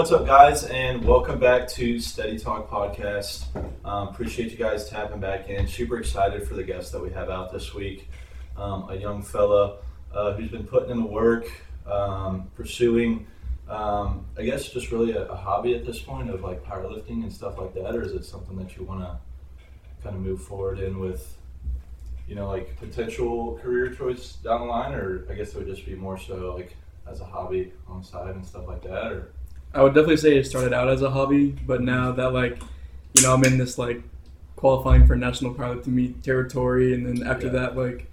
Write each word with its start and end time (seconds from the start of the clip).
What's 0.00 0.12
up, 0.12 0.24
guys, 0.24 0.64
and 0.64 1.04
welcome 1.04 1.38
back 1.38 1.68
to 1.72 2.00
Steady 2.00 2.38
Talk 2.38 2.70
Podcast. 2.70 3.44
Um, 3.84 4.08
appreciate 4.08 4.50
you 4.50 4.56
guys 4.56 4.88
tapping 4.88 5.20
back 5.20 5.50
in. 5.50 5.66
Super 5.68 5.98
excited 5.98 6.48
for 6.48 6.54
the 6.54 6.62
guest 6.62 6.92
that 6.92 7.02
we 7.02 7.10
have 7.10 7.28
out 7.28 7.52
this 7.52 7.74
week. 7.74 8.08
Um, 8.56 8.88
a 8.88 8.96
young 8.96 9.20
fella 9.20 9.76
uh, 10.14 10.32
who's 10.32 10.50
been 10.50 10.64
putting 10.64 10.88
in 10.88 11.00
the 11.00 11.06
work, 11.06 11.52
um, 11.84 12.50
pursuing, 12.56 13.26
um, 13.68 14.24
I 14.38 14.44
guess, 14.44 14.70
just 14.70 14.90
really 14.90 15.12
a, 15.12 15.26
a 15.26 15.36
hobby 15.36 15.74
at 15.74 15.84
this 15.84 15.98
point 15.98 16.30
of 16.30 16.40
like 16.40 16.64
powerlifting 16.64 17.22
and 17.22 17.30
stuff 17.30 17.58
like 17.58 17.74
that, 17.74 17.94
or 17.94 18.00
is 18.00 18.12
it 18.12 18.24
something 18.24 18.56
that 18.56 18.78
you 18.78 18.84
want 18.84 19.00
to 19.00 19.18
kind 20.02 20.16
of 20.16 20.22
move 20.22 20.40
forward 20.40 20.78
in 20.78 20.98
with, 20.98 21.36
you 22.26 22.34
know, 22.34 22.48
like 22.48 22.74
potential 22.78 23.58
career 23.62 23.92
choice 23.94 24.36
down 24.36 24.62
the 24.62 24.66
line, 24.66 24.94
or 24.94 25.26
I 25.30 25.34
guess 25.34 25.50
it 25.50 25.58
would 25.58 25.66
just 25.66 25.84
be 25.84 25.94
more 25.94 26.16
so 26.16 26.54
like 26.56 26.74
as 27.06 27.20
a 27.20 27.26
hobby 27.26 27.74
on 27.86 28.00
the 28.00 28.06
side 28.06 28.34
and 28.34 28.46
stuff 28.46 28.66
like 28.66 28.82
that, 28.84 29.12
or 29.12 29.32
I 29.74 29.82
would 29.82 29.94
definitely 29.94 30.16
say 30.16 30.36
it 30.36 30.46
started 30.46 30.72
out 30.72 30.88
as 30.88 31.02
a 31.02 31.10
hobby, 31.10 31.54
but 31.66 31.80
now 31.82 32.12
that 32.12 32.32
like, 32.32 32.60
you 33.14 33.22
know, 33.22 33.34
I'm 33.34 33.44
in 33.44 33.58
this 33.58 33.78
like 33.78 34.02
qualifying 34.56 35.06
for 35.06 35.16
national 35.16 35.54
pilot 35.54 35.84
to 35.84 35.90
meet 35.90 36.22
territory, 36.22 36.92
and 36.94 37.06
then 37.06 37.26
after 37.26 37.46
Yeah. 37.46 37.52
that, 37.52 37.76
like 37.76 38.06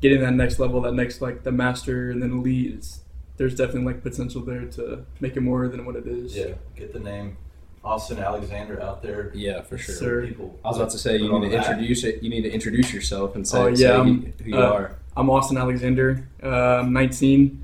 getting 0.00 0.20
that 0.20 0.34
next 0.34 0.58
level, 0.58 0.80
that 0.82 0.94
next 0.94 1.20
like 1.20 1.42
the 1.42 1.52
master 1.52 2.10
and 2.10 2.22
then 2.22 2.30
elite. 2.32 2.74
It's, 2.74 3.00
there's 3.36 3.54
definitely 3.54 3.92
like 3.92 4.02
potential 4.02 4.40
there 4.42 4.64
to 4.64 5.04
make 5.20 5.36
it 5.36 5.40
more 5.40 5.68
than 5.68 5.84
what 5.84 5.96
it 5.96 6.06
is. 6.06 6.34
Yeah, 6.36 6.52
get 6.74 6.92
the 6.94 7.00
name 7.00 7.36
Austin 7.84 8.18
Alexander 8.18 8.80
out 8.82 9.02
there. 9.02 9.30
Yeah, 9.34 9.60
for 9.62 9.76
sure. 9.76 9.94
Sir. 9.94 10.26
People, 10.26 10.58
I 10.64 10.68
was 10.68 10.76
about 10.78 10.90
to 10.90 10.98
say 10.98 11.16
you 11.18 11.30
need 11.32 11.42
to 11.44 11.50
the 11.50 11.56
map. 11.56 11.66
introduce 11.70 12.04
it. 12.04 12.22
You 12.22 12.30
need 12.30 12.42
to 12.42 12.50
introduce 12.50 12.92
yourself 12.94 13.34
and 13.36 13.46
say, 13.46 13.58
Oh, 13.58 13.66
yeah, 13.66 13.74
say 13.76 13.90
I'm- 13.90 14.32
who 14.38 14.44
who 14.44 14.50
you 14.50 14.56
uh, 14.58 14.70
are. 14.72 14.96
I'm 15.16 15.28
Austin 15.30 15.56
Alexander. 15.58 16.26
Uh, 16.42 16.48
I'm 16.80 16.92
19, 16.92 17.50
Jeez. 17.50 17.56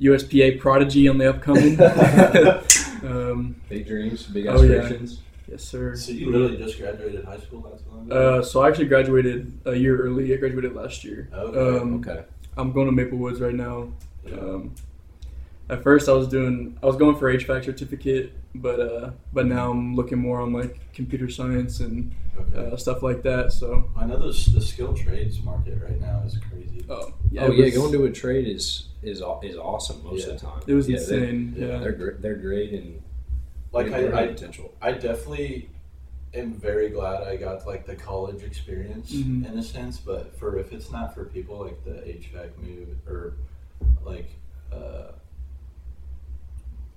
USPA 0.00 0.58
prodigy 0.58 1.08
on 1.08 1.18
the 1.18 1.30
upcoming. 1.30 1.80
um, 3.04 3.56
Big 3.68 3.86
dreams, 3.86 4.24
big 4.26 4.46
Oh, 4.46 4.60
yeah. 4.62 4.78
aspirations. 4.78 5.20
yes, 5.50 5.62
sir. 5.62 5.94
So 5.96 6.12
you 6.12 6.30
literally 6.30 6.56
just 6.56 6.78
graduated 6.78 7.24
high 7.24 7.38
school 7.38 7.60
not 7.62 7.78
too 7.78 7.84
long 7.92 8.06
ago? 8.06 8.38
Uh, 8.38 8.42
so 8.42 8.62
I 8.62 8.68
actually 8.68 8.86
graduated 8.86 9.52
a 9.66 9.74
year 9.74 9.96
early. 10.02 10.32
I 10.34 10.36
graduated 10.36 10.74
last 10.74 11.04
year. 11.04 11.28
Okay, 11.32 11.78
Um, 11.80 11.94
Okay. 12.00 12.24
I'm 12.56 12.72
going 12.72 12.86
to 12.86 12.92
Maple 12.92 13.18
Woods 13.18 13.40
right 13.40 13.54
now. 13.54 13.88
Yeah. 14.26 14.34
Um, 14.36 14.74
at 15.68 15.82
first, 15.82 16.08
I 16.08 16.12
was 16.12 16.28
doing 16.28 16.76
I 16.82 16.86
was 16.86 16.96
going 16.96 17.16
for 17.16 17.32
HVAC 17.32 17.64
certificate, 17.64 18.32
but 18.54 18.80
uh, 18.80 19.10
but 19.32 19.46
now 19.46 19.70
I'm 19.70 19.94
looking 19.96 20.18
more 20.18 20.40
on 20.40 20.52
like 20.52 20.78
computer 20.92 21.28
science 21.28 21.80
and 21.80 22.14
okay. 22.38 22.72
uh, 22.72 22.76
stuff 22.76 23.02
like 23.02 23.22
that. 23.22 23.52
So 23.52 23.90
I 23.96 24.06
know 24.06 24.16
the 24.18 24.28
the 24.54 24.60
skilled 24.60 24.96
trades 24.96 25.42
market 25.42 25.78
right 25.82 26.00
now 26.00 26.22
is 26.24 26.38
crazy. 26.38 26.84
oh 26.88 26.94
oh 26.94 27.08
it 27.08 27.14
yeah, 27.32 27.46
was- 27.48 27.74
going 27.74 27.92
to 27.92 28.04
a 28.04 28.10
trade 28.12 28.46
is 28.46 28.88
is 29.02 29.22
is 29.42 29.56
awesome 29.56 30.02
most 30.04 30.26
Yeah. 30.26 30.34
of 30.34 30.40
the 30.40 30.46
time. 30.46 30.62
it 30.66 30.74
was 30.74 30.88
Yeah, 30.88 30.98
they- 30.98 31.02
insane. 31.02 31.54
yeah, 31.56 31.66
yeah. 31.66 31.78
They're 31.78 31.92
gr- 31.92 32.18
they're 32.20 32.36
great 32.36 32.72
and 32.72 33.02
like 33.72 33.90
they 33.90 34.04
have 34.04 34.14
I, 34.14 34.22
I, 34.24 34.26
potential. 34.28 34.72
I 34.80 34.92
definitely 34.92 35.68
am 36.32 36.52
very 36.54 36.88
glad 36.90 37.22
I 37.24 37.36
got 37.36 37.66
like 37.66 37.86
the 37.86 37.96
college 37.96 38.42
experience 38.42 39.12
Mhm. 39.12 39.50
in 39.50 39.58
a 39.58 39.62
sense, 39.62 39.98
but 39.98 40.36
for 40.38 40.58
if 40.58 40.72
it's 40.72 40.90
not 40.90 41.14
for 41.14 41.24
people 41.24 41.58
like 41.58 41.84
the 41.84 42.02
HVAC 42.08 42.50
move 42.62 42.88
or 43.08 43.34
like 44.04 44.28
uh, 44.72 45.12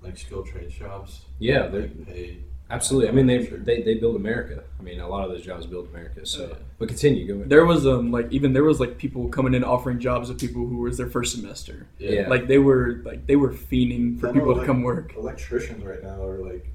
like 0.02 0.16
skilled 0.16 0.46
trade 0.46 0.70
jobs, 0.70 1.22
Yeah, 1.38 1.66
they're 1.68 1.88
pay 1.88 2.38
absolutely. 2.70 3.08
I 3.08 3.12
mean, 3.12 3.26
they, 3.26 3.38
they 3.46 3.82
they 3.82 3.94
build 3.94 4.14
America. 4.16 4.62
I 4.78 4.82
mean, 4.82 5.00
a 5.00 5.08
lot 5.08 5.24
of 5.24 5.30
those 5.30 5.42
jobs 5.44 5.64
build 5.66 5.88
America. 5.88 6.24
So, 6.26 6.44
Oh, 6.44 6.48
yeah. 6.48 6.54
but 6.78 6.88
continue. 6.88 7.26
Go 7.26 7.34
ahead. 7.34 7.48
There 7.48 7.64
was 7.64 7.86
um 7.86 8.10
like 8.12 8.28
even 8.30 8.52
there 8.52 8.64
was 8.64 8.78
like 8.78 8.98
people 8.98 9.28
coming 9.28 9.54
in 9.54 9.64
offering 9.64 9.98
jobs 9.98 10.28
to 10.28 10.34
people 10.34 10.66
who 10.66 10.76
was 10.78 10.96
their 10.98 11.08
first 11.08 11.34
semester. 11.34 11.86
Yeah. 11.98 12.28
Like 12.28 12.46
they 12.46 12.58
were 12.58 13.00
like 13.04 13.26
they 13.26 13.36
were 13.36 13.50
fiending 13.50 14.20
for 14.20 14.28
I 14.28 14.32
know, 14.32 14.34
people 14.40 14.52
to 14.54 14.58
like- 14.58 14.66
come 14.66 14.82
work. 14.82 15.14
Electricians 15.16 15.82
right 15.84 16.02
now 16.02 16.22
are 16.22 16.38
like 16.38 16.66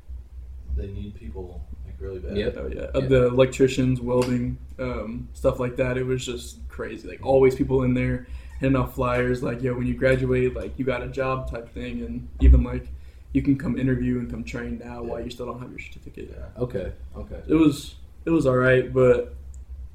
they 0.76 0.88
need 0.88 1.14
people 1.16 1.62
like 1.86 1.96
really 2.00 2.20
bad. 2.20 2.36
Yep. 2.38 2.58
Oh 2.58 2.68
yeah, 2.68 2.82
Uh, 2.96 3.00
Yeah. 3.02 3.08
the 3.08 3.28
electricians, 3.28 4.02
welding, 4.02 4.58
um, 4.80 5.30
stuff 5.34 5.60
like 5.60 5.76
that. 5.78 5.98
It 5.98 6.06
was 6.06 6.26
just 6.26 6.68
crazy. 6.68 7.08
Like 7.08 7.24
always, 7.24 7.54
people 7.56 7.84
in 7.84 7.94
there 7.94 8.26
handing 8.60 8.82
out 8.82 8.96
flyers, 8.96 9.44
like 9.44 9.62
yo, 9.62 9.76
when 9.76 9.86
you 9.86 9.94
graduate, 9.94 10.56
like 10.56 10.78
you 10.80 10.86
got 10.86 11.04
a 11.04 11.08
job 11.08 11.52
type 11.52 11.72
thing, 11.74 12.02
and 12.02 12.28
even 12.42 12.64
like 12.64 12.88
you 13.34 13.42
can 13.42 13.58
come 13.58 13.78
interview 13.78 14.20
and 14.20 14.30
come 14.30 14.44
train 14.44 14.80
now 14.84 15.02
while 15.04 15.20
you 15.20 15.30
still 15.30 15.48
don't 15.48 15.60
have 15.60 15.72
your 15.72 15.80
certificate. 15.80 16.34
Yeah. 16.38 16.62
Okay. 16.64 16.94
Okay. 17.18 17.42
It 17.48 17.56
was 17.56 17.96
it 18.26 18.30
was 18.30 18.46
all 18.46 18.56
right, 18.56 18.94
but 18.94 19.36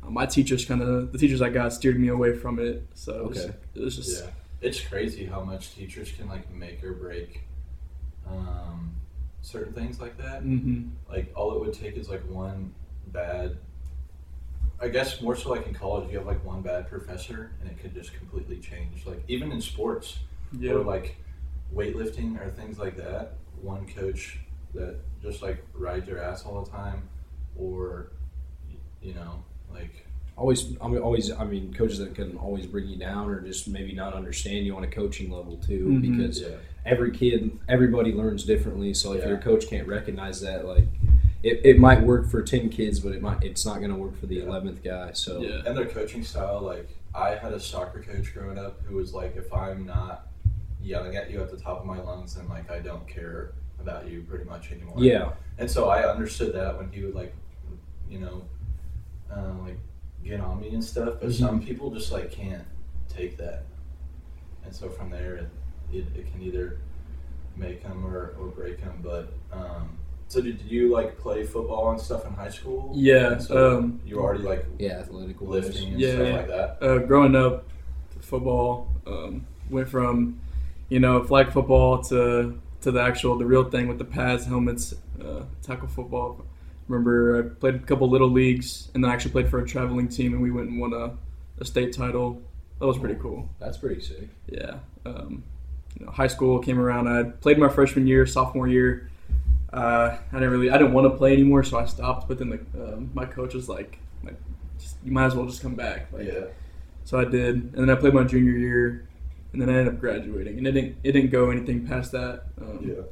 uh, 0.05 0.11
my 0.11 0.27
teachers 0.27 0.65
kind 0.65 0.83
of 0.83 1.13
the 1.13 1.19
teachers 1.19 1.41
I 1.41 1.49
got 1.49 1.73
steered 1.73 1.99
me 1.99 2.09
away 2.09 2.35
from 2.37 2.59
it. 2.59 2.85
So 2.95 3.21
it 3.21 3.29
was, 3.29 3.39
Okay. 3.39 3.55
it 3.77 3.81
was 3.81 3.97
just 3.97 4.25
Yeah, 4.25 4.31
it's 4.61 4.81
crazy 4.81 5.25
how 5.25 5.43
much 5.43 5.75
teachers 5.75 6.11
can 6.11 6.29
like 6.29 6.51
make 6.53 6.83
or 6.83 6.93
break 6.93 7.43
um, 8.29 8.93
certain 9.41 9.73
things 9.73 10.01
like 10.01 10.19
that. 10.19 10.43
hmm 10.43 10.89
Like 11.09 11.33
all 11.35 11.55
it 11.55 11.61
would 11.61 11.73
take 11.75 11.97
is 11.97 12.09
like 12.09 12.29
one 12.29 12.75
bad. 13.07 13.57
I 14.81 14.89
guess 14.89 15.21
more 15.21 15.35
so 15.35 15.51
like 15.51 15.67
in 15.67 15.75
college, 15.75 16.11
you 16.11 16.19
have 16.19 16.27
like 16.27 16.45
one 16.45 16.63
bad 16.63 16.89
professor, 16.89 17.51
and 17.61 17.71
it 17.71 17.81
could 17.81 17.95
just 17.95 18.15
completely 18.15 18.59
change. 18.59 19.07
Like 19.07 19.23
even 19.29 19.51
in 19.53 19.61
sports 19.61 20.19
yeah. 20.53 20.73
or 20.73 20.85
like 20.85 21.17
weightlifting 21.75 22.41
or 22.41 22.51
things 22.51 22.79
like 22.79 22.97
that, 22.97 23.35
one 23.61 23.87
coach 23.87 24.39
that 24.75 24.97
just 25.23 25.43
like 25.43 25.65
rides 25.75 26.07
your 26.09 26.19
ass 26.23 26.45
all 26.45 26.63
the 26.65 26.71
time, 26.71 27.03
or 27.59 28.13
you 29.03 29.15
know 29.15 29.43
like 29.73 30.07
always 30.37 30.77
I 30.81 30.89
mean 30.89 30.99
always 30.99 31.31
I 31.33 31.45
mean 31.45 31.73
coaches 31.75 31.99
that 31.99 32.15
can 32.15 32.37
always 32.37 32.67
bring 32.67 32.87
you 32.87 32.97
down 32.97 33.29
or 33.29 33.41
just 33.41 33.69
maybe 33.69 33.93
not 33.93 34.15
understand 34.15 34.67
you 34.67 34.77
on 34.77 34.85
a 34.85 34.89
coaching 34.89 35.31
level 35.31 35.57
too 35.57 35.87
Mhm. 35.89 36.01
because 36.17 36.41
yeah 36.41 36.57
every 36.87 37.11
kid 37.11 37.59
everybody 37.69 38.13
learns 38.13 38.45
differently 38.45 38.95
so 38.95 39.13
if 39.13 39.23
Yeah. 39.23 39.29
your 39.31 39.39
coach 39.39 39.67
can't 39.69 39.87
recognize 39.89 40.41
that 40.41 40.65
like 40.65 40.85
it, 41.43 41.61
it 41.65 41.79
might 41.79 42.03
work 42.03 42.27
for 42.29 42.41
10 42.43 42.69
kids 42.71 42.99
but 43.01 43.13
it 43.13 43.21
might 43.21 43.43
it's 43.43 43.67
not 43.67 43.79
going 43.79 43.91
to 43.91 43.97
work 43.97 44.17
for 44.17 44.27
the 44.27 44.37
Yeah. 44.37 44.45
11th 44.45 44.83
guy 44.83 45.11
so 45.13 45.41
Yeah. 45.43 45.63
and 45.67 45.77
their 45.77 45.87
coaching 45.87 46.23
style 46.25 46.61
like 46.63 46.89
i 47.15 47.31
had 47.35 47.53
a 47.53 47.61
soccer 47.61 48.01
coach 48.01 48.33
growing 48.33 48.59
up 48.59 48.81
who 48.85 48.95
was 48.97 49.13
like 49.13 49.37
if 49.37 49.53
i'm 49.53 49.85
not 49.87 50.28
yelling 50.83 51.17
at 51.17 51.31
you 51.31 51.41
at 51.41 51.51
the 51.51 51.57
top 51.57 51.81
of 51.81 51.87
my 51.87 52.01
lungs 52.01 52.37
and 52.37 52.49
like 52.49 52.71
i 52.71 52.79
don't 52.79 53.07
care 53.09 53.53
about 53.81 54.09
you 54.09 54.23
pretty 54.29 54.45
much 54.45 54.73
anymore. 54.73 54.97
Yeah. 54.99 55.31
And 55.59 55.71
so 55.71 55.89
i 55.89 56.09
understood 56.09 56.53
that 56.55 56.77
when 56.77 56.91
he 56.93 57.05
would 57.05 57.15
like 57.15 57.35
you 58.11 58.19
know 58.21 58.43
uh, 59.35 59.53
like 59.63 59.79
get 60.25 60.41
on 60.41 60.61
me 60.61 60.69
and 60.71 60.83
stuff 60.85 61.15
but 61.21 61.29
Mhm. 61.29 61.39
some 61.39 61.61
people 61.63 61.91
just 61.91 62.11
like 62.13 62.31
can't 62.31 62.65
take 63.09 63.37
that. 63.39 63.65
And 64.65 64.75
so 64.75 64.89
from 64.89 65.11
there 65.11 65.37
it, 65.37 65.49
it, 65.93 66.07
it 66.17 66.33
can 66.33 66.43
either 66.43 66.79
make 67.57 67.83
them 67.83 68.05
or, 68.07 68.35
or 68.39 68.47
break 68.49 68.81
them 68.81 69.01
but 69.03 69.33
um 69.53 69.97
so 70.29 70.41
did 70.43 70.61
you 70.61 70.93
like 70.93 71.17
play 71.19 71.43
football 71.45 71.91
and 71.91 71.99
stuff 72.01 72.27
in 72.27 72.35
high 72.35 72.51
school? 72.51 72.93
Yeah, 72.95 73.39
so 73.39 73.79
um, 73.79 73.99
you 74.05 74.17
were 74.17 74.23
already 74.23 74.43
like 74.43 74.67
yeah 74.79 74.99
athletic 74.99 75.41
lifting 75.41 75.93
and 75.93 76.01
Yeah, 76.01 76.13
stuff 76.15 76.27
yeah. 76.27 76.37
like 76.37 76.49
that? 76.49 76.79
Uh, 76.83 76.99
growing 76.99 77.35
up, 77.35 77.65
football 78.21 78.89
um, 79.07 79.47
went 79.71 79.89
from 79.89 80.39
you 80.89 81.01
know 81.01 81.23
flag 81.23 81.53
football 81.53 82.03
to 82.05 82.61
to 82.81 82.91
the 82.93 83.01
actual 83.01 83.37
the 83.37 83.47
real 83.47 83.65
thing 83.65 83.89
with 83.89 83.99
the 83.99 84.05
pads, 84.05 84.47
helmets, 84.47 84.95
uh, 85.23 85.43
tackle 85.63 85.89
football. 85.89 86.45
Remember, 86.87 87.39
I 87.39 87.49
played 87.61 87.75
a 87.75 87.79
couple 87.81 88.09
little 88.09 88.31
leagues, 88.31 88.89
and 88.95 89.05
then 89.05 89.11
I 89.11 89.15
actually 89.15 89.33
played 89.33 89.51
for 89.51 89.59
a 89.59 89.67
traveling 89.67 90.09
team, 90.09 90.33
and 90.33 90.43
we 90.43 90.51
went 90.51 90.71
and 90.71 90.81
won 90.81 90.95
a, 90.95 91.17
a 91.61 91.65
state 91.65 91.93
title. 91.93 92.41
That 92.79 92.87
was 92.87 92.97
pretty 92.97 93.21
cool. 93.21 93.49
that's 93.59 93.77
pretty 93.77 94.01
sick 94.01 94.29
Yeah. 94.47 94.79
Um, 95.05 95.43
you 95.99 96.07
know, 96.07 96.13
high 96.13 96.29
school 96.29 96.61
came 96.61 96.79
around. 96.79 97.09
I 97.09 97.25
played 97.25 97.59
my 97.59 97.69
freshman 97.69 98.07
year, 98.07 98.25
sophomore 98.25 98.69
year. 98.69 99.11
Uh, 99.73 100.17
I 100.33 100.35
didn't 100.35 100.51
really, 100.51 100.71
I 100.71 100.79
didn't 100.79 100.93
want 100.93 101.13
to 101.13 101.17
play 101.19 101.33
anymore, 101.33 101.65
so 101.65 101.79
I 101.79 101.85
stopped. 101.87 102.29
But 102.29 102.39
then 102.39 102.51
the, 102.51 102.95
um, 102.95 103.11
my 103.13 103.27
coach 103.27 103.53
was 103.53 103.69
like, 103.69 103.99
like 104.25 104.37
just, 104.79 104.97
"You 105.05 105.13
might 105.13 105.27
as 105.27 105.35
well 105.35 105.47
just 105.47 105.61
come 105.61 105.75
back." 105.75 106.11
Like, 106.13 106.29
yeah 106.29 106.45
so 107.09 107.19
I 107.19 107.25
did, 107.25 107.55
and 107.55 107.89
then 107.89 107.89
I 107.89 107.95
played 107.95 108.13
my 108.13 108.23
junior 108.23 108.53
year, 108.53 109.08
and 109.53 109.61
then 109.63 109.69
I 109.71 109.79
ended 109.79 109.95
up 109.95 110.01
graduating, 110.01 110.59
and 110.59 110.67
it 110.67 110.73
didn't 110.73 110.97
it 111.05 111.13
didn't 111.13 111.31
go 111.31 111.51
anything 111.51 111.87
past 111.87 112.13
that. 112.13 112.45
Um, 112.61 112.81
yeah 112.83 113.03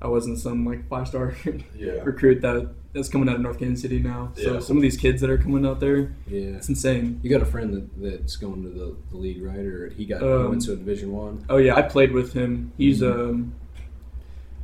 I 0.00 0.08
wasn't 0.08 0.38
some 0.40 0.64
like 0.66 0.88
five 0.88 1.06
star 1.06 1.34
yeah 1.76 1.92
recruit 2.02 2.40
that 2.42 2.68
that's 2.92 3.08
coming 3.08 3.28
out 3.28 3.36
of 3.36 3.40
North 3.40 3.58
Kansas 3.58 3.80
City 3.82 4.00
now. 4.00 4.32
So 4.36 4.54
Yeah. 4.54 4.60
some 4.60 4.76
of 4.76 4.82
these 4.82 4.96
kids 4.96 5.20
that 5.22 5.30
are 5.30 5.38
coming 5.38 5.64
out 5.64 5.80
there, 5.80 6.14
yeah 6.26 6.56
it's 6.56 6.68
insane. 6.68 7.20
you 7.22 7.30
got 7.30 7.40
a 7.40 7.46
friend 7.46 7.72
that, 7.72 7.88
that's 8.02 8.36
going 8.36 8.62
to 8.64 8.68
the, 8.68 8.96
the 9.10 9.16
league 9.16 9.42
right 9.42 9.58
or 9.58 9.90
he 9.90 10.04
got 10.04 10.20
he 10.20 10.26
Um, 10.28 10.48
went 10.50 10.62
to 10.62 10.72
a 10.72 10.76
division 10.76 11.12
one 11.12 11.44
Oh 11.48 11.56
yeah, 11.58 11.74
I 11.76 11.82
played 11.82 12.12
with 12.12 12.32
him. 12.32 12.72
He's 12.76 13.00
Mhm. 13.00 13.12
um, 13.30 13.54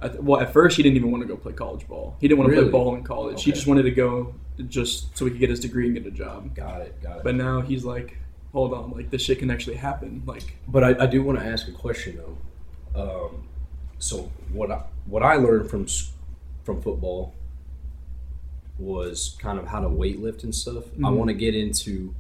I 0.03 0.09
th- 0.09 0.21
well 0.21 0.41
at 0.41 0.53
first 0.53 0.77
he 0.77 0.83
didn't 0.83 0.97
even 0.97 1.11
want 1.11 1.23
to 1.23 1.29
go 1.29 1.37
play 1.37 1.53
college 1.53 1.87
ball. 1.89 2.17
He 2.21 2.27
didn't 2.29 2.39
want 2.41 2.51
to 2.51 2.57
Really? 2.57 2.65
play 2.71 2.73
ball 2.73 2.95
in 2.97 3.03
college. 3.05 3.43
He 3.45 3.53
just 3.53 3.67
wanted 3.67 3.83
to 3.85 3.91
go 3.93 4.35
just 4.67 5.17
so 5.17 5.25
he 5.25 5.31
could 5.31 5.41
get 5.41 5.51
his 5.51 5.61
degree 5.61 5.87
and 5.87 5.95
get 5.95 6.05
a 6.07 6.11
job. 6.11 6.55
got 6.55 6.81
it 6.83 7.01
got 7.03 7.19
it 7.19 7.25
But 7.25 7.37
now 7.37 7.61
he's 7.61 7.85
like, 7.85 8.19
hold 8.53 8.73
on, 8.73 8.91
like 8.93 9.11
this 9.11 9.23
shit 9.23 9.39
can 9.39 9.51
actually 9.51 9.77
happen. 9.77 10.23
Like 10.27 10.57
But 10.67 10.85
I, 10.85 11.05
I 11.05 11.07
do 11.07 11.23
want 11.23 11.39
to 11.39 11.45
ask 11.45 11.69
a 11.69 11.73
question 11.73 12.19
though. 12.19 13.29
Um, 13.29 13.49
so 13.99 14.31
what 14.53 14.71
I 14.71 14.83
what 15.07 15.23
I 15.23 15.35
learned 15.37 15.71
from 15.71 15.87
from 16.65 16.81
football 16.83 17.35
was 18.79 19.37
kind 19.41 19.59
of 19.59 19.67
how 19.67 19.81
to 19.81 19.89
weightlift 19.89 20.45
and 20.45 20.55
stuff. 20.55 20.85
I 20.99 21.09
Mhm. 21.09 21.17
want 21.17 21.29
to 21.29 21.35
get 21.35 21.55
into. 21.55 22.15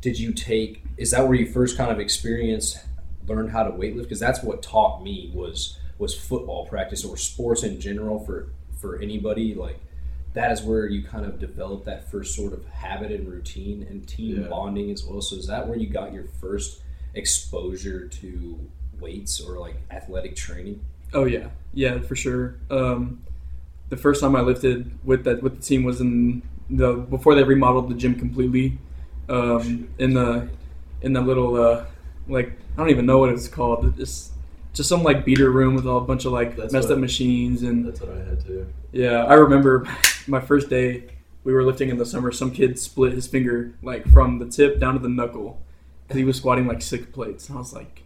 Did 0.00 0.18
you 0.18 0.32
take? 0.32 0.82
Is 0.96 1.12
that 1.12 1.26
where 1.26 1.34
you 1.36 1.46
first 1.46 1.76
kind 1.76 1.90
of 1.90 1.98
experienced, 2.00 2.78
learned 3.26 3.50
how 3.50 3.62
to 3.62 3.70
weightlift? 3.70 4.02
Because 4.02 4.20
that's 4.20 4.42
what 4.42 4.62
taught 4.62 5.02
me 5.02 5.30
was 5.34 5.78
was 5.98 6.14
football 6.14 6.66
practice 6.66 7.04
or 7.04 7.16
sports 7.16 7.62
in 7.62 7.80
general 7.80 8.18
for 8.18 8.48
for 8.76 8.98
anybody 8.98 9.54
like 9.54 9.78
that 10.34 10.50
is 10.52 10.62
where 10.62 10.86
you 10.86 11.02
kind 11.02 11.26
of 11.26 11.38
develop 11.38 11.84
that 11.84 12.10
first 12.10 12.34
sort 12.34 12.52
of 12.52 12.66
habit 12.68 13.10
and 13.10 13.28
routine 13.28 13.86
and 13.88 14.06
team 14.08 14.42
Yeah. 14.42 14.48
bonding 14.48 14.90
as 14.90 15.04
well 15.04 15.20
so 15.20 15.36
is 15.36 15.46
that 15.46 15.68
where 15.68 15.76
you 15.78 15.86
got 15.88 16.12
your 16.12 16.24
first 16.40 16.80
exposure 17.14 18.08
to 18.08 18.58
weights 19.00 19.40
or 19.40 19.58
like 19.58 19.76
athletic 19.90 20.36
training 20.36 20.80
Oh 21.14 21.24
yeah, 21.26 21.48
yeah, 21.74 21.98
for 22.00 22.16
sure. 22.16 22.54
Um, 22.70 23.20
the 23.90 23.98
first 23.98 24.22
time 24.22 24.34
I 24.34 24.40
lifted 24.40 24.90
with 25.04 25.24
that 25.24 25.42
with 25.42 25.56
the 25.56 25.62
team 25.62 25.84
was 25.84 26.00
in 26.00 26.40
the 26.70 26.94
before 26.94 27.34
they 27.34 27.42
remodeled 27.42 27.90
the 27.90 27.94
gym 27.94 28.14
completely. 28.14 28.78
Um, 29.28 29.88
in 29.98 30.14
the 30.14 30.48
in 31.02 31.12
the 31.12 31.20
little 31.20 31.56
uh, 31.60 31.84
like 32.28 32.52
I 32.74 32.76
don't 32.78 32.88
even 32.88 33.04
know 33.04 33.18
what 33.18 33.28
it's 33.28 33.46
called. 33.46 33.94
Just 33.98 34.31
just 34.72 34.88
some 34.88 35.02
like 35.02 35.24
beater 35.24 35.50
room 35.50 35.74
with 35.74 35.86
a 35.86 36.00
bunch 36.00 36.24
of 36.24 36.32
like 36.32 36.56
That's 36.56 36.72
messed 36.72 36.90
up 36.90 36.98
machines 36.98 37.62
and 37.62 37.84
That's 37.86 38.00
what 38.00 38.10
I 38.16 38.18
had 38.24 38.44
too. 38.44 38.66
yeah. 38.92 39.24
I 39.24 39.34
remember 39.34 39.86
my 40.26 40.40
first 40.40 40.68
day 40.70 41.04
we 41.44 41.52
were 41.52 41.62
lifting 41.64 41.88
in 41.88 41.98
the 41.98 42.06
summer. 42.06 42.30
Some 42.32 42.50
kid 42.52 42.78
split 42.78 43.12
his 43.12 43.26
finger 43.26 43.72
like 43.82 44.06
from 44.08 44.38
the 44.38 44.46
tip 44.46 44.78
down 44.80 44.94
to 44.94 45.00
the 45.00 45.08
knuckle 45.08 45.60
because 46.06 46.18
he 46.18 46.24
was 46.24 46.36
squatting 46.36 46.66
like 46.66 46.80
six 46.82 47.04
plates. 47.06 47.48
And 47.48 47.58
I 47.58 47.60
was 47.60 47.72
like, 47.72 48.02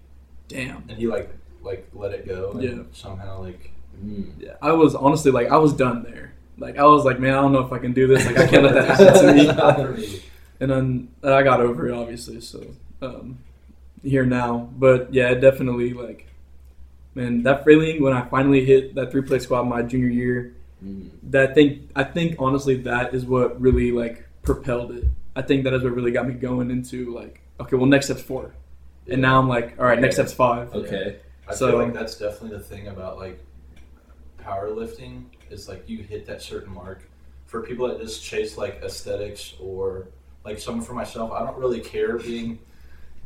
damn. 0.49 0.85
And 0.89 0.99
he 0.99 1.07
like 1.07 1.31
like 1.63 1.89
let 1.95 2.13
it 2.13 2.27
go. 2.27 2.53
And 2.53 2.63
Yeah. 2.63 2.83
Somehow 2.93 3.41
like 3.43 3.73
Mm. 4.05 4.33
Yeah, 4.39 4.57
I 4.61 4.73
was 4.73 4.95
honestly 4.95 5.31
like 5.31 5.49
I 5.49 5.57
was 5.57 5.73
done 5.73 6.03
there. 6.03 6.35
Like 6.59 6.77
I 6.77 6.85
was 6.85 7.07
like, 7.07 7.19
man, 7.19 7.33
I 7.35 7.41
don't 7.41 7.53
know 7.53 7.61
if 7.65 7.73
I 7.73 7.79
can 7.79 7.95
do 7.95 8.07
this. 8.07 8.27
Like 8.27 8.37
I 8.39 8.47
can't 8.47 8.63
let 8.65 8.75
that 8.75 8.99
happen 8.99 9.27
to 9.27 9.33
me. 9.35 9.47
Not 9.57 9.77
for 9.77 9.93
me. 9.93 10.23
And 10.61 10.71
then 10.71 11.09
I 11.23 11.43
got 11.43 11.61
over 11.63 11.89
it, 11.89 11.95
obviously. 11.95 12.41
So 12.43 12.63
um, 13.01 13.39
here 14.03 14.27
now, 14.27 14.69
but 14.79 15.15
yeah, 15.15 15.33
definitely 15.33 15.95
like, 15.95 16.27
man, 17.17 17.43
that 17.43 17.65
feeling 17.65 18.03
when 18.03 18.13
I 18.13 18.23
finally 18.29 18.65
hit 18.65 18.95
that 18.95 19.11
three 19.11 19.23
plate 19.23 19.43
squat 19.43 19.67
my 19.67 19.83
junior 19.83 20.09
year. 20.09 20.55
Mm. 20.85 21.09
That 21.25 21.55
thing, 21.55 21.89
I 21.97 22.05
think 22.05 22.37
honestly, 22.39 22.77
that 22.83 23.15
is 23.15 23.25
what 23.25 23.59
really 23.61 23.91
like 23.91 24.29
propelled 24.43 24.93
it. 24.93 25.05
I 25.35 25.43
think 25.43 25.65
that 25.65 25.73
is 25.75 25.83
what 25.83 25.95
really 25.95 26.13
got 26.13 26.29
me 26.29 26.35
going 26.35 26.71
into 26.71 27.13
like, 27.15 27.41
okay, 27.59 27.75
well, 27.77 27.87
next 27.87 28.07
step's 28.07 28.23
four, 28.23 28.55
and 29.09 29.21
now 29.23 29.39
I'm 29.39 29.49
like, 29.49 29.79
all 29.79 29.87
right, 29.87 29.99
next 29.99 30.17
step's 30.17 30.33
five. 30.35 30.73
okay 30.75 31.19
I 31.49 31.55
So- 31.55 31.71
feel 31.71 31.79
like 31.79 31.95
that's 31.95 32.19
definitely 32.19 32.59
the 32.59 32.65
thing 32.65 32.89
about 32.89 33.19
like 33.19 33.39
powerlifting 34.43 35.25
is 35.51 35.69
like 35.69 35.89
you 35.89 35.99
hit 35.99 36.27
that 36.27 36.43
certain 36.43 36.73
mark. 36.73 37.09
For 37.47 37.63
people 37.63 37.87
that 37.89 38.01
just 38.01 38.23
chase 38.25 38.59
like 38.59 38.81
aesthetics 38.83 39.55
or 39.61 40.09
like 40.45 40.59
someone 40.59 40.85
for 40.85 40.95
myself, 40.95 41.31
I 41.33 41.45
don't 41.45 41.57
really 41.57 41.81
care 41.81 42.19
being 42.19 42.59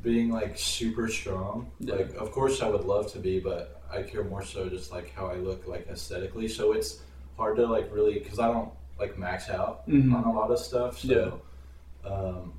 being 0.03 0.31
like 0.31 0.59
super 0.59 1.09
strong. 1.09 1.71
Yeah. 1.81 1.95
Like 1.97 2.15
of 2.17 2.31
course 2.31 2.61
I 2.63 2.69
would 2.69 2.85
love 2.85 3.11
to 3.13 3.19
be, 3.19 3.41
but 3.41 3.80
I 3.93 4.03
care 4.03 4.25
more 4.25 4.45
so 4.45 4.69
just 4.69 4.93
like 4.93 5.13
how 5.15 5.27
I 5.27 5.37
look 5.37 5.67
like 5.67 5.89
aesthetically. 5.89 6.49
So 6.49 6.73
it's 6.73 7.01
hard 7.37 7.57
to 7.57 7.67
like 7.67 7.89
really 7.93 8.15
because 8.19 8.39
I 8.39 8.49
don't 8.49 8.71
like 8.99 9.19
max 9.19 9.49
out 9.49 9.89
Mhm. 9.89 10.15
on 10.15 10.25
a 10.25 10.33
lot 10.33 10.51
of 10.51 10.59
stuff. 10.59 10.99
So 10.99 11.41
um, 12.05 12.53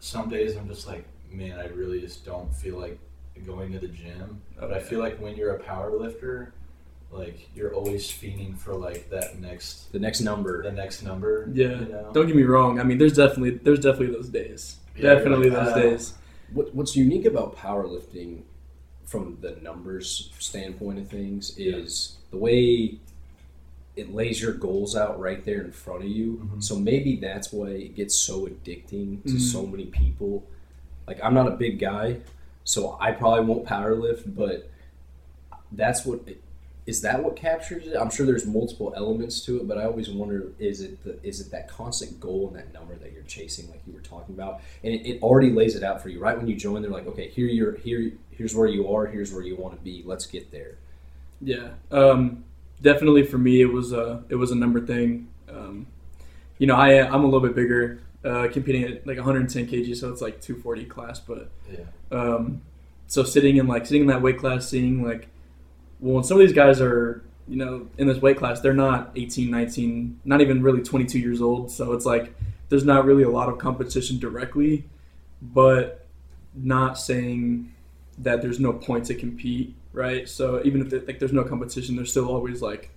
some 0.00 0.28
days 0.28 0.56
I'm 0.56 0.68
just 0.68 0.86
like, 0.86 1.04
man, 1.30 1.58
I 1.58 1.66
really 1.68 2.00
just 2.00 2.24
don't 2.24 2.52
feel 2.54 2.78
like 2.78 2.98
going 3.46 3.72
to 3.72 3.78
the 3.78 3.88
gym. 3.88 4.40
But 4.58 4.72
I 4.72 4.80
feel 4.80 4.98
like 5.00 5.18
when 5.20 5.36
you're 5.36 5.54
a 5.54 5.60
power 5.60 5.92
lifter, 5.96 6.52
like 7.10 7.48
you're 7.54 7.72
always 7.74 8.06
fiending 8.10 8.58
for 8.58 8.74
like 8.74 9.08
that 9.10 9.38
next 9.38 9.92
the 9.92 9.98
next 9.98 10.20
number 10.20 10.62
the 10.62 10.72
next 10.72 11.02
number. 11.02 11.48
Yeah. 11.52 11.80
You 11.80 11.86
know? 11.86 12.10
Don't 12.12 12.26
get 12.26 12.36
me 12.36 12.42
wrong. 12.42 12.80
I 12.80 12.82
mean, 12.82 12.98
there's 12.98 13.14
definitely 13.14 13.50
there's 13.62 13.80
definitely 13.80 14.14
those 14.14 14.28
days. 14.28 14.76
Yeah, 14.96 15.14
definitely 15.14 15.48
like, 15.50 15.64
those 15.66 15.74
days. 15.74 16.14
What, 16.52 16.74
what's 16.74 16.96
unique 16.96 17.24
about 17.26 17.56
powerlifting 17.56 18.42
from 19.08 19.38
the 19.40 19.52
numbers 19.62 20.30
standpoint 20.38 20.98
of 20.98 21.08
things 21.08 21.56
is 21.56 22.18
the 22.30 22.36
way 22.36 22.94
it 23.96 24.14
lays 24.14 24.40
your 24.40 24.52
goals 24.52 24.94
out 24.94 25.18
right 25.18 25.44
there 25.46 25.62
in 25.62 25.72
front 25.72 26.02
of 26.02 26.08
you. 26.08 26.36
Mhm. 26.54 26.62
So 26.62 26.78
maybe 26.78 27.16
that's 27.16 27.50
why 27.50 27.70
it 27.70 27.96
gets 27.96 28.14
so 28.14 28.46
addicting 28.46 29.22
to 29.24 29.32
Mhm. 29.32 29.40
so 29.40 29.66
many 29.66 29.86
people. 29.86 30.44
Like 31.06 31.18
I'm 31.24 31.32
not 31.32 31.48
a 31.50 31.56
big 31.56 31.78
guy, 31.78 32.18
so 32.64 32.98
I 33.00 33.12
probably 33.12 33.46
won't 33.46 33.64
powerlift, 33.64 34.34
but 34.36 34.68
that's 35.72 36.04
what 36.04 36.20
is 36.86 37.02
that 37.02 37.22
what 37.22 37.36
captures 37.36 37.86
it? 37.86 37.94
I'm 37.96 38.08
sure 38.08 38.24
there's 38.24 38.46
multiple 38.46 38.94
elements 38.96 39.44
to 39.44 39.58
it, 39.58 39.68
but 39.68 39.76
I 39.76 39.84
always 39.84 40.08
wonder 40.08 40.52
is 40.58 40.80
it 40.80 41.02
the, 41.04 41.18
is 41.22 41.38
it 41.40 41.50
that 41.50 41.68
constant 41.68 42.18
goal 42.18 42.46
and 42.48 42.56
that 42.56 42.72
number 42.72 42.94
that 42.94 43.12
you're 43.12 43.24
chasing, 43.24 43.68
like 43.68 43.82
you 43.86 43.92
were 43.92 44.00
talking 44.00 44.34
about, 44.34 44.60
and 44.82 44.94
it, 44.94 45.06
it 45.06 45.22
already 45.22 45.50
lays 45.50 45.76
it 45.76 45.82
out 45.82 46.00
for 46.02 46.08
you 46.08 46.18
right 46.18 46.34
when 46.36 46.46
you 46.48 46.56
join. 46.56 46.80
They're 46.80 46.90
like, 46.90 47.06
okay, 47.06 47.28
here 47.28 47.46
you're 47.46 47.76
here, 47.76 48.12
here's 48.38 48.54
where 48.54 48.68
you 48.68 48.90
are, 48.94 49.06
here's 49.06 49.32
where 49.34 49.42
you 49.42 49.56
want 49.56 49.76
to 49.76 49.82
be. 49.82 50.02
Let's 50.06 50.24
get 50.24 50.50
there. 50.50 50.78
Yeah, 51.42 51.70
um, 51.90 52.44
definitely 52.80 53.24
for 53.24 53.36
me 53.38 53.60
it 53.60 53.70
was 53.72 53.92
a 53.92 54.22
it 54.30 54.36
was 54.36 54.50
a 54.52 54.54
number 54.54 54.80
thing. 54.80 55.28
Um, 55.48 55.86
you 56.58 56.66
know, 56.66 56.74
I 56.76 57.06
I'm 57.06 57.22
a 57.22 57.26
little 57.26 57.40
bit 57.40 57.54
bigger, 57.54 58.00
uh, 58.24 58.48
competing 58.52 58.84
at 58.84 59.06
like 59.06 59.16
110 59.16 59.66
kg, 59.66 59.94
so 59.96 60.10
it's 60.10 60.22
like 60.22 60.40
240 60.40 60.84
class. 60.86 61.20
But 61.20 61.50
Yeah. 61.70 61.84
um, 62.10 62.62
so 63.06 63.22
sitting 63.24 63.56
in 63.56 63.66
like 63.66 63.86
sitting 63.86 64.02
in 64.02 64.08
that 64.08 64.22
weight 64.22 64.38
class, 64.38 64.68
seeing 64.68 65.04
like, 65.04 65.28
well, 66.00 66.14
when 66.16 66.24
some 66.24 66.40
of 66.40 66.46
these 66.46 66.54
guys 66.56 66.80
are 66.80 67.22
you 67.46 67.56
know 67.56 67.86
in 67.98 68.06
this 68.08 68.20
weight 68.20 68.36
class, 68.36 68.60
they're 68.60 68.74
not 68.74 69.12
18, 69.16 69.50
19, 69.50 70.20
not 70.24 70.40
even 70.40 70.62
really 70.62 70.82
22 70.82 71.18
years 71.18 71.40
old. 71.40 71.70
So 71.70 71.92
it's 71.92 72.04
like 72.06 72.34
there's 72.68 72.84
not 72.84 73.04
really 73.04 73.22
a 73.22 73.30
lot 73.30 73.48
of 73.48 73.58
competition 73.58 74.18
directly, 74.18 74.84
but 75.40 76.06
not 76.54 76.98
saying 76.98 77.72
that 78.18 78.42
there's 78.42 78.58
no 78.60 78.72
point 78.72 79.06
to 79.06 79.14
compete, 79.14 79.74
right? 79.92 80.28
So 80.28 80.60
even 80.64 80.86
if 80.86 80.92
like 81.06 81.18
there's 81.18 81.32
no 81.32 81.44
competition, 81.44 81.96
there's 81.96 82.10
still 82.10 82.28
always 82.28 82.62
like 82.62 82.90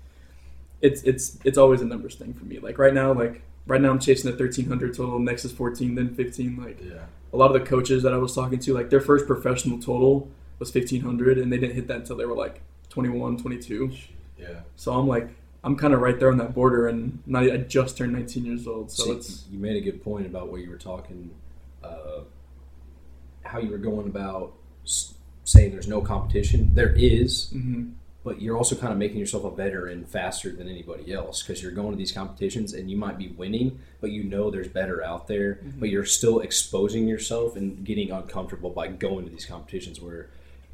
it's 0.82 1.04
it's 1.04 1.38
it's 1.44 1.58
always 1.58 1.82
a 1.82 1.86
numbers 1.86 2.16
thing 2.16 2.34
for 2.34 2.46
me. 2.46 2.60
Like 2.60 2.78
right 2.78 2.94
now, 2.94 3.14
like 3.14 3.42
right 3.68 3.80
now 3.82 3.92
I'm 3.92 4.00
chasing 4.00 4.32
the 4.32 4.38
1300 4.38 4.96
total. 4.96 5.20
Next 5.20 5.46
is 5.46 5.52
14, 5.52 5.96
then 5.96 6.16
15. 6.16 6.58
Like 6.58 6.82
Yeah. 6.84 7.06
a 7.34 7.38
lot 7.38 7.54
of 7.56 7.62
the 7.62 7.68
coaches 7.68 8.04
that 8.04 8.14
I 8.14 8.18
was 8.18 8.34
talking 8.34 8.60
to, 8.60 8.74
like 8.74 8.90
their 8.90 9.02
first 9.02 9.28
professional 9.28 9.80
total 9.80 10.30
was 10.60 10.74
1500, 10.74 11.38
and 11.38 11.52
they 11.52 11.58
didn't 11.58 11.76
hit 11.76 11.88
that 11.88 11.98
until 11.98 12.16
they 12.16 12.26
were 12.26 12.36
like 12.36 12.62
21, 12.90 13.38
22. 13.38 13.92
Yeah. 14.40 14.62
So 14.76 14.94
I'm 14.94 15.08
like 15.08 15.30
I'm 15.64 15.76
kind 15.76 15.94
of 15.94 16.02
right 16.02 16.20
there 16.20 16.32
on 16.32 16.38
that 16.40 16.56
border, 16.56 16.88
and 16.88 17.20
not 17.28 17.44
I 17.44 17.58
just 17.58 17.96
turned 17.96 18.14
19 18.14 18.46
years 18.46 18.66
old. 18.68 18.92
So 18.92 19.04
See, 19.04 19.12
it's 19.12 19.46
you 19.52 19.60
made 19.60 19.76
a 19.76 19.82
good 19.82 20.04
point 20.04 20.26
about 20.26 20.50
what 20.50 20.62
you 20.62 20.70
were 20.72 20.78
talking, 20.78 21.30
uh, 21.84 22.22
how 23.44 23.60
you 23.60 23.70
were 23.70 23.78
going 23.78 24.08
about 24.08 24.54
saying 25.44 25.72
there's 25.72 25.88
no 25.88 26.02
competition. 26.02 26.72
There 26.74 26.94
is, 26.96 27.52
mhm. 27.54 27.94
but 28.24 28.42
you're 28.42 28.56
also 28.58 28.76
kind 28.76 28.94
of 28.94 29.00
making 29.00 29.18
yourself 29.18 29.44
a 29.44 29.50
veteran 29.52 30.06
faster 30.06 30.52
than 30.52 30.70
anybody 30.70 31.12
else 31.14 31.42
because 31.42 31.62
you're 31.64 31.72
going 31.72 31.92
to 31.92 31.98
these 31.98 32.12
competitions 32.12 32.74
and 32.74 32.90
you 32.92 32.98
might 32.98 33.18
be 33.18 33.30
winning, 33.30 33.80
but 34.00 34.12
you 34.12 34.24
know 34.24 34.52
there's 34.52 34.68
better 34.68 35.04
out 35.04 35.28
there, 35.28 35.60
but 35.80 35.90
you're 35.90 36.06
still 36.06 36.40
exposing 36.42 37.08
yourself 37.08 37.56
and 37.56 37.84
getting 37.84 38.12
uncomfortable 38.12 38.70
by 38.70 38.88
going 38.88 39.26
to 39.26 39.32
these 39.32 39.46
competitions 39.46 40.00
where 40.00 40.30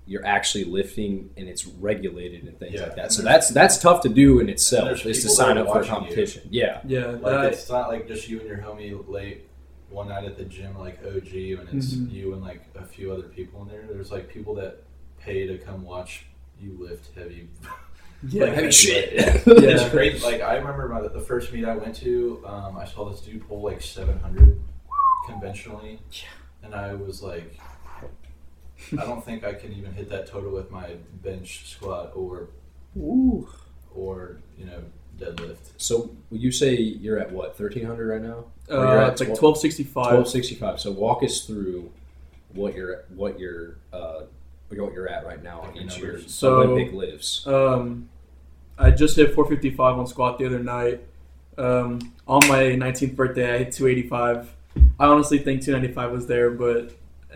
you're 0.06 0.26
actually 0.26 0.64
lifting 0.64 1.30
and 1.36 1.50
it's 1.50 1.66
regulated 1.66 2.44
and 2.44 2.58
things 2.60 2.74
Yeah. 2.76 2.84
like 2.84 2.96
that. 2.96 3.12
So 3.12 3.22
that's 3.24 3.50
that's 3.50 3.78
tough 3.78 4.02
to 4.04 4.10
do 4.10 4.40
in 4.40 4.48
itself 4.50 5.06
is 5.06 5.22
to 5.24 5.30
sign 5.30 5.58
up 5.58 5.68
for 5.68 5.72
a 5.72 5.76
watching 5.80 5.94
you. 5.94 6.00
competition. 6.00 6.42
Yeah. 6.50 6.80
yeah, 6.86 7.08
Like 7.08 7.22
that- 7.24 7.54
it's 7.54 7.70
not 7.70 7.90
like 7.90 8.08
just 8.08 8.30
you 8.30 8.40
and 8.40 8.48
your 8.48 8.58
homie 8.60 9.06
late 9.10 9.47
one 9.90 10.10
night 10.10 10.26
at 10.26 10.38
the 10.38 10.44
gym 10.46 10.78
like 10.78 11.00
OG 11.06 11.34
and 11.60 11.70
it's 11.74 11.94
Mhm. 11.94 12.12
you 12.12 12.34
and 12.34 12.42
like 12.42 12.62
a 12.76 12.84
few 12.86 13.12
other 13.12 13.24
people 13.24 13.62
in 13.64 13.70
there. 13.70 13.84
There's 13.90 14.12
like 14.12 14.28
people 14.30 14.54
that 14.56 14.84
pay 15.20 15.48
to 15.48 15.58
come 15.58 15.84
watch 15.84 16.26
you 16.60 16.76
lift 16.80 17.16
heavy 17.16 17.48
yeah, 18.28 18.46
like, 18.46 18.54
heavy 18.54 18.72
shit. 18.72 19.14
Yeah. 19.14 19.42
Yeah. 19.46 19.70
It's 19.76 19.90
great. 19.90 20.22
Like 20.24 20.42
I 20.42 20.56
remember 20.56 20.90
my, 20.90 21.02
the 21.08 21.22
first 21.22 21.54
meet 21.54 21.66
I 21.66 21.76
went 21.76 21.96
to, 21.98 22.44
um, 22.46 22.76
I 22.78 22.86
saw 22.86 23.10
this 23.10 23.22
dude 23.22 23.48
pull 23.48 23.62
like 23.62 23.82
700 23.82 24.60
conventionally, 25.28 26.00
and 26.64 26.74
I 26.74 26.94
was 26.96 27.22
like, 27.22 27.60
I 28.94 29.06
don't 29.06 29.24
think 29.24 29.44
I 29.44 29.54
can 29.54 29.74
even 29.74 29.94
hit 29.94 30.10
that 30.10 30.28
total 30.28 30.52
with 30.52 30.72
my 30.72 30.96
bench 31.24 31.68
squat 31.70 32.12
or 32.16 32.50
Ooh. 32.98 33.48
or 33.94 34.38
you 34.58 34.66
know 34.66 34.82
deadlift. 35.18 35.58
So 35.78 36.16
will 36.30 36.38
you 36.38 36.52
say 36.52 36.76
you're 36.76 37.20
at 37.20 37.32
what 37.32 37.58
thirteen 37.58 37.86
hundred 37.86 38.08
right 38.08 38.22
now? 38.22 38.46
Or 38.70 38.78
you're 38.78 39.02
uh, 39.02 39.08
at 39.08 39.12
it's 39.14 39.22
like 39.22 39.30
1265. 39.30 40.10
Twelve 40.10 40.28
sixty 40.28 40.56
five. 40.56 40.80
So 40.80 40.92
walk 40.92 41.24
us 41.24 41.46
through 41.46 41.92
what 42.54 42.76
you're 42.76 43.04
what 43.16 43.40
you're 43.40 43.76
uh, 43.94 44.22
what 44.70 44.94
you're 44.94 45.10
at 45.10 45.26
right 45.26 45.42
now 45.42 45.62
on 45.62 45.68
Like 45.68 45.76
your 45.76 45.84
each 45.86 45.96
of 45.96 46.00
your 46.00 46.12
numbers. 46.14 46.34
So- 46.34 46.62
Olympic 46.62 46.94
lifts. 46.94 47.48
Um, 47.48 48.10
I 48.80 48.92
just 48.92 49.16
hit 49.16 49.34
455 49.34 49.98
on 49.98 50.06
squat 50.06 50.38
the 50.38 50.46
other 50.46 50.60
night. 50.60 51.02
Um, 51.58 52.14
on 52.28 52.48
my 52.48 52.62
19th 52.64 53.16
birthday, 53.16 53.56
I 53.56 53.58
hit 53.60 53.72
285. 53.72 54.54
I 55.00 55.06
honestly 55.08 55.40
think 55.40 55.64
295 55.64 56.12
was 56.12 56.28
there, 56.28 56.52
but 56.52 56.92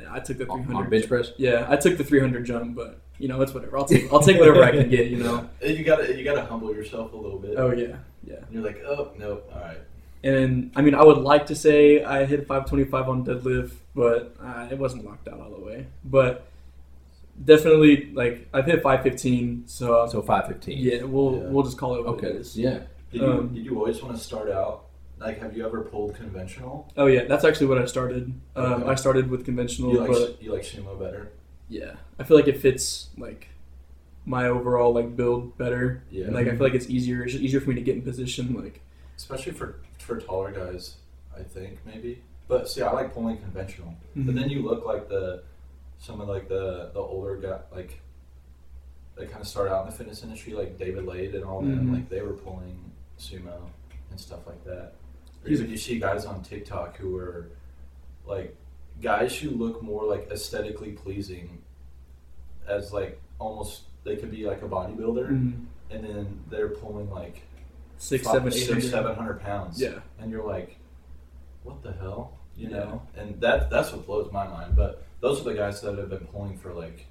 I 0.07 0.19
took 0.19 0.37
the 0.37 0.45
300. 0.45 0.89
bench 0.91 1.07
press. 1.07 1.31
Yeah, 1.37 1.65
I 1.67 1.77
took 1.77 1.97
the 1.97 2.03
300 2.03 2.45
jump, 2.45 2.75
but 2.75 3.00
you 3.21 3.27
know 3.29 3.41
it's 3.41 3.53
whatever. 3.53 3.77
I'll 3.77 3.85
take 3.85 4.11
I'll 4.11 4.19
take 4.19 4.39
whatever 4.39 4.63
I 4.63 4.71
can 4.71 4.89
get. 4.89 5.07
You 5.07 5.17
know. 5.23 5.49
You 5.61 5.83
gotta 5.83 6.05
you 6.17 6.23
gotta 6.23 6.43
humble 6.45 6.73
yourself 6.73 7.13
a 7.13 7.17
little 7.17 7.39
bit. 7.39 7.53
Oh 7.57 7.71
yeah, 7.71 7.97
yeah. 8.23 8.35
And 8.45 8.51
you're 8.53 8.63
like, 8.63 8.81
oh 8.85 9.11
nope, 9.17 9.49
all 9.53 9.61
right. 9.61 9.77
And 10.23 10.71
I 10.75 10.81
mean, 10.81 10.95
I 10.95 11.03
would 11.03 11.17
like 11.17 11.45
to 11.47 11.55
say 11.55 12.03
I 12.03 12.25
hit 12.25 12.41
525 12.47 13.09
on 13.09 13.25
deadlift, 13.25 13.73
but 13.95 14.35
uh, 14.43 14.67
it 14.71 14.77
wasn't 14.77 15.05
locked 15.05 15.27
out 15.27 15.39
all 15.39 15.49
the 15.51 15.63
way. 15.69 15.87
But 16.05 16.45
definitely 17.43 18.11
like 18.13 18.47
I've 18.53 18.65
hit 18.65 18.81
515, 18.83 19.63
so, 19.67 20.07
So 20.07 20.21
five 20.21 20.47
fifteen. 20.47 20.77
yeah, 20.77 21.03
we'll 21.03 21.35
Yeah. 21.37 21.49
we'll 21.49 21.63
just 21.63 21.77
call 21.77 21.95
it 21.95 22.05
what 22.05 22.15
Okay. 22.15 22.27
it 22.27 22.35
is. 22.35 22.57
Yeah. 22.57 22.79
Did 23.11 23.21
you 23.21 23.27
Um, 23.27 23.53
did 23.53 23.65
you 23.65 23.77
always 23.77 24.01
want 24.01 24.15
to 24.15 24.21
start 24.21 24.49
out? 24.51 24.85
Like, 25.19 25.39
have 25.39 25.55
you 25.55 25.65
ever 25.65 25.81
pulled 25.81 26.15
conventional? 26.15 26.91
Oh 26.97 27.05
yeah, 27.05 27.25
that's 27.25 27.43
actually 27.43 27.67
what 27.67 27.77
I 27.77 27.85
started. 27.85 28.33
Um, 28.55 28.65
Okay. 28.83 28.91
I 28.91 28.95
started 28.95 29.29
with 29.29 29.45
conventional, 29.45 29.91
You 29.93 29.99
like 29.99 30.09
but 30.11 30.41
you 30.41 30.51
like 30.51 30.63
sumo 30.63 30.99
better? 30.99 31.31
Yeah, 31.71 31.93
I 32.19 32.23
feel 32.23 32.35
like 32.37 32.47
it 32.49 32.59
fits 32.59 33.09
like 33.17 33.47
my 34.25 34.47
overall 34.47 34.93
like 34.93 35.15
build 35.15 35.57
better. 35.57 36.03
Yeah. 36.11 36.25
And, 36.25 36.35
like 36.35 36.47
I 36.47 36.51
feel 36.51 36.59
like 36.67 36.73
it's 36.75 36.89
easier. 36.89 37.23
It's 37.23 37.31
just 37.31 37.43
easier 37.43 37.61
for 37.61 37.69
me 37.69 37.75
to 37.75 37.81
get 37.81 37.95
in 37.95 38.01
position. 38.01 38.53
Like 38.53 38.81
Especially 39.17 39.53
for 39.53 39.77
for 39.99 40.19
taller 40.19 40.51
guys, 40.51 40.95
I 41.35 41.43
think 41.43 41.79
maybe. 41.85 42.21
But 42.49 42.69
see, 42.69 42.81
I 42.81 42.91
like 42.91 43.13
pulling 43.13 43.37
conventional. 43.37 43.95
But 44.15 44.35
Mhm. 44.35 44.39
then 44.39 44.49
you 44.49 44.61
look 44.63 44.85
like 44.85 45.07
the 45.07 45.43
some 45.97 46.19
of 46.19 46.27
like 46.27 46.49
the 46.49 46.91
the 46.93 46.99
older 46.99 47.37
guy 47.37 47.59
like 47.73 48.01
they 49.15 49.25
kind 49.27 49.41
of 49.41 49.47
started 49.47 49.71
out 49.73 49.85
in 49.85 49.91
the 49.91 49.95
fitness 49.97 50.23
industry, 50.23 50.53
like 50.53 50.77
David 50.77 51.05
Laid 51.05 51.35
and 51.35 51.45
all 51.45 51.61
them. 51.61 51.87
Mhm. 51.87 51.93
Like 51.93 52.09
they 52.09 52.21
were 52.21 52.33
pulling 52.33 52.91
sumo 53.17 53.61
and 54.09 54.19
stuff 54.19 54.45
like 54.45 54.63
that. 54.65 54.93
Or 55.45 55.49
He's- 55.49 55.61
you 55.61 55.77
see 55.77 55.99
guys 55.99 56.25
on 56.25 56.43
TikTok 56.43 56.97
who 56.97 57.15
are 57.17 57.49
like 58.25 58.55
guys 59.01 59.37
who 59.39 59.49
look 59.51 59.81
more 59.81 60.05
like 60.05 60.29
aesthetically 60.31 60.91
pleasing 60.91 61.60
as 62.71 62.91
like 62.93 63.19
almost 63.39 63.83
they 64.03 64.15
could 64.15 64.31
be 64.31 64.45
like 64.45 64.61
a 64.61 64.67
bodybuilder 64.67 65.29
mhm. 65.29 65.65
and 65.91 66.03
then 66.03 66.39
they're 66.49 66.69
pulling 66.69 67.09
like 67.11 67.41
six, 67.97 68.23
five- 68.25 68.33
seven, 68.33 68.47
eight 68.53 68.55
six, 68.57 68.69
hundred. 68.69 68.89
seven 68.89 69.15
hundred 69.15 69.41
pounds 69.41 69.79
Yeah. 69.81 69.99
and 70.19 70.31
you're 70.31 70.45
like, 70.45 70.77
what 71.63 71.83
the 71.83 71.91
hell, 71.93 72.37
you 72.55 72.69
Yeah. 72.69 72.77
know? 72.77 73.01
And 73.15 73.39
that 73.41 73.69
that's 73.69 73.91
what 73.91 74.05
blows 74.05 74.31
my 74.31 74.47
mind. 74.47 74.75
But 74.75 75.03
those 75.19 75.39
are 75.41 75.43
the 75.43 75.53
guys 75.53 75.81
that 75.81 75.97
have 75.97 76.09
been 76.09 76.25
pulling 76.33 76.57
for 76.57 76.73
like 76.73 77.05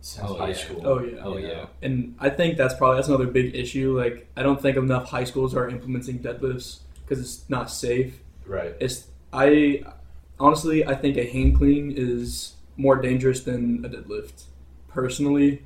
since 0.00 0.26
Oh, 0.28 0.34
high 0.34 0.48
yeah. 0.48 0.54
school. 0.54 0.82
Oh, 0.86 0.98
yeah. 1.00 1.18
Oh 1.22 1.36
yeah. 1.36 1.48
know? 1.48 1.68
And 1.82 2.14
I 2.20 2.30
think 2.30 2.56
that's 2.56 2.74
probably 2.74 2.96
that's 2.96 3.08
another 3.08 3.26
big 3.26 3.54
issue. 3.54 3.98
Like 3.98 4.26
I 4.36 4.42
don't 4.42 4.60
think 4.60 4.76
enough 4.76 5.10
high 5.10 5.24
schools 5.24 5.54
are 5.54 5.68
implementing 5.68 6.20
deadlifts 6.20 6.80
because 7.02 7.20
it's 7.20 7.48
not 7.50 7.70
safe. 7.70 8.20
right. 8.46 8.74
It's 8.80 9.08
I 9.32 9.82
honestly 10.40 10.86
I 10.86 10.94
think 10.94 11.16
a 11.18 11.26
hang 11.30 11.52
clean 11.54 11.92
is 11.96 12.54
more 12.78 12.96
dangerous 12.96 13.40
than 13.42 13.84
a 13.84 13.88
deadlift, 13.88 14.44
personally, 14.96 15.62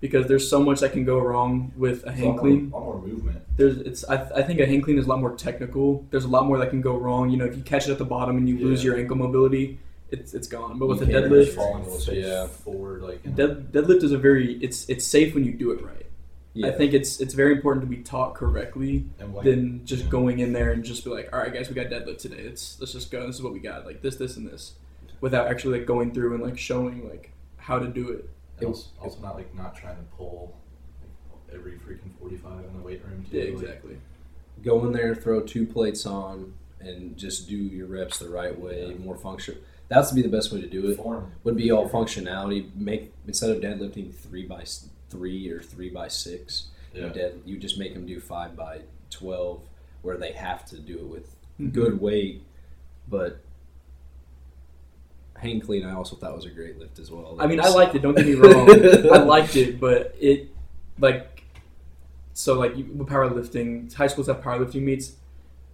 because 0.00 0.26
there's 0.26 0.48
so 0.50 0.60
much 0.60 0.80
that 0.80 0.92
can 0.92 1.04
go 1.04 1.18
wrong 1.20 1.72
with 1.76 2.04
a 2.04 2.08
It's 2.10 2.18
hang 2.18 2.26
lot 2.26 2.32
more- 2.32 2.40
clean. 2.40 2.70
lot 2.70 2.84
more 2.84 3.00
movement. 3.02 3.38
There's 3.56 3.76
it's 3.78 4.02
I, 4.08 4.16
I 4.40 4.42
think 4.42 4.60
a 4.60 4.66
hang 4.66 4.80
clean 4.82 4.98
is 4.98 5.06
a 5.06 5.08
lot 5.08 5.20
more 5.20 5.34
technical. 5.36 6.04
There's 6.10 6.24
a 6.24 6.28
lot 6.36 6.46
more 6.46 6.58
that 6.58 6.70
can 6.70 6.80
go 6.80 6.96
wrong. 6.96 7.30
You 7.30 7.36
know, 7.38 7.44
if 7.44 7.56
you 7.56 7.62
catch 7.62 7.86
it 7.88 7.92
at 7.92 7.98
the 7.98 8.04
bottom 8.16 8.36
and 8.36 8.48
you 8.48 8.58
lose 8.58 8.82
your 8.82 8.96
ankle 8.98 9.16
mobility, 9.16 9.78
it's 10.10 10.34
it's 10.34 10.48
gone. 10.48 10.78
But 10.78 10.86
with 10.88 11.08
You 11.08 11.16
a 11.16 11.20
deadlift, 11.22 11.44
just 11.44 11.56
falling 11.56 11.84
fall. 11.84 11.98
face 11.98 12.24
Yeah. 12.26 12.46
forward 12.46 13.02
like 13.02 13.22
dead, 13.36 13.70
deadlift 13.72 14.02
is 14.02 14.12
a 14.12 14.18
very 14.18 14.54
it's 14.66 14.88
it's 14.88 15.06
safe 15.06 15.34
when 15.34 15.44
you 15.44 15.52
do 15.52 15.70
it 15.70 15.80
right. 15.84 16.06
Yeah. 16.54 16.66
I 16.68 16.72
think 16.72 16.92
it's 16.92 17.20
it's 17.20 17.34
very 17.34 17.52
important 17.58 17.82
to 17.86 17.90
be 17.96 18.02
taught 18.02 18.34
correctly 18.34 19.04
and 19.20 19.34
like, 19.34 19.44
than 19.44 19.84
just 19.86 20.04
yeah. 20.04 20.10
going 20.10 20.38
in 20.40 20.52
there 20.52 20.70
and 20.72 20.82
just 20.84 21.04
be 21.04 21.10
like, 21.10 21.28
all 21.32 21.38
right, 21.38 21.52
guys, 21.54 21.68
we 21.68 21.74
got 21.74 21.86
deadlift 21.86 22.18
today. 22.18 22.42
Let's 22.44 22.78
let's 22.80 22.92
just 22.92 23.10
go. 23.10 23.26
This 23.26 23.36
is 23.36 23.42
what 23.42 23.52
we 23.52 23.60
got. 23.60 23.86
Like 23.86 24.02
this, 24.02 24.16
this, 24.16 24.36
and 24.36 24.46
this, 24.48 24.72
without 25.20 25.46
actually 25.48 25.78
like 25.78 25.86
going 25.86 26.12
through 26.12 26.34
and 26.34 26.42
like 26.42 26.58
showing 26.58 27.08
like 27.08 27.30
how 27.68 27.78
to 27.78 27.86
do 27.86 28.10
it. 28.10 28.28
And 28.66 28.74
also, 28.74 28.88
also 29.00 29.20
not 29.20 29.34
like 29.36 29.54
not 29.54 29.74
trying 29.76 29.96
to 29.96 30.02
pull 30.16 30.54
like, 31.30 31.56
every 31.58 31.72
freaking 31.72 32.10
forty 32.20 32.36
five 32.36 32.64
in 32.64 32.76
the 32.76 32.82
weight 32.82 33.02
room 33.04 33.24
too. 33.30 33.36
Yeah, 33.38 33.44
like- 33.54 33.62
exactly. 33.62 33.96
go 34.62 34.84
in 34.86 34.92
there, 34.92 35.14
throw 35.14 35.40
two 35.40 35.66
plates 35.66 36.06
on, 36.06 36.54
and 36.80 37.16
just 37.16 37.48
do 37.48 37.56
your 37.56 37.86
reps 37.86 38.18
the 38.18 38.28
right 38.28 38.58
way, 38.58 38.88
Yeah. 38.90 38.94
more 38.96 39.16
function. 39.16 39.56
That's 39.88 40.08
to 40.10 40.14
be 40.14 40.22
the 40.22 40.28
best 40.28 40.52
way 40.52 40.60
to 40.60 40.66
do 40.68 40.88
it. 40.90 40.96
Form 40.96 41.32
Would 41.44 41.56
be 41.56 41.70
all 41.70 41.88
functionality. 41.88 42.74
Make 42.74 43.12
instead 43.26 43.50
of 43.50 43.60
deadlifting 43.62 44.14
three 44.14 44.46
by 44.46 44.64
three 45.10 45.50
or 45.50 45.60
three 45.60 45.90
by 45.90 46.08
six, 46.08 46.68
you 46.94 47.02
Yeah. 47.02 47.08
dead 47.12 47.42
you 47.44 47.58
just 47.58 47.78
make 47.78 47.92
them 47.94 48.06
do 48.06 48.18
five 48.20 48.56
by 48.56 48.82
twelve, 49.10 49.60
where 50.02 50.16
they 50.16 50.32
have 50.32 50.64
to 50.66 50.78
do 50.78 50.96
it 50.98 51.04
with 51.06 51.36
Mhm. 51.60 51.72
good 51.72 52.00
weight. 52.00 52.42
But 53.08 53.40
hang 55.42 55.60
clean, 55.60 55.84
I 55.84 55.92
also 55.94 56.16
thought 56.16 56.34
was 56.34 56.46
a 56.46 56.50
great 56.50 56.78
lift 56.78 56.98
as 57.00 57.10
well. 57.10 57.36
I 57.38 57.46
mean, 57.46 57.60
I 57.60 57.68
liked 57.68 57.94
it. 57.94 58.02
Don't 58.02 58.16
get 58.16 58.26
me 58.26 58.34
wrong. 58.34 58.68
I 59.12 59.18
liked 59.34 59.56
it, 59.56 59.80
but 59.80 60.14
it 60.20 60.48
like 60.98 61.44
so 62.32 62.58
like 62.58 62.76
with 62.76 63.08
powerlifting, 63.08 63.92
high 63.92 64.06
schools 64.06 64.28
have 64.28 64.40
powerlifting 64.40 64.82
meets. 64.82 65.16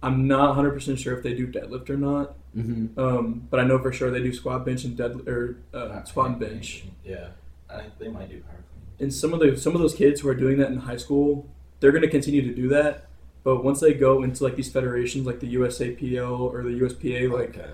I'm 0.01 0.27
not 0.27 0.47
100 0.49 0.71
percent 0.71 0.99
sure 0.99 1.15
if 1.15 1.23
they 1.23 1.33
do 1.33 1.47
deadlift 1.47 1.89
or 1.89 1.97
not. 1.97 2.35
hmm 2.53 2.87
Um, 2.97 3.47
but 3.49 3.59
I 3.59 3.63
know 3.63 3.77
for 3.79 3.93
sure 3.93 4.09
they 4.09 4.23
do 4.23 4.33
squat, 4.33 4.65
bench, 4.65 4.83
and 4.85 4.97
dead 4.97 5.27
or 5.27 5.57
uh, 5.73 6.03
squat 6.03 6.31
and 6.31 6.39
bench. 6.39 6.83
Yeah, 7.05 7.27
I 7.69 7.81
think 7.81 7.97
they 7.99 8.07
might 8.07 8.29
do 8.29 8.39
power 8.41 8.55
clean. 8.55 9.05
And 9.05 9.13
some 9.13 9.33
of 9.33 9.39
the 9.39 9.55
some 9.55 9.75
of 9.75 9.81
those 9.81 9.93
kids 9.93 10.21
who 10.21 10.29
are 10.29 10.35
doing 10.35 10.57
that 10.57 10.71
in 10.71 10.77
high 10.77 10.97
school, 10.97 11.47
they're 11.79 11.91
going 11.91 12.01
to 12.01 12.09
continue 12.09 12.41
to 12.41 12.53
do 12.53 12.67
that. 12.69 13.05
But 13.43 13.63
once 13.63 13.79
they 13.79 13.93
go 13.93 14.23
into 14.23 14.43
like 14.43 14.55
these 14.55 14.71
federations, 14.71 15.25
like 15.25 15.39
the 15.39 15.53
USAPL 15.55 16.39
or 16.39 16.63
the 16.63 16.79
USPA, 16.81 17.31
like 17.31 17.57
okay. 17.57 17.69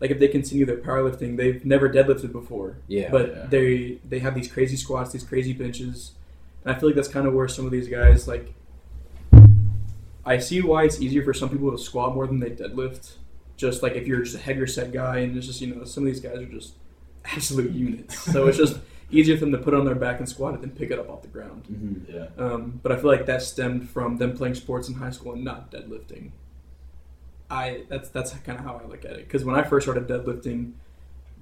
Like 0.00 0.10
if 0.10 0.18
they 0.18 0.28
continue 0.28 0.64
their 0.64 0.76
powerlifting, 0.76 1.36
they've 1.36 1.64
never 1.64 1.88
deadlifted 1.88 2.32
before. 2.32 2.76
Yeah. 2.86 3.10
but 3.10 3.28
yeah. 3.30 3.46
they 3.48 3.98
they 4.08 4.18
have 4.20 4.34
these 4.34 4.50
crazy 4.50 4.76
squats, 4.76 5.12
these 5.12 5.24
crazy 5.24 5.52
benches, 5.52 6.12
and 6.64 6.74
I 6.74 6.78
feel 6.78 6.88
like 6.88 6.96
that's 6.96 7.08
kind 7.08 7.26
of 7.26 7.34
where 7.34 7.48
some 7.48 7.64
of 7.66 7.72
these 7.72 7.88
guys 7.88 8.28
like. 8.28 8.54
I 10.24 10.38
see 10.38 10.60
why 10.60 10.84
it's 10.84 11.00
easier 11.00 11.24
for 11.24 11.32
some 11.32 11.48
people 11.48 11.70
to 11.70 11.78
squat 11.78 12.14
more 12.14 12.26
than 12.26 12.38
they 12.38 12.50
deadlift. 12.50 13.12
Just 13.56 13.82
like 13.82 13.94
if 13.94 14.06
you're 14.06 14.22
just 14.22 14.36
a 14.36 14.38
heavier 14.38 14.66
set 14.66 14.92
guy, 14.92 15.18
and 15.18 15.36
it's 15.36 15.46
just 15.46 15.60
you 15.60 15.74
know 15.74 15.84
some 15.84 16.04
of 16.04 16.06
these 16.12 16.20
guys 16.20 16.36
are 16.38 16.46
just 16.46 16.74
absolute 17.24 17.72
units. 17.72 18.18
So 18.18 18.46
it's 18.46 18.58
just 18.58 18.78
easier 19.10 19.36
for 19.36 19.40
them 19.46 19.52
to 19.52 19.58
put 19.58 19.72
it 19.74 19.80
on 19.80 19.86
their 19.86 19.94
back 19.94 20.18
and 20.18 20.28
squat 20.28 20.54
it 20.54 20.60
than 20.60 20.70
pick 20.70 20.90
it 20.90 20.98
up 20.98 21.08
off 21.08 21.22
the 21.22 21.28
ground. 21.28 21.64
hmm 21.66 22.12
Yeah, 22.14 22.26
Um, 22.36 22.78
but 22.82 22.92
I 22.92 22.96
feel 22.96 23.06
like 23.06 23.26
that 23.26 23.42
stemmed 23.42 23.88
from 23.88 24.18
them 24.18 24.36
playing 24.36 24.54
sports 24.54 24.88
in 24.88 24.94
high 24.94 25.10
school 25.10 25.32
and 25.32 25.42
not 25.42 25.72
deadlifting. 25.72 26.32
I 27.50 27.84
that's 27.88 28.08
that's 28.10 28.32
kind 28.32 28.58
of 28.58 28.64
how 28.64 28.80
I 28.82 28.86
look 28.86 29.04
at 29.04 29.12
it. 29.12 29.26
Because 29.26 29.44
when 29.44 29.56
I 29.56 29.62
first 29.62 29.84
started 29.84 30.06
deadlifting, 30.06 30.72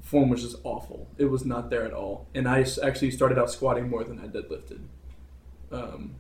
form 0.03 0.29
was 0.29 0.43
just 0.43 0.57
awful. 0.63 1.09
It 1.19 1.27
was 1.27 1.45
not 1.45 1.71
there 1.71 1.85
at 1.85 1.93
all, 1.93 2.27
and 2.35 2.49
I 2.49 2.65
actually 2.83 3.11
started 3.11 3.39
out 3.39 3.51
squatting 3.51 3.89
more 3.89 4.05
than 4.05 4.19
I 4.21 4.27
deadlifted. 4.27 4.81
Um, 5.73 6.17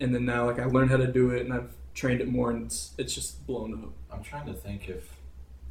and 0.00 0.14
then 0.14 0.24
now, 0.24 0.46
like 0.46 0.58
I 0.58 0.64
learned 0.64 0.90
how 0.90 0.96
to 0.96 1.06
do 1.06 1.30
it, 1.30 1.42
and 1.42 1.52
I've 1.52 1.70
trained 1.94 2.20
it 2.20 2.28
more, 2.28 2.50
and 2.50 2.66
it's 2.66 2.92
it's 2.96 3.14
just 3.14 3.46
blown 3.46 3.74
up. 3.74 3.92
I'm 4.10 4.22
trying 4.22 4.46
to 4.46 4.54
think 4.54 4.88
if 4.88 5.16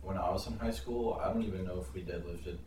when 0.01 0.17
I 0.17 0.29
was 0.29 0.47
in 0.47 0.57
high 0.57 0.71
school, 0.71 1.19
I 1.23 1.31
don't 1.31 1.43
even 1.43 1.65
know 1.65 1.79
if 1.79 1.93
we 1.93 2.01
deadlifted. 2.01 2.57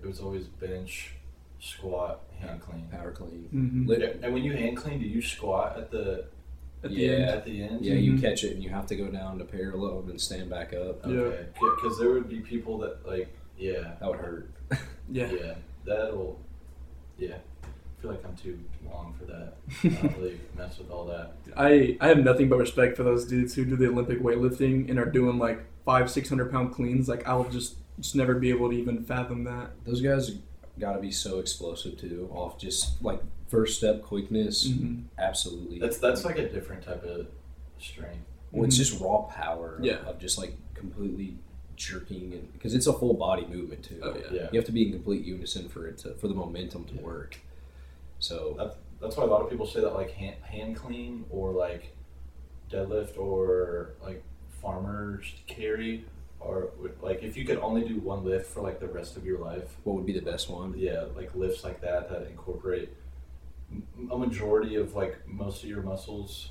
It 0.00 0.06
was 0.06 0.20
always 0.20 0.46
bench, 0.46 1.12
squat, 1.60 2.22
hang 2.40 2.58
clean. 2.58 2.86
Power 2.90 3.12
clean. 3.12 3.48
Mm-hmm. 3.52 4.24
And 4.24 4.32
when 4.32 4.44
you 4.44 4.52
hang 4.52 4.74
clean, 4.74 5.00
do 5.00 5.06
you 5.06 5.22
squat 5.22 5.76
at 5.76 5.90
the 5.90 6.26
At 6.84 6.90
the 6.90 6.96
Yeah. 6.96 7.10
end, 7.10 7.24
at 7.24 7.44
the 7.44 7.62
end? 7.62 7.84
Yeah, 7.84 7.94
you 7.94 8.12
Mhm. 8.12 8.20
catch 8.20 8.44
it 8.44 8.54
and 8.54 8.62
you 8.62 8.70
have 8.70 8.86
to 8.86 8.96
go 8.96 9.08
down 9.08 9.38
to 9.38 9.44
parallel 9.44 10.04
and 10.08 10.20
stand 10.20 10.48
back 10.50 10.72
up. 10.72 11.04
Okay. 11.04 11.46
Because 11.54 11.98
there 11.98 12.10
would 12.10 12.28
be 12.28 12.40
people 12.40 12.78
that 12.78 13.04
like, 13.06 13.28
yeah, 13.58 13.94
That 14.00 14.08
would 14.10 14.20
hurt. 14.20 14.50
yeah. 15.10 15.30
yeah, 15.32 15.54
that'll, 15.84 16.38
yeah. 17.18 17.38
I 17.64 18.00
feel 18.00 18.12
like 18.12 18.24
I'm 18.24 18.36
too 18.36 18.56
long 18.88 19.12
for 19.18 19.24
that. 19.24 19.54
I 19.82 19.88
don't 19.88 20.16
really 20.18 20.40
mess 20.56 20.78
with 20.78 20.88
all 20.90 21.04
that. 21.06 21.32
I, 21.56 21.96
I 22.00 22.06
have 22.08 22.18
nothing 22.22 22.48
but 22.48 22.58
respect 22.58 22.96
for 22.96 23.02
those 23.02 23.24
dudes 23.24 23.54
who 23.56 23.64
do 23.64 23.74
the 23.74 23.88
Olympic 23.88 24.20
weightlifting 24.20 24.88
and 24.88 25.00
are 25.00 25.04
doing 25.10 25.38
like 25.38 25.64
five, 25.84 26.08
six 26.08 26.28
hundred 26.28 26.52
pound 26.52 26.72
cleans. 26.72 27.08
Like 27.08 27.26
I'll 27.26 27.48
just 27.48 27.76
just 27.98 28.14
never 28.14 28.34
be 28.34 28.50
able 28.50 28.70
to 28.70 28.76
even 28.76 29.02
fathom 29.02 29.42
that. 29.44 29.70
Those 29.84 30.00
guys 30.00 30.36
got 30.78 30.92
to 30.92 31.00
be 31.00 31.10
so 31.10 31.40
explosive 31.40 31.96
too. 31.98 32.30
Off 32.32 32.56
just 32.56 33.02
like 33.02 33.20
first 33.48 33.78
step 33.78 34.02
quickness, 34.02 34.68
Mhm. 34.68 35.04
absolutely. 35.18 35.78
That's 35.78 35.98
that's 35.98 36.24
like 36.24 36.38
a 36.38 36.48
different 36.48 36.82
type 36.84 37.02
of 37.04 37.26
strength. 37.78 38.24
well, 38.52 38.64
it's 38.64 38.76
Mhm. 38.76 38.78
just 38.78 39.00
raw 39.00 39.22
power. 39.22 39.76
of- 39.76 39.84
Yeah. 39.84 39.96
Of 40.06 40.18
just 40.18 40.38
like 40.38 40.54
completely 40.74 41.36
jerking 41.76 42.32
and 42.32 42.52
because 42.52 42.74
it's 42.74 42.86
a 42.86 42.92
full 42.92 43.14
body 43.14 43.46
movement 43.46 43.84
too. 43.84 44.00
Oh, 44.02 44.14
yeah. 44.16 44.26
Yeah. 44.32 44.48
You 44.52 44.58
have 44.58 44.64
to 44.66 44.72
be 44.72 44.86
in 44.86 44.92
complete 44.92 45.24
unison 45.24 45.68
for 45.68 45.86
it 45.86 45.98
to 45.98 46.14
for 46.14 46.28
the 46.28 46.34
momentum 46.34 46.84
to 46.86 46.94
Yeah. 46.94 47.02
work. 47.02 47.36
So 48.20 48.54
That's 48.56 48.76
that's 49.00 49.16
why 49.16 49.24
a 49.24 49.26
lot 49.26 49.42
of 49.42 49.50
people 49.50 49.66
say 49.66 49.80
that 49.80 49.92
like 49.94 50.10
hand, 50.12 50.36
hang 50.42 50.74
clean 50.74 51.24
or 51.30 51.52
like 51.52 51.92
deadlift 52.70 53.16
or 53.18 53.90
like 54.02 54.22
farmers 54.60 55.24
carry 55.46 56.04
or 56.40 56.70
like 57.02 57.22
if 57.22 57.36
you 57.36 57.44
could 57.44 57.58
only 57.58 57.86
do 57.86 57.98
one 58.00 58.24
lift 58.24 58.46
for 58.46 58.60
like 58.60 58.80
the 58.80 58.88
rest 58.88 59.16
of 59.16 59.24
your 59.26 59.38
life, 59.38 59.76
what 59.84 59.94
would 59.96 60.06
be 60.06 60.12
the 60.12 60.22
best 60.22 60.48
one? 60.50 60.74
yeah, 60.76 61.04
like 61.16 61.34
lifts 61.34 61.64
like 61.64 61.80
that 61.80 62.08
that 62.10 62.22
incorporate 62.28 62.88
m- 62.88 62.94
a 64.10 64.16
majority 64.16 64.76
of 64.76 64.94
like 64.94 65.26
most 65.26 65.62
of 65.62 65.68
your 65.68 65.82
muscles. 65.82 66.50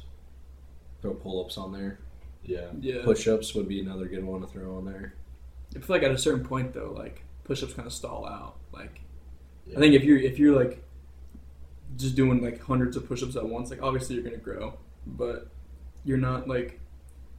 Throw 1.01 1.13
pull 1.13 1.43
ups 1.43 1.57
on 1.57 1.71
there. 1.71 1.99
Yeah, 2.43 2.67
Yeah. 2.79 3.03
Push 3.03 3.27
ups 3.27 3.53
would 3.53 3.67
be 3.67 3.79
another 3.79 4.05
good 4.05 4.23
one 4.23 4.41
to 4.41 4.47
throw 4.47 4.77
on 4.77 4.85
there. 4.85 5.13
I 5.75 5.79
feel 5.79 5.95
like 5.95 6.03
at 6.03 6.11
a 6.11 6.17
certain 6.17 6.45
point 6.45 6.73
though, 6.73 6.93
like 6.95 7.23
push 7.43 7.61
ups 7.61 7.73
kind 7.73 7.85
of 7.85 7.93
stall 7.93 8.25
out. 8.25 8.55
Like 8.71 9.01
yeah. 9.65 9.77
I 9.77 9.79
think 9.79 9.93
if 9.95 10.03
you're 10.03 10.17
if 10.17 10.39
you're 10.39 10.55
like 10.55 10.83
just 11.97 12.15
doing 12.15 12.41
like 12.41 12.61
hundreds 12.61 12.97
of 12.97 13.07
push 13.07 13.21
ups 13.21 13.35
at 13.35 13.47
once, 13.47 13.69
like 13.69 13.81
obviously 13.81 14.15
you're 14.15 14.23
gonna 14.23 14.37
grow, 14.37 14.77
but 15.05 15.49
you're 16.03 16.17
not 16.17 16.47
like 16.47 16.79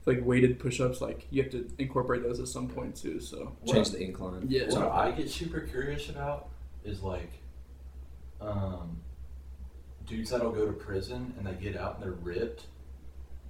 like 0.07 0.25
weighted 0.25 0.59
push 0.59 0.81
ups. 0.81 1.01
Like 1.01 1.27
you 1.31 1.43
have 1.43 1.53
to 1.53 1.69
incorporate 1.79 2.23
those 2.23 2.41
at 2.41 2.49
some 2.49 2.69
point 2.69 2.97
too. 2.97 3.21
So 3.21 3.53
Change 3.67 3.91
the 3.91 4.01
incline. 4.01 4.47
Yeah. 4.49 4.69
What 4.69 4.91
I 4.91 5.11
get 5.13 5.31
super 5.31 5.61
curious 5.61 6.09
about 6.09 6.49
is 6.85 7.03
like 7.03 7.31
um, 8.41 9.01
dudes 10.09 10.31
that'll 10.31 10.53
go 10.53 10.67
to 10.67 10.73
prison 10.73 11.35
and 11.39 11.47
they 11.47 11.53
get 11.53 11.77
out 11.77 11.97
and 11.97 12.05
they're 12.05 12.13
ripped. 12.13 12.67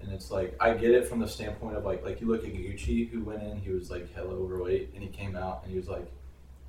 And 0.01 0.13
it's 0.13 0.31
like 0.31 0.55
I 0.61 0.75
get 0.75 0.93
it 0.93 1.09
from 1.09 1.21
the 1.21 1.29
standpoint 1.29 1.77
of 1.77 1.85
like 1.85 2.05
like 2.05 2.21
you 2.21 2.29
look 2.29 2.45
at 2.45 2.53
Gucci 2.53 3.09
who 3.11 3.23
went 3.23 3.43
in, 3.43 3.59
he 3.59 3.71
was 3.71 3.91
like 3.91 4.13
hella 4.15 4.35
overweight 4.35 4.91
and 4.95 5.03
he 5.03 5.09
came 5.09 5.37
out 5.37 5.63
and 5.63 5.73
he 5.73 5.79
was 5.79 5.89
like 5.89 6.11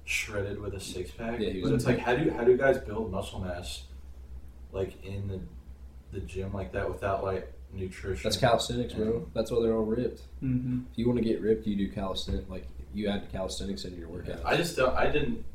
shredded 0.05 0.59
with 0.59 0.73
a 0.73 0.79
six 0.79 1.11
pack. 1.11 1.39
Yeah, 1.39 1.49
he 1.51 1.61
was 1.61 1.69
but 1.69 1.75
it's 1.75 1.85
like 1.85 1.99
how 1.99 2.15
do 2.15 2.23
you 2.23 2.31
how 2.31 2.43
do 2.43 2.51
you 2.51 2.57
guys 2.57 2.79
build 2.79 3.11
muscle 3.11 3.39
mass 3.39 3.83
like 4.71 5.03
in 5.03 5.27
the 5.27 5.39
the 6.11 6.25
gym 6.25 6.51
like 6.53 6.71
that 6.71 6.89
without 6.89 7.23
like 7.23 7.53
nutrition? 7.71 8.23
That's 8.23 8.37
calisthenics, 8.37 8.93
bro. 8.93 9.27
That's 9.35 9.51
why 9.51 9.61
they're 9.61 9.75
all 9.75 9.85
ripped. 9.85 10.21
Mm-hmm. 10.43 10.81
If 10.91 10.97
you 10.97 11.07
want 11.07 11.19
to 11.19 11.25
get 11.25 11.41
ripped, 11.41 11.67
you 11.67 11.75
do 11.75 11.91
calisthenics. 11.91 12.49
Like 12.49 12.67
you 12.93 13.07
add 13.07 13.31
calisthenics 13.31 13.85
into 13.85 13.99
your 13.99 14.09
workout. 14.09 14.41
I 14.43 14.57
just 14.57 14.75
don't 14.75 14.95
I 14.95 15.09
didn't 15.09 15.45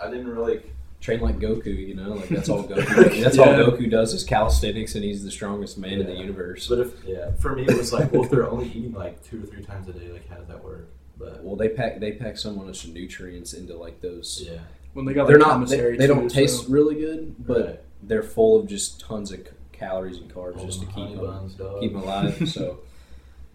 I 0.00 0.08
didn't 0.08 0.28
really 0.28 0.62
Train 1.00 1.20
like 1.20 1.38
Goku, 1.38 1.66
you 1.66 1.94
know, 1.94 2.14
like 2.14 2.28
that's 2.28 2.48
all 2.48 2.64
Goku. 2.64 3.22
That's 3.22 3.38
all 3.38 3.46
Goku 3.46 3.88
does 3.88 4.12
is 4.12 4.24
calisthenics, 4.24 4.94
and 4.96 5.04
he's 5.04 5.22
the 5.22 5.30
strongest 5.30 5.78
man 5.78 6.00
in 6.00 6.06
the 6.06 6.14
universe. 6.14 6.66
but 6.68 6.80
if 6.80 6.92
yeah, 7.04 7.30
for 7.38 7.54
me 7.54 7.62
it 7.62 7.76
was 7.78 7.92
like 7.92 8.12
well 8.12 8.24
if 8.24 8.30
they're 8.30 8.48
only 8.50 8.66
eating 8.68 8.92
like 8.92 9.22
two 9.22 9.42
or 9.42 9.46
three 9.46 9.62
times 9.62 9.88
a 9.88 9.92
day, 9.92 10.10
like 10.12 10.28
how 10.28 10.36
does 10.36 10.48
that 10.48 10.62
work? 10.62 10.88
But 11.16 11.42
Well, 11.44 11.54
they 11.56 11.68
pack 11.68 12.00
they 12.00 12.12
pack 12.12 12.36
so 12.36 12.52
much 12.52 12.86
nutrients 12.88 13.52
into 13.54 13.76
like 13.76 14.00
those. 14.00 14.42
yeah. 14.44 14.58
When 14.92 15.04
they 15.06 15.12
got 15.14 15.28
They're 15.28 15.38
like, 15.38 15.60
not. 15.60 15.68
They, 15.68 15.96
they 15.96 16.06
don't 16.08 16.28
taste 16.28 16.64
so- 16.64 16.68
really 16.72 16.96
good, 16.96 17.34
but 17.46 17.64
Right. 17.66 17.80
they're 18.02 18.22
full 18.24 18.58
of 18.60 18.66
just 18.66 18.98
tons 19.00 19.30
of 19.30 19.38
c- 19.40 19.46
calories 19.72 20.16
and 20.18 20.32
carbs 20.34 20.64
just 20.64 20.80
to 20.82 20.86
Oh, 20.88 20.92
keep 20.94 21.16
them 21.16 21.24
buns, 21.24 21.56
keep 21.80 21.92
them 21.92 22.02
alive. 22.02 22.48
So 22.48 22.80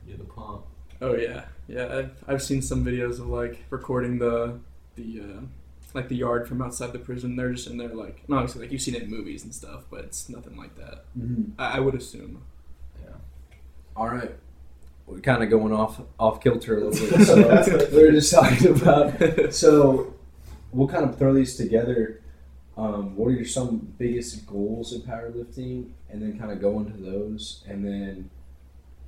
Get 0.07 0.17
the 0.17 0.23
pump. 0.25 0.62
Oh 1.01 1.15
yeah, 1.15 1.45
yeah. 1.67 1.97
I've, 1.97 2.12
I've 2.27 2.43
seen 2.43 2.62
some 2.62 2.85
videos 2.85 3.19
of 3.19 3.27
like 3.27 3.63
recording 3.69 4.17
the 4.19 4.59
the 4.95 5.21
uh, 5.21 5.41
like 5.93 6.09
the 6.09 6.15
yard 6.15 6.47
from 6.47 6.62
outside 6.62 6.91
the 6.93 7.00
prison. 7.00 7.35
They're 7.35 7.51
just 7.53 7.67
in 7.67 7.77
there 7.77 7.89
like, 7.89 8.23
and 8.27 8.35
obviously 8.35 8.62
like 8.63 8.71
you've 8.71 8.81
seen 8.81 8.95
it 8.95 9.03
in 9.03 9.09
movies 9.09 9.43
and 9.43 9.53
stuff, 9.53 9.83
but 9.89 10.01
it's 10.05 10.29
nothing 10.29 10.57
like 10.57 10.75
that. 10.77 11.05
I, 11.57 11.77
I 11.77 11.79
would 11.79 11.95
assume. 11.95 12.43
Yeah. 13.03 13.15
all 13.95 14.09
right, 14.09 14.35
we're 15.05 15.19
kind 15.19 15.43
of 15.43 15.50
going 15.50 15.73
off 15.73 16.01
off 16.19 16.41
kilter 16.41 16.77
a 16.77 16.85
little 16.85 17.17
bit. 17.17 17.27
So 17.27 17.35
we 17.91 17.97
we're 17.97 18.12
just 18.12 18.33
talking 18.33 18.67
about 18.81 19.53
So 19.53 20.13
we'll 20.71 20.88
kind 20.88 21.05
of 21.05 21.17
throw 21.17 21.33
these 21.33 21.55
together. 21.55 22.21
Um, 22.75 23.15
what 23.15 23.27
are 23.27 23.31
your 23.35 23.45
some 23.45 23.93
biggest 24.00 24.47
goals 24.47 24.93
in 24.93 25.01
powerlifting, 25.01 25.91
and 26.09 26.21
then 26.21 26.39
kind 26.39 26.51
of 26.51 26.59
go 26.59 26.79
into 26.79 26.97
those, 26.97 27.63
and 27.67 27.85
then 27.85 28.31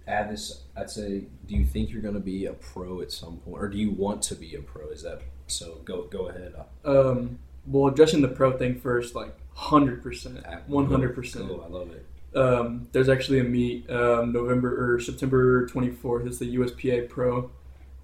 add 0.08 0.30
this. 0.32 0.62
I'd 0.78 0.92
say, 0.92 1.24
do 1.48 1.56
you 1.56 1.66
think 1.66 1.90
you're 1.90 2.02
going 2.02 2.14
to 2.14 2.20
be 2.20 2.46
a 2.46 2.54
pro 2.54 3.02
at 3.02 3.12
some 3.12 3.38
point, 3.38 3.58
or 3.58 3.68
do 3.68 3.78
you 3.78 3.90
want 3.90 4.22
to 4.24 4.36
be 4.36 4.54
a 4.54 4.62
pro? 4.62 4.90
Is 4.90 5.02
that 5.02 5.22
so? 5.48 5.76
Go 5.86 6.04
go 6.04 6.28
ahead. 6.30 6.54
Um, 6.84 7.40
well, 7.68 7.92
addressing 7.92 8.22
the 8.22 8.28
pro 8.28 8.58
thing 8.58 8.80
first, 8.80 9.16
like 9.16 9.36
hundred 9.54 10.02
percent, 10.04 10.38
one 10.68 10.86
hundred 10.88 11.16
percent. 11.16 11.46
I 11.52 11.68
love 11.68 11.90
it. 11.92 12.06
Um, 12.38 12.88
there's 12.92 13.08
actually 13.10 13.40
a 13.40 13.44
meet 13.46 13.90
um, 13.90 14.34
November 14.34 14.94
or 14.94 15.00
September 15.00 15.66
24th. 15.70 16.28
It's 16.28 16.38
the 16.38 16.54
USPA 16.58 17.08
Pro. 17.08 17.50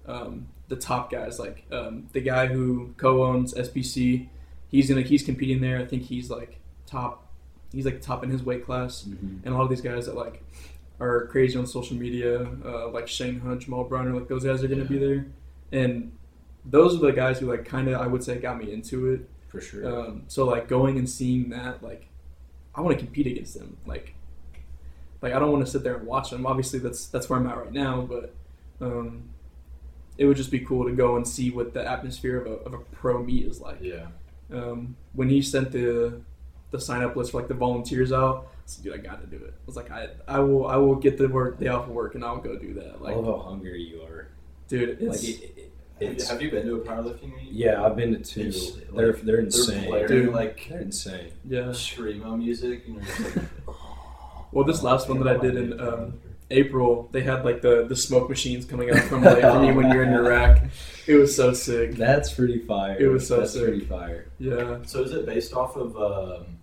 Um, 0.06 0.48
the 0.68 0.76
top 0.76 1.10
guys, 1.12 1.38
like 1.38 1.64
um, 1.70 2.08
the 2.12 2.20
guy 2.22 2.46
who 2.46 2.94
co-owns 2.96 3.52
SBC, 3.52 4.28
he's 4.68 4.88
gonna 4.88 5.02
he's 5.02 5.22
competing 5.22 5.60
there. 5.60 5.78
I 5.78 5.84
think 5.84 6.04
he's 6.04 6.30
like 6.30 6.58
top. 6.86 7.28
He's 7.72 7.84
like 7.84 8.00
top 8.02 8.24
in 8.24 8.30
his 8.30 8.42
weight 8.42 8.64
class, 8.64 9.02
Mm-hmm. 9.02 9.38
and 9.44 9.54
a 9.54 9.56
lot 9.56 9.64
of 9.64 9.70
these 9.70 9.80
guys 9.82 10.06
that 10.06 10.14
like 10.16 10.42
are 10.98 11.26
crazy 11.26 11.58
on 11.58 11.66
social 11.66 11.96
media, 11.96 12.46
uh, 12.64 12.88
like 12.88 13.08
Shane 13.08 13.40
Hunt, 13.40 13.60
Jamal 13.62 13.84
Browner, 13.84 14.14
like 14.14 14.28
those 14.28 14.44
guys 14.44 14.64
are 14.64 14.68
gonna 14.68 14.84
be 14.86 14.98
there, 14.98 15.26
and 15.72 16.12
those 16.64 16.94
are 16.96 16.98
the 16.98 17.12
guys 17.12 17.38
who 17.38 17.46
like 17.46 17.64
kind 17.64 17.88
of 17.88 18.00
I 18.00 18.06
would 18.06 18.22
say 18.22 18.38
got 18.38 18.58
me 18.58 18.72
into 18.72 19.12
it. 19.12 19.28
For 19.48 19.60
sure. 19.60 19.86
Um, 19.86 20.24
so 20.28 20.44
like 20.46 20.68
going 20.68 20.96
and 20.98 21.08
seeing 21.08 21.50
that, 21.50 21.82
like, 21.82 22.08
I 22.74 22.80
want 22.80 22.98
to 22.98 23.04
compete 23.04 23.26
against 23.26 23.58
them. 23.58 23.76
Like, 23.86 24.14
like 25.20 25.34
I 25.34 25.38
don't 25.38 25.52
want 25.52 25.64
to 25.64 25.70
sit 25.70 25.82
there 25.82 25.96
and 25.96 26.06
watch 26.06 26.30
them. 26.30 26.46
Obviously, 26.46 26.78
that's 26.78 27.06
that's 27.06 27.28
where 27.28 27.38
I'm 27.38 27.46
at 27.46 27.58
right 27.58 27.72
now. 27.72 28.00
But 28.00 28.34
um, 28.80 29.28
it 30.16 30.26
would 30.26 30.36
just 30.36 30.50
be 30.50 30.60
cool 30.60 30.84
to 30.86 30.92
go 30.92 31.16
and 31.16 31.26
see 31.26 31.50
what 31.50 31.74
the 31.74 31.86
atmosphere 31.86 32.40
of 32.40 32.46
a, 32.46 32.54
of 32.64 32.74
a 32.74 32.78
pro 32.78 33.22
meet 33.22 33.46
is 33.46 33.60
like. 33.60 33.78
Yeah. 33.80 34.06
Um, 34.52 34.96
when 35.12 35.28
he 35.28 35.42
sent 35.42 35.72
the 35.72 36.20
the 36.70 36.80
sign 36.80 37.02
up 37.02 37.16
list 37.16 37.32
for 37.32 37.38
like 37.38 37.48
the 37.48 37.54
volunteers 37.54 38.12
out, 38.12 38.48
I 38.54 38.60
said, 38.66 38.84
dude, 38.84 38.94
I 38.94 38.96
got 38.98 39.20
to 39.20 39.26
do 39.26 39.44
it. 39.44 39.52
I 39.52 39.66
was 39.66 39.76
like, 39.76 39.90
I 39.90 40.08
I 40.26 40.38
will 40.40 40.66
I 40.66 40.76
will 40.76 40.94
get 40.94 41.18
the 41.18 41.28
work 41.28 41.58
day 41.58 41.68
off 41.68 41.86
of 41.86 41.92
work 41.92 42.14
and 42.14 42.24
I'll 42.24 42.38
go 42.38 42.56
do 42.58 42.74
that. 42.74 43.02
Like, 43.02 43.14
I 43.14 43.16
love 43.16 43.42
how 43.42 43.50
hungry 43.50 43.82
you 43.82 44.02
are. 44.02 44.28
dude, 44.68 44.88
it's 44.88 45.02
Like 45.02 45.24
it, 45.24 45.42
it, 45.56 45.56
Have 45.56 45.58
you, 45.58 45.71
it's, 46.02 46.28
have 46.28 46.40
you 46.42 46.50
been 46.50 46.66
to 46.66 46.76
a 46.76 46.80
powerlifting 46.80 47.34
meet? 47.36 47.50
yeah, 47.52 47.84
I've 47.84 47.96
been 47.96 48.12
to 48.12 48.18
two. 48.20 48.48
It's, 48.48 48.72
they're 48.92 49.12
like, 49.12 49.22
they're 49.22 49.40
insane. 49.40 49.88
blaring, 49.88 50.08
Dude. 50.08 50.32
like 50.34 50.66
They're 50.68 50.80
insane. 50.80 51.32
yeah. 51.48 51.62
screamo 51.70 52.36
music, 52.38 52.84
and 52.86 52.96
you're 52.96 53.04
like, 53.36 53.44
Well, 54.52 54.64
this 54.64 54.82
last 54.82 55.08
one 55.08 55.18
that 55.22 55.28
I 55.28 55.40
did 55.40 55.56
in 55.56 55.80
um, 55.80 56.20
April, 56.50 57.08
they 57.12 57.22
had 57.22 57.42
like 57.44 57.62
the 57.62 57.86
the 57.88 57.96
smoke 57.96 58.28
machines 58.28 58.66
coming 58.66 58.90
out 58.90 58.98
from 59.04 59.22
like 59.22 59.40
from 59.40 59.64
you 59.64 59.72
when 59.74 59.90
you're 59.90 60.02
in 60.02 60.10
your 60.12 60.22
rack. 60.28 60.64
It 61.06 61.14
was 61.14 61.34
so 61.34 61.54
sick. 61.54 61.92
That's 61.92 62.32
pretty 62.32 62.58
fire. 62.58 62.96
It 63.00 63.08
was 63.08 63.26
so 63.26 63.38
That's 63.40 63.54
sick. 63.54 63.62
pretty 63.64 63.84
fire. 63.86 64.26
Yeah. 64.38 64.78
So 64.84 65.02
is 65.02 65.12
it 65.12 65.24
based 65.24 65.54
off 65.54 65.76
of 65.76 65.96
um, 65.96 66.58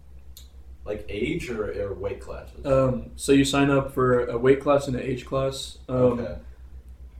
like 0.86 1.04
age 1.10 1.49
or, 1.49 1.71
or 1.89 1.93
weight 1.95 2.21
classes? 2.21 2.63
Um, 2.65 3.10
so 3.15 3.32
you 3.32 3.43
sign 3.43 3.71
up 3.71 3.91
for 3.93 4.25
a 4.28 4.38
weight 4.38 4.62
class 4.62 4.86
and 4.88 4.95
an 4.95 5.02
age 5.02 5.25
class. 5.25 5.80
Um, 5.89 5.95
okay. 5.97 6.36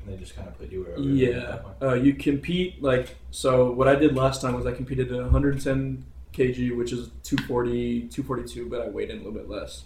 And 0.10 0.18
they 0.18 0.24
just 0.24 0.36
kind 0.36 0.48
of 0.48 0.58
put 0.58 0.72
you 0.72 0.82
wherever. 0.82 1.02
Yeah. 1.02 1.60
that. 1.80 1.88
Uh, 1.88 1.94
you 1.94 2.14
compete 2.16 2.82
like 2.82 3.16
so. 3.32 3.72
What 3.72 3.88
I 3.88 3.96
did 3.96 4.16
last 4.16 4.42
time 4.42 4.56
was 4.56 4.66
I 4.66 4.72
competed 4.72 5.12
at 5.12 5.22
110 5.22 6.04
kg, 6.34 6.76
which 6.76 6.92
is 6.92 7.10
240, 7.24 8.08
242, 8.08 8.68
but 8.70 8.82
I 8.82 8.88
weighed 8.90 9.10
in 9.12 9.18
a 9.18 9.20
little 9.20 9.34
bit 9.34 9.48
less. 9.50 9.84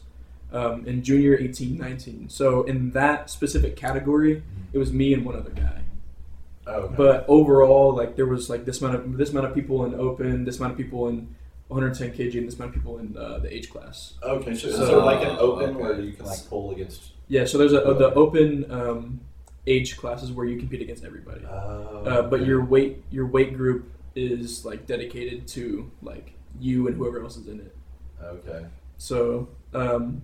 Um, 0.54 0.86
in 0.86 1.04
junior 1.04 1.36
18, 1.38 1.78
19. 1.78 2.30
So 2.30 2.64
in 2.64 2.92
that 2.92 3.30
specific 3.30 3.76
category, 3.76 4.44
it 4.72 4.78
was 4.78 4.94
me 4.94 5.14
and 5.14 5.26
one 5.26 5.36
other 5.36 5.50
guy. 5.50 5.82
Oh, 6.68 6.72
okay. 6.74 6.96
But 6.96 7.26
overall, 7.28 7.94
like 7.94 8.16
there 8.16 8.28
was 8.28 8.50
like 8.50 8.64
this 8.64 8.80
amount 8.82 8.96
of 8.96 9.18
this 9.18 9.32
amount 9.32 9.48
of 9.48 9.54
people 9.56 9.84
in 9.84 9.94
open, 9.96 10.46
this 10.46 10.60
amount 10.60 10.74
of 10.74 10.78
people 10.78 11.10
in 11.10 11.36
110 11.68 12.12
kg, 12.18 12.38
and 12.38 12.48
this 12.48 12.56
amount 12.56 12.70
of 12.70 12.76
people 12.76 13.00
in 13.00 13.18
uh, 13.18 13.40
the 13.40 13.54
age 13.54 13.70
class. 13.70 14.14
okay, 14.24 14.56
so, 14.56 14.70
So- 14.70 14.84
is 14.84 14.88
there 14.88 14.98
like 15.00 15.22
an 15.22 15.36
open 15.38 15.72
okay. 15.72 15.82
where 15.82 16.00
you 16.00 16.14
can 16.14 16.26
like 16.28 16.48
pull 16.48 16.72
against? 16.72 17.12
Yeah, 17.28 17.44
so 17.46 17.58
there's 17.58 17.74
a 17.74 17.80
the 17.80 18.14
open 18.14 18.70
um, 18.72 19.20
age 19.68 19.96
classes 19.98 20.32
where 20.32 20.46
you 20.46 20.58
compete 20.58 20.82
against 20.82 21.04
everybody. 21.06 21.46
Oh, 21.46 22.04
Uh, 22.06 22.22
but 22.24 22.40
okay. 22.42 22.46
your 22.50 22.64
weight 22.66 23.04
your 23.12 23.26
weight 23.28 23.56
group 23.56 23.90
is 24.16 24.66
like 24.66 24.86
dedicated 24.86 25.48
to 25.50 25.90
like 26.02 26.34
you 26.60 26.88
and 26.88 26.96
whoever 26.98 27.22
else 27.24 27.38
is 27.38 27.48
in 27.48 27.60
it. 27.60 27.76
okay. 28.24 28.66
So 28.98 29.48
um, 29.74 30.22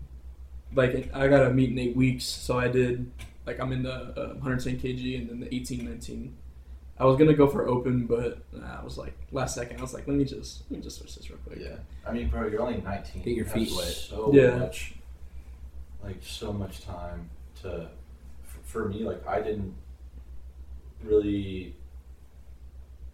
like 0.76 1.10
I 1.14 1.28
got 1.28 1.46
a 1.46 1.50
meet 1.52 1.72
in 1.72 1.80
eight 1.80 1.96
weeks, 1.96 2.26
so 2.26 2.60
I 2.60 2.68
did 2.68 3.10
like 3.48 3.60
I'm 3.60 3.72
in 3.72 3.84
the 3.84 3.94
uh, 3.94 4.34
110 4.36 4.78
kg 4.80 5.20
and 5.20 5.30
then 5.30 5.40
the 5.40 5.54
18, 5.54 5.86
19. 5.86 6.36
I 7.00 7.06
was 7.06 7.18
gonna 7.18 7.34
go 7.34 7.48
for 7.48 7.66
open, 7.68 8.06
but 8.08 8.40
uh, 8.56 8.78
I 8.80 8.84
was 8.84 8.98
like 8.98 9.16
last 9.32 9.56
second. 9.56 9.80
I 9.80 9.82
was 9.82 9.94
like, 9.94 10.06
let 10.06 10.18
me 10.18 10.26
just 10.26 10.64
let 10.70 10.78
me 10.80 10.84
just 10.84 10.98
switch 11.00 11.16
this 11.16 11.30
real 11.30 11.40
quick. 11.48 11.60
Yeah, 11.62 11.78
I 12.06 12.12
mean, 12.12 12.28
bro, 12.28 12.48
you're 12.48 12.62
only 12.62 12.82
19. 12.82 13.24
Get 13.24 13.36
your 13.36 13.46
feet 13.46 13.72
wet. 13.76 13.86
So 13.88 14.32
Yeah. 14.34 14.58
much, 14.58 14.96
like 16.04 16.18
so 16.22 16.52
much 16.54 16.82
time 16.82 17.30
to. 17.62 17.88
For 18.70 18.88
me, 18.88 19.00
like 19.04 19.26
I 19.28 19.42
didn't 19.42 19.74
really 21.04 21.74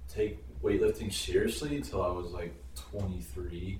take 0.09 0.39
weightlifting 0.61 1.13
seriously 1.13 1.77
until 1.77 2.01
I 2.01 2.09
was 2.11 2.31
like 2.31 2.53
23, 2.91 3.79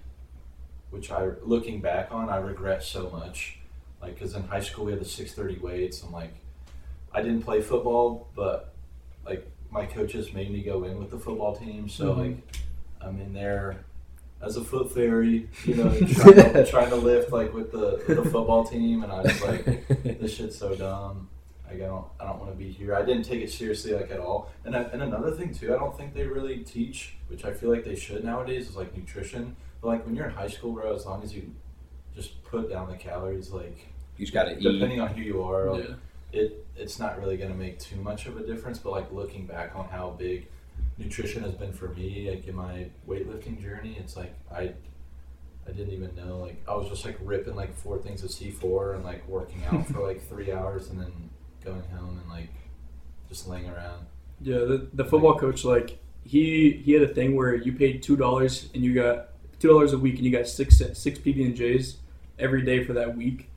which 0.92 1.12
I, 1.12 1.32
looking 1.44 1.82
back 1.82 2.14
on, 2.14 2.30
I 2.30 2.38
regret 2.38 2.82
so 2.82 3.10
much. 3.10 3.58
Like, 4.02 4.18
cause 4.18 4.36
in 4.36 4.44
high 4.44 4.62
school 4.62 4.86
we 4.86 4.92
had 4.94 5.02
the 5.02 5.06
630 5.06 5.60
weights. 5.66 6.02
and 6.04 6.14
like, 6.14 6.34
I 7.12 7.22
didn't 7.22 7.42
play 7.44 7.62
football, 7.62 8.30
but 8.38 8.74
like 9.26 9.46
my 9.70 9.86
coaches 9.86 10.32
made 10.32 10.52
me 10.52 10.62
go 10.62 10.86
in 10.86 10.98
with 10.98 11.12
the 11.12 11.20
football 11.20 11.58
team. 11.58 11.90
So 11.90 12.14
Mhm. 12.14 12.18
like, 12.18 12.38
I'm 13.02 13.20
in 13.20 13.34
there 13.34 13.84
as 14.42 14.56
a 14.56 14.64
foot 14.64 14.94
fairy, 14.94 15.50
you 15.66 15.76
know, 15.76 15.90
trying, 16.14 16.36
to, 16.36 16.66
trying 16.66 16.90
to 16.92 16.96
lift 16.96 17.32
like 17.34 17.54
with 17.54 17.74
the 17.74 18.02
with 18.08 18.16
the 18.24 18.30
football 18.30 18.64
team, 18.66 19.04
and 19.04 19.12
I 19.12 19.22
was 19.24 19.42
like, 19.42 19.88
this 20.20 20.36
shit's 20.36 20.58
so 20.58 20.74
dumb. 20.76 21.28
Like 21.68 21.82
I 21.82 21.86
don't, 21.88 22.06
I 22.20 22.26
don't 22.26 22.40
want 22.40 22.52
to 22.52 22.58
be 22.58 22.72
here. 22.72 22.96
I 22.96 23.04
didn't 23.04 23.24
take 23.24 23.42
it 23.42 23.52
seriously 23.52 23.94
like 23.94 24.12
at 24.12 24.20
all. 24.20 24.52
And 24.66 24.76
I, 24.76 24.82
and 24.84 25.02
another 25.02 25.32
thing 25.32 25.54
too, 25.54 25.74
I 25.74 25.78
don't 25.78 25.96
think 25.98 26.14
they 26.14 26.26
really 26.28 26.60
teach, 26.60 27.16
which 27.28 27.44
I 27.46 27.54
feel 27.54 27.70
like 27.72 27.84
they 27.84 27.96
should 27.96 28.24
nowadays, 28.24 28.70
is 28.70 28.76
like 28.76 28.96
nutrition. 28.96 29.56
But 29.82 29.88
like 29.88 30.06
when 30.06 30.16
you're 30.16 30.26
in 30.28 30.32
high 30.34 30.48
school, 30.48 30.74
bro, 30.74 30.94
as 30.96 31.06
long 31.06 31.24
as 31.24 31.34
you 31.34 31.52
just 32.16 32.44
put 32.46 32.70
down 32.70 32.90
the 32.90 32.96
calories, 32.98 33.50
like 33.52 33.78
You 34.18 34.26
just 34.26 34.34
gotta 34.34 34.58
eat. 34.58 34.62
depending 34.62 35.02
on 35.02 35.10
who 35.10 35.22
you 35.22 35.44
are, 35.44 35.72
like, 35.72 35.88
Yeah. 35.90 35.96
it 36.42 36.62
it's 36.78 37.00
not 37.00 37.18
really 37.20 37.38
going 37.38 37.50
to 37.52 37.58
make 37.58 37.80
too 37.80 37.96
much 37.96 38.26
of 38.26 38.36
a 38.38 38.46
difference. 38.46 38.78
But 38.80 38.92
like 38.92 39.12
looking 39.12 39.46
back 39.48 39.76
on 39.76 39.86
how 39.88 40.10
big 40.20 40.48
nutrition 40.98 41.42
has 41.44 41.54
been 41.54 41.72
for 41.74 41.88
me, 41.90 42.30
like 42.30 42.48
in 42.48 42.56
my 42.56 42.88
weightlifting 43.08 43.62
journey, 43.62 43.96
it's 44.00 44.16
like 44.18 44.34
I 44.52 44.74
I 45.68 45.72
didn't 45.72 45.94
even 45.94 46.14
know. 46.16 46.38
Like 46.40 46.62
I 46.68 46.76
was 46.76 46.90
just 46.90 47.06
like 47.06 47.18
ripping 47.24 47.56
like 47.56 47.74
four 47.76 47.98
things 47.98 48.24
of 48.24 48.30
C 48.32 48.52
four 48.52 48.94
and 48.94 49.04
like 49.04 49.28
working 49.28 49.64
out 49.66 49.88
for 49.92 50.06
like 50.06 50.22
three 50.28 50.52
hours 50.52 50.90
and 50.90 51.00
then 51.02 51.30
going 51.66 51.82
home 51.98 52.20
and 52.22 52.30
like 52.30 52.50
just 53.30 53.48
laying 53.48 53.70
around. 53.70 54.06
Yeah, 54.42 54.60
the, 54.60 54.88
the 54.94 55.06
football 55.06 55.38
coach 55.38 55.64
like 55.66 55.98
he 56.24 56.72
he 56.84 56.94
had 56.94 57.04
a 57.04 57.14
thing 57.14 57.36
where 57.36 57.56
you 57.56 57.74
paid 57.74 58.04
two 58.04 58.16
dollars 58.16 58.70
and 58.74 58.84
you 58.84 58.94
got 58.94 59.30
two 59.54 59.60
two 59.60 59.68
dollars 59.70 59.94
a 59.94 59.98
week, 59.98 60.16
and 60.16 60.26
you 60.26 60.32
got 60.32 60.48
six 60.48 60.78
six 60.94 61.20
PB 61.20 61.46
and 61.46 61.56
J's 61.56 61.98
every 62.38 62.62
day 62.64 62.84
for 62.84 62.94
that 62.94 63.16
week. 63.16 63.50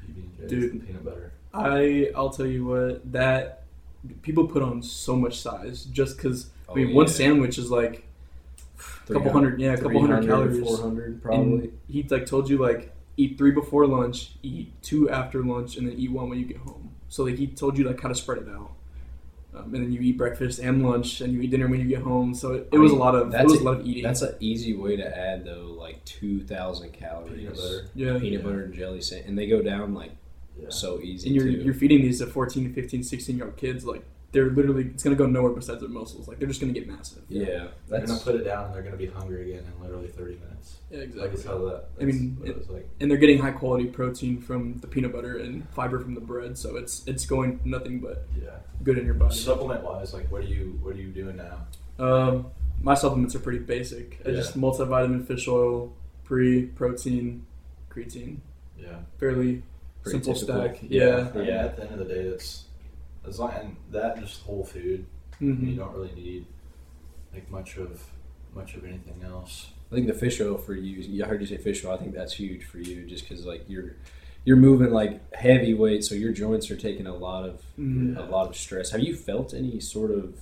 PB&J's, 0.00 0.50
Dude. 0.50 0.72
the 0.80 0.86
peanut 0.86 1.04
butter. 1.04 1.32
I 1.54 2.10
I'll 2.14 2.30
tell 2.30 2.46
you 2.46 2.66
what 2.66 3.12
that 3.12 3.64
people 4.22 4.46
put 4.46 4.62
on 4.62 4.82
so 4.82 5.16
much 5.16 5.40
size 5.40 5.84
just 5.84 6.16
because. 6.16 6.46
I 6.68 6.72
Oh, 6.72 6.74
mean, 6.74 6.94
one 6.94 7.06
sandwich 7.06 7.58
is 7.58 7.70
like 7.70 8.04
a 9.08 9.12
couple 9.12 9.30
hundred 9.32 9.60
yeah, 9.60 9.74
a 9.74 9.76
couple 9.76 10.00
hundred 10.00 10.26
calories. 10.26 10.58
400 10.66 11.22
probably. 11.22 11.44
And 11.44 11.78
he 11.88 12.02
like 12.04 12.26
told 12.26 12.48
you 12.50 12.58
like 12.58 12.92
eat 13.16 13.38
three 13.38 13.52
before 13.52 13.86
lunch, 13.86 14.32
eat 14.42 14.72
two 14.82 15.08
after 15.10 15.42
lunch, 15.44 15.76
and 15.76 15.86
then 15.88 15.96
eat 15.96 16.10
one 16.10 16.28
when 16.28 16.38
you 16.38 16.44
get 16.44 16.56
home. 16.58 16.90
So 17.08 17.24
like 17.24 17.36
he 17.38 17.46
told 17.46 17.78
you 17.78 17.84
like 17.84 18.00
how 18.00 18.08
to 18.08 18.14
spread 18.14 18.38
it 18.38 18.48
out, 18.48 18.72
um, 19.54 19.74
and 19.74 19.84
then 19.84 19.92
you 19.92 20.00
eat 20.00 20.18
breakfast 20.18 20.58
and 20.58 20.86
lunch, 20.88 21.20
and 21.20 21.32
you 21.32 21.40
eat 21.40 21.50
dinner 21.50 21.66
when 21.68 21.80
you 21.80 21.86
get 21.86 22.02
home. 22.02 22.34
So 22.34 22.52
it, 22.54 22.68
it 22.72 22.78
was 22.78 22.92
mean, 22.92 23.00
a 23.00 23.04
lot 23.04 23.14
of 23.14 23.32
it 23.34 23.44
was 23.44 23.54
a- 23.60 23.62
a 23.62 23.64
lot 23.64 23.80
of 23.80 23.86
eating. 23.86 24.02
That's 24.02 24.22
an 24.22 24.34
easy 24.40 24.74
way 24.74 24.96
to 24.96 25.16
add 25.18 25.44
though, 25.44 25.74
like 25.78 26.04
two 26.04 26.40
thousand 26.42 26.92
calories. 26.92 27.38
Peanut 27.38 27.56
butter. 27.56 27.86
yeah, 27.94 28.18
Peanut 28.18 28.42
butter 28.44 28.62
and 28.64 28.74
jelly 28.74 29.00
sand, 29.00 29.24
and 29.26 29.38
they 29.38 29.46
go 29.46 29.62
down 29.62 29.94
like 29.94 30.12
Yeah. 30.60 30.66
so 30.70 31.00
easy 31.00 31.28
and 31.28 31.36
you're 31.36 31.44
too. 31.46 31.62
you're 31.62 31.74
feeding 31.74 32.02
these 32.02 32.18
to 32.20 32.26
14, 32.26 32.72
15, 32.72 33.02
16 33.02 33.36
year 33.36 33.44
old 33.46 33.56
kids 33.56 33.84
like 33.84 34.02
they're 34.36 34.50
literally 34.50 34.84
it's 34.92 35.02
gonna 35.02 35.16
go 35.16 35.24
nowhere 35.24 35.52
besides 35.52 35.80
their 35.80 35.88
muscles. 35.88 36.28
Like 36.28 36.38
they're 36.38 36.46
just 36.46 36.60
gonna 36.60 36.74
get 36.74 36.86
massive. 36.86 37.22
yeah, 37.30 37.68
They're 37.88 38.04
gonna 38.06 38.18
put 38.20 38.34
it 38.34 38.44
down 38.44 38.66
and 38.66 38.74
they're 38.74 38.82
gonna 38.82 38.98
be 38.98 39.06
hungry 39.06 39.50
again 39.50 39.64
in 39.66 39.82
literally 39.82 40.08
30 40.08 40.34
minutes. 40.34 40.76
Yeah, 40.90 40.98
exactly. 40.98 41.30
it's 41.32 41.44
how 41.44 41.56
that. 41.68 41.84
I 41.98 42.04
mean, 42.04 42.36
what 42.38 42.48
it 42.50 42.58
was 42.58 42.68
like. 42.68 42.86
and 43.00 43.10
they're 43.10 43.16
getting 43.18 43.38
high 43.38 43.50
quality 43.52 43.86
protein 43.86 44.42
from 44.42 44.74
the 44.80 44.86
peanut 44.86 45.12
butter 45.12 45.38
and 45.38 45.66
fiber 45.70 45.98
from 45.98 46.14
the 46.14 46.20
bread, 46.20 46.58
so 46.58 46.76
it's 46.76 47.02
it's 47.06 47.24
going 47.24 47.60
nothing 47.64 47.98
but 48.00 48.26
Yeah. 48.40 48.50
good 48.84 48.98
in 48.98 49.06
your 49.06 49.14
body. 49.14 49.34
Supplement 49.34 49.82
wise, 49.82 50.12
like 50.12 50.30
what 50.30 50.42
are 50.42 50.46
you 50.46 50.78
what 50.82 50.94
are 50.94 50.98
you 51.00 51.08
doing 51.08 51.36
now? 51.36 51.66
Um, 51.98 52.46
my 52.82 52.92
supplements 52.94 53.34
are 53.34 53.38
pretty 53.40 53.60
basic. 53.60 54.20
I 54.26 54.28
Yeah. 54.28 54.36
just 54.36 54.54
multivitamin, 54.60 55.26
fish 55.26 55.48
oil, 55.48 55.94
pre, 56.24 56.66
protein, 56.66 57.46
creatine. 57.90 58.40
Yeah. 58.78 58.98
Fairly 59.18 59.62
Pretty 60.02 60.18
simple 60.18 60.34
typical. 60.34 60.62
stack. 60.62 60.82
Yeah. 60.82 61.04
Yeah. 61.06 61.30
I 61.34 61.36
mean, 61.38 61.46
Yeah. 61.46 61.64
at 61.64 61.76
the 61.78 61.82
end 61.90 62.00
of 62.00 62.06
the 62.06 62.14
day, 62.14 62.20
it's 62.20 62.65
as 63.26 63.38
long 63.38 63.50
and 63.52 63.76
that 63.90 64.18
just 64.18 64.42
whole 64.42 64.64
food. 64.64 65.06
Mhm. 65.40 65.70
You 65.70 65.76
don't 65.76 65.94
really 65.94 66.12
need 66.14 66.46
like 67.32 67.50
much 67.50 67.76
of 67.76 68.02
much 68.54 68.74
of 68.74 68.84
anything 68.84 69.22
else. 69.22 69.70
I 69.92 69.94
think 69.94 70.06
the 70.06 70.14
fish 70.14 70.40
oil 70.40 70.56
for 70.56 70.74
you. 70.74 70.96
yeah, 71.02 71.26
I 71.26 71.28
heard 71.28 71.40
you 71.40 71.46
say 71.46 71.58
fish 71.58 71.84
oil. 71.84 71.92
I 71.92 71.96
think 71.98 72.14
that's 72.14 72.32
huge 72.34 72.64
for 72.64 72.78
you, 72.78 73.04
just 73.06 73.28
because 73.28 73.44
like 73.44 73.64
you're 73.68 73.96
you're 74.44 74.56
moving 74.56 74.90
like 74.92 75.34
heavy 75.34 75.74
weight, 75.74 76.04
so 76.04 76.14
your 76.14 76.32
joints 76.32 76.70
are 76.70 76.76
taking 76.76 77.06
a 77.06 77.14
lot 77.14 77.44
of 77.48 77.62
Mhm. 77.78 78.16
a 78.16 78.30
lot 78.30 78.48
of 78.48 78.56
stress. 78.56 78.90
Have 78.90 79.00
you 79.00 79.14
felt 79.14 79.52
any 79.52 79.78
sort 79.80 80.10
of 80.10 80.40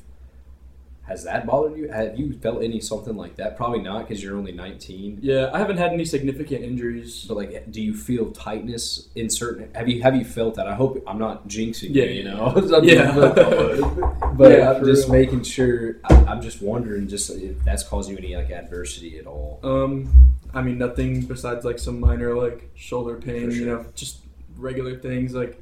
has 1.07 1.25
that 1.25 1.47
bothered 1.47 1.77
you? 1.77 1.89
Have 1.89 2.19
you 2.19 2.33
felt 2.39 2.63
any 2.63 2.81
something 2.81 3.15
like 3.17 3.37
that? 3.37 3.57
Probably 3.59 3.81
not, 3.81 4.09
because 4.09 4.23
you're 4.23 4.37
only 4.39 4.53
19. 4.53 5.19
Yeah, 5.21 5.51
I 5.53 5.59
haven't 5.59 5.77
had 5.77 5.93
any 5.93 6.05
significant 6.07 6.65
injuries. 6.65 7.27
But 7.29 7.37
like, 7.37 7.71
do 7.71 7.83
you 7.83 7.95
feel 7.95 8.31
tightness 8.33 9.09
in 9.15 9.29
certain? 9.29 9.69
Have 9.75 9.87
you 9.89 10.03
have 10.03 10.17
you 10.17 10.25
felt 10.25 10.55
that? 10.55 10.67
I 10.67 10.75
hope 10.75 11.03
I'm 11.07 11.19
not 11.19 11.47
jinxing 11.47 11.91
Yeah, 11.95 12.05
you. 12.05 12.23
You 12.23 12.25
know, 12.25 12.55
Yeah. 12.83 13.15
but, 14.35 14.51
Yeah, 14.59 14.73
I'm 14.73 14.85
just 14.85 15.09
real. 15.09 15.13
making 15.21 15.43
sure. 15.43 15.97
I, 16.05 16.15
I'm 16.25 16.41
just 16.41 16.63
wondering, 16.63 17.07
just 17.09 17.29
if 17.31 17.63
that's 17.65 17.83
causing 17.83 18.13
you 18.15 18.19
any 18.19 18.37
like 18.37 18.51
adversity 18.51 19.19
at 19.19 19.27
all. 19.27 19.61
Um, 19.63 20.31
I 20.55 20.63
mean 20.63 20.79
nothing 20.79 21.23
besides 21.23 21.65
like 21.65 21.79
some 21.79 22.01
minor 22.01 22.35
like 22.35 22.71
shoulder 22.77 23.17
pain. 23.17 23.51
For 23.51 23.57
You 23.57 23.67
know, 23.67 23.87
just 23.95 24.21
regular 24.57 24.97
things 24.99 25.35
like. 25.35 25.61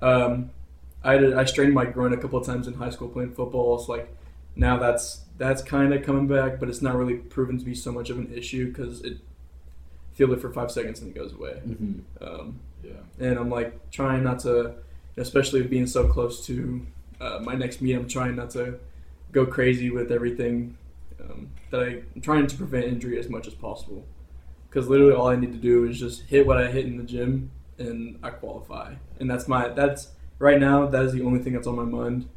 Um, 0.00 0.50
I 1.02 1.18
did, 1.18 1.34
I 1.34 1.44
strained 1.44 1.74
my 1.74 1.84
groin 1.84 2.12
a 2.12 2.16
couple 2.16 2.38
of 2.38 2.46
times 2.46 2.66
in 2.66 2.74
high 2.74 2.90
school 2.90 3.08
playing 3.08 3.32
football. 3.34 3.78
So 3.78 3.92
like 3.92 4.08
now 4.56 4.76
that's 4.78 5.22
that's 5.36 5.62
kind 5.62 5.92
of 5.92 6.04
coming 6.04 6.28
back, 6.28 6.60
but 6.60 6.68
it's 6.68 6.80
not 6.82 6.94
really 6.94 7.16
proven 7.16 7.58
to 7.58 7.64
be 7.64 7.74
so 7.74 7.90
much 7.90 8.08
of 8.10 8.18
an 8.18 8.32
issue 8.32 8.68
because 8.68 9.00
it 9.02 9.18
feel 10.12 10.32
it 10.32 10.40
for 10.40 10.52
five 10.52 10.70
seconds 10.70 11.00
and 11.00 11.10
it 11.10 11.14
goes 11.18 11.32
away. 11.32 11.60
Mm-hmm. 11.66 12.24
Um, 12.24 12.60
Yeah. 12.84 12.92
and 13.18 13.36
I'm 13.36 13.50
like 13.50 13.90
trying 13.90 14.22
not 14.22 14.38
to, 14.40 14.74
especially 15.16 15.62
being 15.64 15.88
so 15.88 16.06
close 16.06 16.46
to 16.46 16.86
uh, 17.20 17.40
my 17.42 17.54
next 17.56 17.82
meet. 17.82 17.94
I'm 17.94 18.06
trying 18.06 18.36
not 18.36 18.50
to 18.50 18.78
go 19.32 19.44
crazy 19.44 19.90
with 19.90 20.12
everything 20.12 20.78
um, 21.20 21.48
that 21.70 21.80
I, 21.82 22.02
I'm 22.14 22.20
trying 22.20 22.46
to 22.46 22.56
prevent 22.56 22.84
injury 22.84 23.18
as 23.18 23.28
much 23.28 23.48
as 23.48 23.54
possible. 23.54 24.06
Because 24.68 24.88
literally 24.88 25.14
all 25.14 25.28
I 25.28 25.36
need 25.36 25.52
to 25.52 25.58
do 25.58 25.84
is 25.84 25.98
just 25.98 26.22
hit 26.22 26.46
what 26.46 26.58
I 26.58 26.70
hit 26.70 26.86
in 26.86 26.96
the 26.96 27.04
gym, 27.04 27.50
and 27.78 28.18
I 28.22 28.30
qualify. 28.30 28.94
And 29.18 29.28
that's 29.28 29.48
my 29.48 29.68
that's 29.68 30.08
right 30.38 30.60
now. 30.60 30.86
That 30.86 31.04
is 31.04 31.12
the 31.12 31.22
only 31.22 31.40
thing 31.40 31.54
that's 31.54 31.66
on 31.66 31.74
my 31.76 31.84
mind 31.84 32.28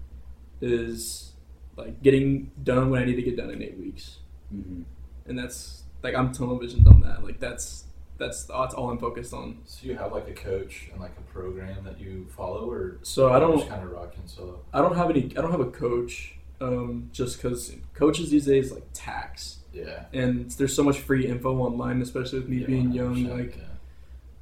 is 0.61 1.33
like 1.77 2.01
getting 2.01 2.51
done 2.63 2.89
what 2.89 2.99
I 2.99 3.05
need 3.05 3.15
to 3.15 3.21
get 3.21 3.37
done 3.37 3.51
in 3.51 3.61
eight 3.61 3.77
weeks. 3.77 4.17
Mm-hmm. 4.53 4.81
And 5.27 5.39
that's 5.39 5.83
like 6.03 6.15
I'm 6.15 6.31
tunnel 6.33 6.57
visioned 6.57 6.87
on 6.87 7.01
that. 7.01 7.23
Like 7.23 7.39
that's 7.39 7.85
that's 8.17 8.43
that's 8.45 8.73
all 8.73 8.89
I'm 8.89 8.97
focused 8.97 9.33
on. 9.33 9.59
So 9.65 9.85
you 9.87 9.95
have 9.95 10.11
like 10.11 10.27
a 10.27 10.33
coach 10.33 10.89
and 10.91 10.99
like 11.01 11.11
a 11.17 11.31
program 11.31 11.83
that 11.85 11.99
you 11.99 12.25
follow, 12.35 12.69
or 12.69 12.97
So 13.03 13.31
I 13.31 13.39
don't 13.39 13.67
kind 13.67 13.83
of 13.83 13.91
rocking 13.91 14.23
solo. 14.25 14.59
I 14.73 14.81
don't 14.81 14.95
have 14.95 15.09
any. 15.09 15.25
I 15.37 15.41
don't 15.41 15.51
have 15.51 15.59
a 15.61 15.71
coach. 15.71 16.33
Um, 16.59 17.11
just 17.13 17.39
because 17.39 17.71
coaches 17.93 18.31
these 18.31 18.47
days 18.47 18.71
like 18.71 18.81
tax, 18.91 19.59
Yeah. 19.71 20.05
and 20.11 20.49
there's 20.49 20.75
so 20.75 20.81
much 20.81 20.97
free 20.97 21.27
info 21.27 21.55
online, 21.55 22.01
especially 22.01 22.39
with 22.39 22.49
me 22.49 22.57
Yeah, 22.61 22.65
being 22.65 22.91
young. 22.91 23.15
100%, 23.15 23.29
Like 23.37 23.57
yeah. 23.57 23.63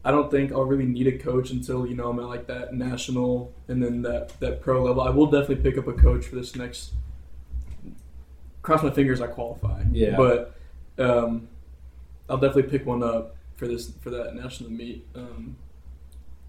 I 0.05 0.11
don't 0.11 0.31
think 0.31 0.53
I'll 0.53 0.63
really 0.63 0.85
need 0.85 1.07
a 1.07 1.17
coach 1.17 1.51
until 1.51 1.85
you 1.85 1.93
know 1.93 2.07
I'm 2.09 2.17
at 2.19 2.27
like 2.27 2.47
that 2.47 2.73
national 2.73 3.51
and 3.67 3.83
then 3.83 4.01
that 4.03 4.39
that 4.39 4.61
pro 4.61 4.83
level. 4.85 5.01
I 5.01 5.09
will 5.09 5.25
definitely 5.25 5.57
pick 5.69 5.77
up 5.77 5.87
a 5.87 5.93
coach 5.93 6.25
for 6.27 6.35
this 6.37 6.55
next. 6.55 6.93
Cross 8.65 8.81
my 8.81 8.89
fingers, 8.89 9.21
I 9.21 9.27
qualify. 9.27 9.83
Yeah. 9.91 10.17
But 10.17 10.55
um, 10.97 11.47
I'll 12.27 12.37
definitely 12.37 12.63
pick 12.63 12.83
one 12.85 13.03
up 13.03 13.35
for 13.55 13.67
this 13.67 13.91
for 14.01 14.09
that 14.09 14.33
national 14.35 14.71
meet. 14.71 15.05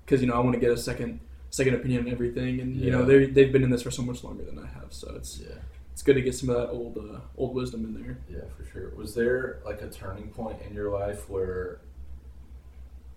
Because 0.04 0.22
you 0.22 0.26
know 0.26 0.32
I 0.34 0.38
want 0.40 0.54
to 0.54 0.60
get 0.60 0.70
a 0.70 0.78
second 0.78 1.20
second 1.50 1.74
opinion 1.74 2.06
on 2.06 2.12
everything, 2.12 2.60
and 2.60 2.74
you 2.74 2.90
know 2.90 3.04
they 3.04 3.26
they've 3.26 3.52
been 3.52 3.62
in 3.62 3.68
this 3.70 3.82
for 3.82 3.90
so 3.90 4.00
much 4.02 4.24
longer 4.24 4.44
than 4.44 4.58
I 4.58 4.66
have, 4.66 4.86
so 4.94 5.12
it's 5.14 5.40
yeah. 5.40 5.56
it's 5.92 6.02
good 6.02 6.14
to 6.14 6.22
get 6.22 6.34
some 6.34 6.48
of 6.48 6.56
that 6.56 6.70
old 6.70 6.96
uh, 6.96 7.18
old 7.36 7.54
wisdom 7.54 7.84
in 7.84 7.92
there. 8.02 8.16
Yeah, 8.30 8.44
for 8.56 8.64
sure. 8.70 8.90
Was 8.96 9.14
there 9.14 9.58
like 9.66 9.82
a 9.82 9.88
turning 9.88 10.28
point 10.28 10.62
in 10.66 10.74
your 10.74 10.90
life 10.90 11.28
where 11.28 11.80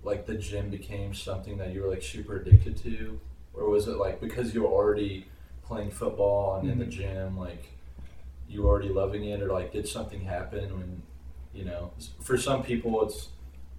like 0.04 0.26
the 0.26 0.36
gym 0.36 0.70
became 0.70 1.14
something 1.14 1.58
that 1.58 1.74
you 1.74 1.84
were 1.84 1.90
like 1.90 2.04
super 2.04 2.36
addicted 2.36 2.76
to? 2.84 3.18
Or 3.54 3.70
was 3.70 3.88
it 3.88 3.96
like 3.98 4.20
because 4.20 4.54
you 4.54 4.64
were 4.64 4.68
already 4.70 5.26
playing 5.64 5.92
football 5.92 6.60
and 6.60 6.70
in 6.70 6.80
the 6.80 6.86
Mhm. 6.86 6.90
gym, 6.90 7.38
like 7.40 7.64
you 8.50 8.64
were 8.64 8.70
already 8.70 8.90
loving 8.90 9.26
it, 9.26 9.42
or 9.42 9.52
like 9.54 9.72
did 9.72 9.88
something 9.88 10.22
happen 10.22 10.78
when, 10.78 11.02
you 11.54 11.66
know, 11.66 11.92
for 12.22 12.38
some 12.38 12.64
people 12.64 13.04
it's, 13.06 13.30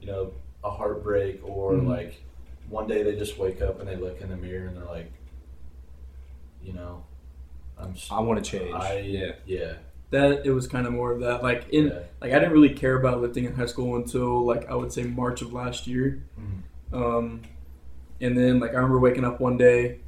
you 0.00 0.06
know, 0.06 0.32
a 0.64 0.70
heartbreak 0.70 1.40
or 1.44 1.72
Mhm. 1.72 1.88
like 1.88 2.22
one 2.68 2.86
day 2.86 3.02
they 3.02 3.16
just 3.16 3.36
wake 3.38 3.60
up 3.60 3.80
and 3.80 3.88
they 3.88 3.96
look 3.96 4.20
in 4.20 4.28
the 4.30 4.36
mirror 4.36 4.68
and 4.68 4.76
they're 4.76 4.84
like, 4.84 5.10
you 6.62 6.72
know, 6.72 7.04
I'm. 7.78 7.94
I 8.10 8.20
want 8.20 8.42
to 8.44 8.48
change. 8.50 8.74
I 8.74 8.98
yeah. 9.00 9.32
yeah. 9.46 9.74
That 10.10 10.44
it 10.44 10.50
was 10.50 10.66
kind 10.66 10.86
of 10.86 10.92
more 10.92 11.12
of 11.12 11.20
that. 11.20 11.42
Like 11.42 11.68
in 11.70 11.88
yeah. 11.88 12.00
like 12.20 12.32
I 12.32 12.38
didn't 12.38 12.52
really 12.52 12.74
care 12.74 12.96
about 12.98 13.20
lifting 13.20 13.44
in 13.44 13.54
high 13.54 13.66
school 13.66 13.96
until 13.96 14.44
like 14.44 14.68
I 14.68 14.74
would 14.74 14.92
say 14.92 15.04
March 15.04 15.40
of 15.42 15.52
last 15.52 15.86
year. 15.86 16.22
Mhm. 16.38 16.94
Um, 16.94 17.40
and 18.20 18.36
then 18.36 18.60
like 18.60 18.70
I 18.72 18.74
remember 18.74 18.98
waking 18.98 19.24
up 19.24 19.40
one 19.40 19.56
day, 19.56 20.00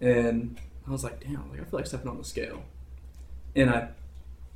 and 0.00 0.58
I 0.86 0.90
was 0.90 1.04
like, 1.04 1.20
damn, 1.20 1.50
like 1.50 1.60
I 1.60 1.64
feel 1.64 1.78
like 1.78 1.86
stepping 1.86 2.08
on 2.08 2.18
the 2.18 2.24
scale, 2.24 2.62
and 3.56 3.70
I 3.70 3.88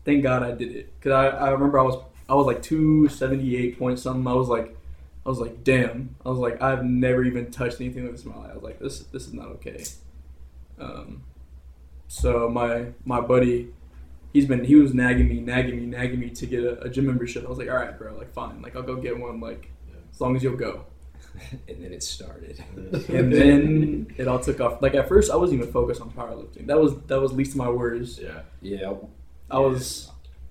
thank 0.05 0.23
God 0.23 0.43
I 0.43 0.53
did 0.53 0.75
it 0.75 0.93
because 0.99 1.13
I, 1.13 1.29
I 1.29 1.51
remember 1.51 1.79
I 1.79 1.83
was 1.83 2.03
I 2.29 2.35
was 2.35 2.47
like 2.47 2.63
two 2.63 3.09
seventy 3.09 3.57
eight 3.57 3.79
point 3.79 3.99
something. 3.99 4.27
I 4.27 4.35
was 4.35 4.49
like 4.49 4.77
I 5.25 5.29
was 5.29 5.39
like 5.39 5.65
damn. 5.65 6.17
I 6.25 6.29
was 6.29 6.39
like 6.39 6.61
I've 6.63 6.85
never 6.85 7.25
even 7.25 7.51
touched 7.51 7.81
anything 7.81 8.05
like 8.05 8.13
this 8.13 8.25
in 8.25 8.31
my 8.31 8.39
life. 8.39 8.51
I 8.51 8.55
was 8.55 8.63
like 8.63 8.79
this 8.79 9.01
this 9.01 9.27
is 9.27 9.35
not 9.35 9.47
okay. 9.47 9.85
Um, 10.79 11.23
so 12.07 12.49
my 12.49 12.89
my 13.05 13.21
buddy. 13.21 13.75
He's 14.31 14.45
been 14.45 14.63
he 14.63 14.75
was 14.75 14.93
nagging 14.93 15.27
me, 15.27 15.41
nagging 15.41 15.77
me, 15.77 15.87
nagging 15.87 16.21
me 16.21 16.29
to 16.31 16.47
get 16.47 16.63
a, 16.63 16.83
a 16.83 16.91
gym 16.91 17.07
membership. 17.07 17.47
I 17.47 17.49
was 17.49 17.57
like, 17.57 17.71
all 17.71 17.77
right, 17.77 17.99
bro, 17.99 18.15
like 18.15 18.31
fine, 18.35 18.61
like 18.61 18.77
I'll 18.77 18.83
go 18.83 18.97
get 18.97 19.19
one, 19.19 19.41
like 19.41 19.71
as 20.13 20.21
long 20.21 20.37
as 20.37 20.43
you'll 20.43 20.57
go. 20.57 20.85
and 21.69 21.83
then 21.83 21.93
it 21.93 22.03
started. 22.03 22.63
and 23.09 23.33
then 23.33 24.15
it 24.17 24.27
all 24.29 24.39
took 24.41 24.61
off. 24.61 24.83
Like 24.83 24.95
at 24.95 25.09
first, 25.09 25.31
I 25.31 25.37
wasn't 25.37 25.61
even 25.61 25.73
focused 25.73 26.01
on 26.01 26.11
powerlifting. 26.11 26.67
That 26.67 26.79
was 26.81 26.99
that 27.07 27.21
was 27.21 27.33
least 27.33 27.53
of 27.53 27.57
my 27.59 27.69
worries. 27.71 28.19
Yeah. 28.19 28.41
yeah. 28.61 28.93
I 29.51 29.59
was, 29.59 30.11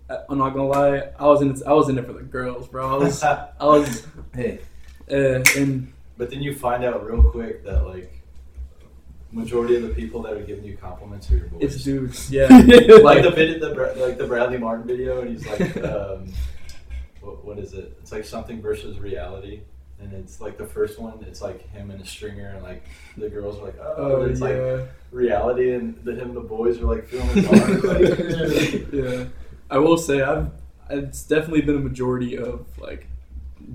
I'm 0.09 0.37
not 0.39 0.51
gonna 0.51 0.67
lie, 0.67 1.09
I 1.19 1.25
was 1.27 1.41
in 1.41 1.55
I 1.67 1.73
was 1.73 1.89
in 1.89 1.97
it 1.97 2.05
for 2.05 2.13
the 2.13 2.23
girls, 2.23 2.67
bro. 2.67 2.95
I 2.95 2.97
was 3.03 3.23
I 3.23 3.47
was, 3.59 4.07
Hey. 4.33 4.59
uh, 5.11 5.43
and 5.57 5.93
But 6.17 6.29
then 6.31 6.41
you 6.41 6.55
find 6.55 6.83
out 6.83 7.05
real 7.05 7.21
quick 7.23 7.63
that 7.65 7.85
like 7.85 8.11
majority 9.31 9.75
of 9.75 9.81
the 9.83 9.89
people 9.89 10.21
that 10.23 10.33
are 10.33 10.39
giving 10.43 10.63
you 10.63 10.77
compliments 10.77 11.29
are 11.31 11.37
your 11.37 11.47
boys. 11.47 11.75
it's 11.75 11.83
dudes. 11.83 12.31
Yeah, 12.31 12.47
like 12.47 12.87
like 13.03 13.23
the 13.23 13.31
vid- 13.35 13.61
the 13.61 13.69
like 13.97 14.17
the 14.17 14.25
Bradley 14.25 14.57
Martyn 14.57 14.87
video, 14.87 15.21
and 15.21 15.29
he's 15.29 15.45
like, 15.45 15.77
um, 15.83 16.31
what, 17.21 17.43
what 17.45 17.59
is 17.59 17.73
it? 17.73 17.97
It's 18.01 18.11
like 18.11 18.25
something 18.25 18.61
versus 18.61 18.97
reality, 18.99 19.61
and 19.99 20.13
it's 20.13 20.39
like 20.39 20.57
the 20.57 20.65
first 20.65 20.99
one. 20.99 21.23
It's 21.27 21.41
like 21.41 21.69
him 21.69 21.91
and 21.91 22.01
a 22.01 22.05
stringer, 22.05 22.49
and 22.49 22.63
like 22.63 22.83
the 23.17 23.29
girls 23.29 23.59
are 23.59 23.65
like, 23.65 23.77
oh, 23.79 23.95
oh 23.97 24.21
it's 24.25 24.41
like 24.41 24.87
reality, 25.11 25.73
and 25.73 25.95
the 26.03 26.13
him 26.13 26.29
and 26.29 26.37
the 26.37 26.41
boys 26.41 26.79
are 26.79 26.85
like 26.85 27.07
feeling 27.07 27.43
hard. 27.45 27.83
like, 27.83 28.91
yeah. 28.93 29.25
I 29.69 29.77
will 29.79 29.97
say 29.97 30.21
I've 30.21 30.51
it's 30.89 31.23
definitely 31.23 31.61
been 31.61 31.75
a 31.75 31.79
majority 31.79 32.37
of 32.37 32.65
like 32.79 33.07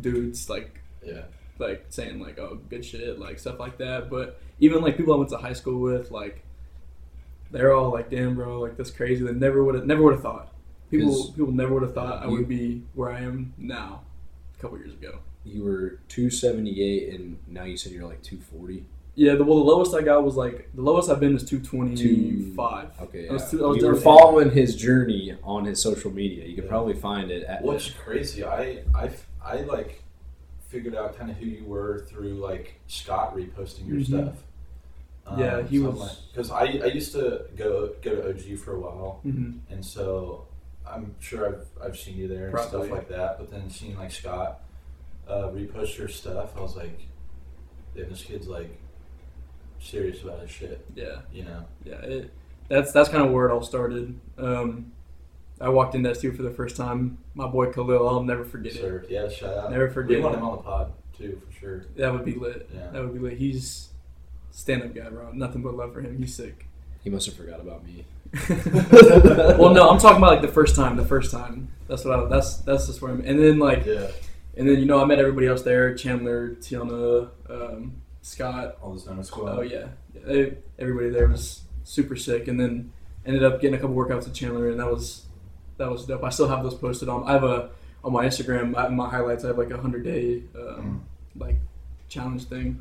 dudes 0.01 0.49
like 0.49 0.81
Yeah. 1.05 1.23
like 1.59 1.87
saying 1.91 2.21
like 2.21 2.39
oh 2.39 2.59
good 2.71 2.85
shit 2.85 3.19
like 3.19 3.39
stuff 3.39 3.59
like 3.59 3.79
that. 3.79 4.09
But 4.09 4.41
even 4.61 4.81
like 4.83 4.97
people 4.97 5.15
I 5.15 5.17
went 5.17 5.31
to 5.31 5.37
high 5.37 5.53
school 5.53 5.81
with 5.81 6.11
like 6.11 6.45
they're 7.51 7.75
all 7.75 7.91
like 7.91 8.11
damn 8.11 8.35
bro 8.35 8.61
like 8.61 8.77
that's 8.77 8.91
crazy. 8.91 9.25
They 9.25 9.33
never 9.33 9.63
would 9.65 9.75
have 9.75 9.87
never 9.87 10.03
would 10.03 10.15
have 10.15 10.23
thought. 10.23 10.53
people 10.91 11.33
people 11.37 11.53
never 11.53 11.75
would 11.75 11.83
have 11.83 11.95
thought 11.95 12.23
I 12.23 12.27
would 12.27 12.49
be 12.49 12.83
where 12.95 13.11
I 13.11 13.21
am 13.21 13.53
now 13.59 14.03
a 14.57 14.61
couple 14.63 14.79
years 14.79 14.95
ago. 14.95 15.19
You 15.45 15.65
were 15.65 15.99
278, 16.09 17.15
and 17.15 17.39
now 17.49 17.65
you 17.65 17.77
said 17.77 17.93
you're 17.93 18.07
like 18.07 18.23
240. 18.23 18.85
Yeah, 19.15 19.35
the 19.35 19.45
well 19.45 19.59
the 19.59 19.65
lowest 19.65 19.95
I 19.95 20.01
got 20.01 20.25
was 20.25 20.37
like 20.37 20.71
the 20.75 20.81
lowest 20.81 21.11
I've 21.11 21.21
been 21.21 21.37
is 21.37 21.45
two 21.45 21.61
twenty 21.61 22.51
five. 22.57 22.89
Okay, 23.03 23.29
I 23.29 23.33
was 23.35 23.51
two- 23.51 23.63
I 23.63 23.69
was 23.69 23.77
you 23.83 23.87
were 23.87 23.93
down- 23.93 24.01
following 24.03 24.51
his 24.51 24.75
journey 24.75 25.37
on 25.43 25.67
his 25.67 25.83
social 25.83 26.11
media. 26.11 26.47
You 26.47 26.55
could 26.55 26.65
Yeah. 26.65 26.71
probably 26.71 26.95
find 26.95 27.31
it 27.31 27.43
at. 27.45 27.61
What's 27.61 27.91
crazy, 27.91 28.43
I, 28.43 28.79
I, 28.95 29.11
I 29.45 29.57
like 29.63 30.03
figured 30.69 30.95
out 30.95 31.19
kind 31.19 31.31
of 31.31 31.37
who 31.37 31.45
you 31.45 31.65
were 31.67 32.07
through 32.09 32.35
like 32.37 32.81
Scott 32.87 33.37
reposting 33.37 33.87
your 33.87 33.99
Mhm. 33.99 34.07
stuff. 34.07 34.45
Yeah, 35.39 35.63
he 35.67 35.77
so 35.79 35.85
I'm 35.89 35.93
was- 35.93 36.01
like- 36.01 36.17
because 36.33 36.51
I, 36.51 36.63
I 36.83 36.87
used 36.87 37.13
to 37.13 37.45
go 37.55 37.91
go 38.01 38.15
to 38.15 38.31
OG 38.31 38.57
for 38.57 38.77
a 38.77 38.81
while, 38.81 39.21
Mm-hmm. 39.27 39.59
and 39.75 39.85
so 39.85 40.47
I'm 40.87 41.17
sure 41.21 41.49
I've 41.49 41.67
I've 41.85 41.99
seen 41.99 42.17
you 42.17 42.29
there 42.29 42.45
and 42.45 42.53
Probably. 42.55 42.87
stuff 42.87 42.91
like 42.91 43.09
that. 43.11 43.37
But 43.39 43.51
then 43.51 43.69
seeing 43.69 43.99
like 43.99 44.11
Scott 44.11 44.63
uh, 45.29 45.49
repost 45.49 45.97
your 45.99 46.09
stuff, 46.09 46.57
I 46.57 46.61
was 46.61 46.77
like, 46.77 46.99
damn, 47.97 48.09
this 48.11 48.23
kid's 48.23 48.49
like 48.49 48.79
serious 49.81 50.23
about 50.23 50.41
his 50.41 50.51
shit, 50.51 50.85
Yeah. 50.95 51.21
you 51.33 51.45
know? 51.45 51.65
yeah, 51.85 51.97
it, 52.03 52.31
that's 52.69 52.93
that's 52.93 53.09
kind 53.09 53.25
of 53.25 53.33
where 53.33 53.49
it 53.49 53.53
all 53.53 53.63
started. 53.63 54.19
Um, 54.39 54.93
I 55.61 55.69
walked 55.69 55.95
in 55.95 56.03
that 56.03 56.17
studio 56.17 56.37
for 56.37 56.43
the 56.43 56.51
first 56.51 56.77
time. 56.77 57.19
My 57.35 57.47
boy 57.47 57.71
Khalil, 57.73 58.09
I'll 58.09 58.23
never 58.23 58.45
forget 58.45 58.75
it. 58.75 59.07
Yeah, 59.11 59.29
shout 59.29 59.57
out. 59.57 59.71
Never 59.71 59.91
forget 59.91 60.19
We 60.19 60.23
want 60.25 60.37
him 60.37 60.45
on 60.45 60.57
the 60.57 60.63
pod 60.63 60.93
too, 61.17 61.41
for 61.47 61.53
sure. 61.61 61.85
That 61.97 62.13
would 62.13 62.25
be 62.25 62.35
lit. 62.35 62.69
Yeah. 62.75 62.89
That 62.91 63.03
would 63.03 63.13
be 63.13 63.19
lit. 63.21 63.39
He's 63.39 63.89
stand 64.51 64.83
up 64.83 64.95
guy, 64.95 65.09
bro. 65.09 65.31
Nothing 65.33 65.63
but 65.63 65.75
love 65.75 65.93
for 65.93 66.01
him. 66.01 66.19
He's 66.19 66.35
sick. 66.35 66.67
He 67.05 67.11
must 67.11 67.27
have 67.27 67.37
forgot 67.37 67.61
about 67.61 67.85
me. 67.85 68.05
well, 69.59 69.75
no, 69.75 69.91
I'm 69.91 69.99
talking 69.99 70.19
about 70.19 70.31
like 70.33 70.43
the 70.43 70.49
first 70.49 70.75
time. 70.75 70.97
The 70.97 71.05
first 71.05 71.31
time. 71.31 71.69
That's 71.89 72.05
what 72.05 72.19
I. 72.19 72.25
That's 72.27 72.57
that's 72.59 72.87
just 72.87 73.03
where 73.03 73.13
I'm. 73.13 73.21
And 73.21 73.39
then 73.39 73.59
like, 73.59 73.85
Yeah. 73.85 74.09
And 74.57 74.69
then 74.69 74.79
you 74.79 74.85
know 74.87 75.01
I 75.01 75.05
met 75.05 75.19
everybody 75.19 75.47
else 75.47 75.63
there. 75.63 75.95
Chandler, 75.95 76.51
Tiana, 76.57 77.29
um, 77.49 77.95
Scott. 78.23 78.77
All 78.83 78.93
this 78.95 79.05
Donut 79.05 79.25
Squad. 79.25 79.59
Oh 79.59 79.63
yeah, 79.63 79.89
They- 80.15 80.57
everybody 80.79 81.11
there 81.11 81.29
was 81.29 81.63
super 81.85 82.17
sick. 82.17 82.49
And 82.49 82.59
then 82.61 82.93
ended 83.27 83.45
up 83.45 83.61
getting 83.61 83.75
a 83.77 83.79
couple 83.79 83.97
workouts 83.97 84.25
with 84.25 84.35
Chandler, 84.35 84.69
and 84.71 84.81
that 84.81 84.91
was 84.91 85.27
that 85.79 85.91
was 85.91 86.05
dope. 86.07 86.23
I 86.25 86.29
still 86.31 86.49
have 86.49 86.63
those 86.63 86.75
posted 86.75 87.09
on. 87.09 87.25
I 87.25 87.33
have 87.33 87.45
a 87.45 87.71
on 88.05 88.13
my 88.13 88.27
Instagram. 88.27 88.77
I, 88.77 88.89
my 88.89 89.09
highlights. 89.09 89.45
I 89.45 89.49
have 89.49 89.59
like 89.59 89.71
a 89.71 89.79
hundred 89.79 90.05
day 90.05 90.43
um, 90.57 91.05
like 91.37 91.57
challenge 92.09 92.45
thing. 92.45 92.81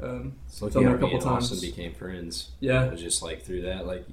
Um, 0.00 0.34
It's 0.46 0.60
Done 0.60 0.70
there 0.70 0.88
at 0.90 0.94
a 0.94 0.98
me 1.06 1.10
couple 1.12 1.28
and 1.28 1.36
Austin 1.38 1.58
became 1.60 1.92
friends. 1.92 2.50
yeah, 2.60 2.84
It 2.84 2.92
was 2.92 3.00
just 3.00 3.20
like 3.20 3.42
through 3.42 3.62
that. 3.62 3.84
Like, 3.84 4.06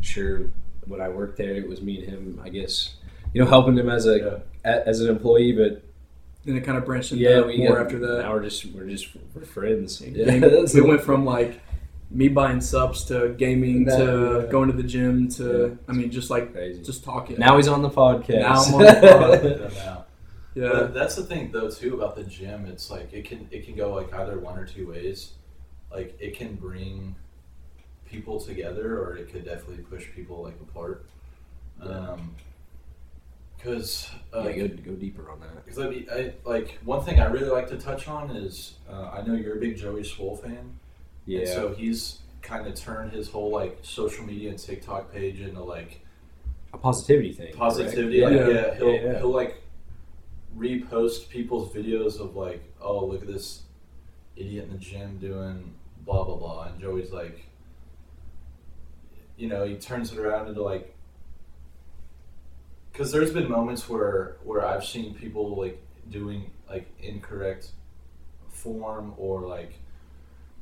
sure, 0.00 0.42
when 0.86 1.00
I 1.00 1.08
worked 1.08 1.36
there, 1.38 1.54
it 1.56 1.68
was 1.68 1.82
me 1.82 1.98
and 2.04 2.08
him. 2.08 2.40
I 2.44 2.48
guess 2.48 2.94
you 3.34 3.42
know 3.42 3.48
helping 3.50 3.76
him 3.76 3.88
as 3.88 4.06
a, 4.06 4.18
Yeah. 4.64 4.70
a 4.70 4.88
as 4.88 5.00
an 5.00 5.08
employee, 5.10 5.50
but 5.52 5.82
then 6.44 6.56
it 6.56 6.62
kind 6.64 6.76
of 6.78 6.84
branched 6.84 7.12
into 7.12 7.24
yeah, 7.24 7.40
we 7.42 7.58
more 7.58 7.76
got- 7.76 7.86
after 7.86 7.98
that. 8.00 8.22
Now 8.22 8.32
we're 8.32 8.42
just 8.42 8.64
we're 8.66 8.86
just 8.88 9.08
we're 9.34 9.44
friends. 9.44 9.98
Game- 10.00 10.40
we 10.74 10.80
went 10.80 11.00
from 11.02 11.24
like 11.24 11.60
me 12.10 12.28
buying 12.28 12.60
subs 12.60 13.04
to 13.04 13.30
gaming 13.38 13.84
That- 13.84 13.98
to 13.98 14.42
yeah. 14.44 14.50
going 14.50 14.70
to 14.70 14.76
the 14.76 14.82
gym 14.82 15.28
to 15.30 15.68
Yeah. 15.68 15.74
I 15.88 15.92
mean 15.96 16.10
just 16.10 16.30
like 16.30 16.52
crazy. 16.52 16.82
just 16.82 17.04
talking. 17.04 17.38
Now 17.38 17.56
he's 17.56 17.68
on 17.68 17.82
the 17.82 17.90
podcast. 17.90 18.40
Now 18.40 18.62
I'm 18.62 18.74
on 18.74 18.80
the 18.84 19.70
pod. 19.70 20.04
Yeah, 20.54 20.64
yeah, 20.66 20.68
But 20.72 20.92
that's 20.94 21.16
the 21.16 21.22
thing 21.22 21.50
though 21.50 21.70
too 21.70 21.94
about 21.94 22.14
the 22.14 22.24
gym. 22.24 22.66
It's 22.66 22.90
like 22.90 23.10
it 23.14 23.24
can 23.24 23.48
it 23.50 23.64
can 23.64 23.74
go 23.74 23.94
like 23.94 24.12
either 24.12 24.38
one 24.38 24.58
or 24.58 24.66
two 24.66 24.88
ways. 24.88 25.32
Like 25.90 26.14
it 26.20 26.36
can 26.36 26.56
bring 26.56 27.14
people 28.04 28.38
together, 28.38 28.98
or 29.02 29.16
it 29.16 29.32
could 29.32 29.44
definitely 29.46 29.78
push 29.84 30.04
people 30.14 30.42
like 30.42 30.54
apart. 30.60 31.06
Um, 31.80 32.34
because 33.62 34.10
uh, 34.34 34.48
yeah, 34.48 34.66
go, 34.66 34.76
go 34.76 34.92
deeper 34.92 35.30
on 35.30 35.40
that. 35.40 35.64
Because 35.64 35.78
I, 35.78 35.88
mean, 35.88 36.06
I 36.12 36.32
like 36.44 36.78
one 36.84 37.04
thing 37.04 37.20
I 37.20 37.26
really 37.26 37.48
like 37.48 37.68
to 37.68 37.78
touch 37.78 38.08
on 38.08 38.30
is 38.30 38.74
uh, 38.90 39.10
I 39.10 39.22
know 39.22 39.34
you're 39.34 39.56
a 39.56 39.60
big 39.60 39.76
Joey 39.76 40.02
Swoll 40.02 40.40
fan, 40.42 40.78
Yeah, 41.26 41.40
and 41.40 41.48
so 41.48 41.74
he's 41.74 42.18
kind 42.40 42.66
of 42.66 42.74
turned 42.74 43.12
his 43.12 43.28
whole 43.28 43.50
like 43.50 43.78
social 43.82 44.24
media 44.24 44.50
and 44.50 44.58
TikTok 44.58 45.12
page 45.12 45.40
into 45.40 45.62
like 45.62 46.00
a 46.72 46.78
positivity 46.78 47.32
thing. 47.32 47.54
positivity. 47.54 48.20
correct? 48.20 48.36
Like, 48.36 48.46
Yeah. 48.54 48.60
yeah, 48.62 48.74
he'll 48.74 48.92
Yeah, 48.94 49.00
yeah. 49.12 49.18
he'll 49.18 49.32
like 49.32 49.62
repost 50.56 51.28
people's 51.28 51.72
videos 51.72 52.18
of 52.20 52.34
like, 52.36 52.62
oh 52.80 53.06
look 53.06 53.22
at 53.22 53.28
this 53.28 53.62
idiot 54.36 54.64
in 54.64 54.72
the 54.72 54.78
gym 54.78 55.18
doing 55.18 55.72
blah 56.04 56.24
blah 56.24 56.36
blah, 56.36 56.62
and 56.64 56.80
Joey's 56.80 57.12
like, 57.12 57.46
you 59.36 59.48
know, 59.48 59.64
he 59.64 59.76
turns 59.76 60.12
it 60.12 60.18
around 60.18 60.48
into 60.48 60.62
like. 60.62 60.94
Because 62.92 63.10
there's 63.12 63.32
been 63.32 63.48
moments 63.50 63.88
where 63.88 64.36
where 64.44 64.64
I've 64.66 64.84
seen 64.84 65.14
people 65.14 65.56
like 65.56 65.80
doing 66.10 66.50
like 66.68 66.86
incorrect 67.00 67.70
form 68.50 69.14
or 69.16 69.42
like 69.42 69.74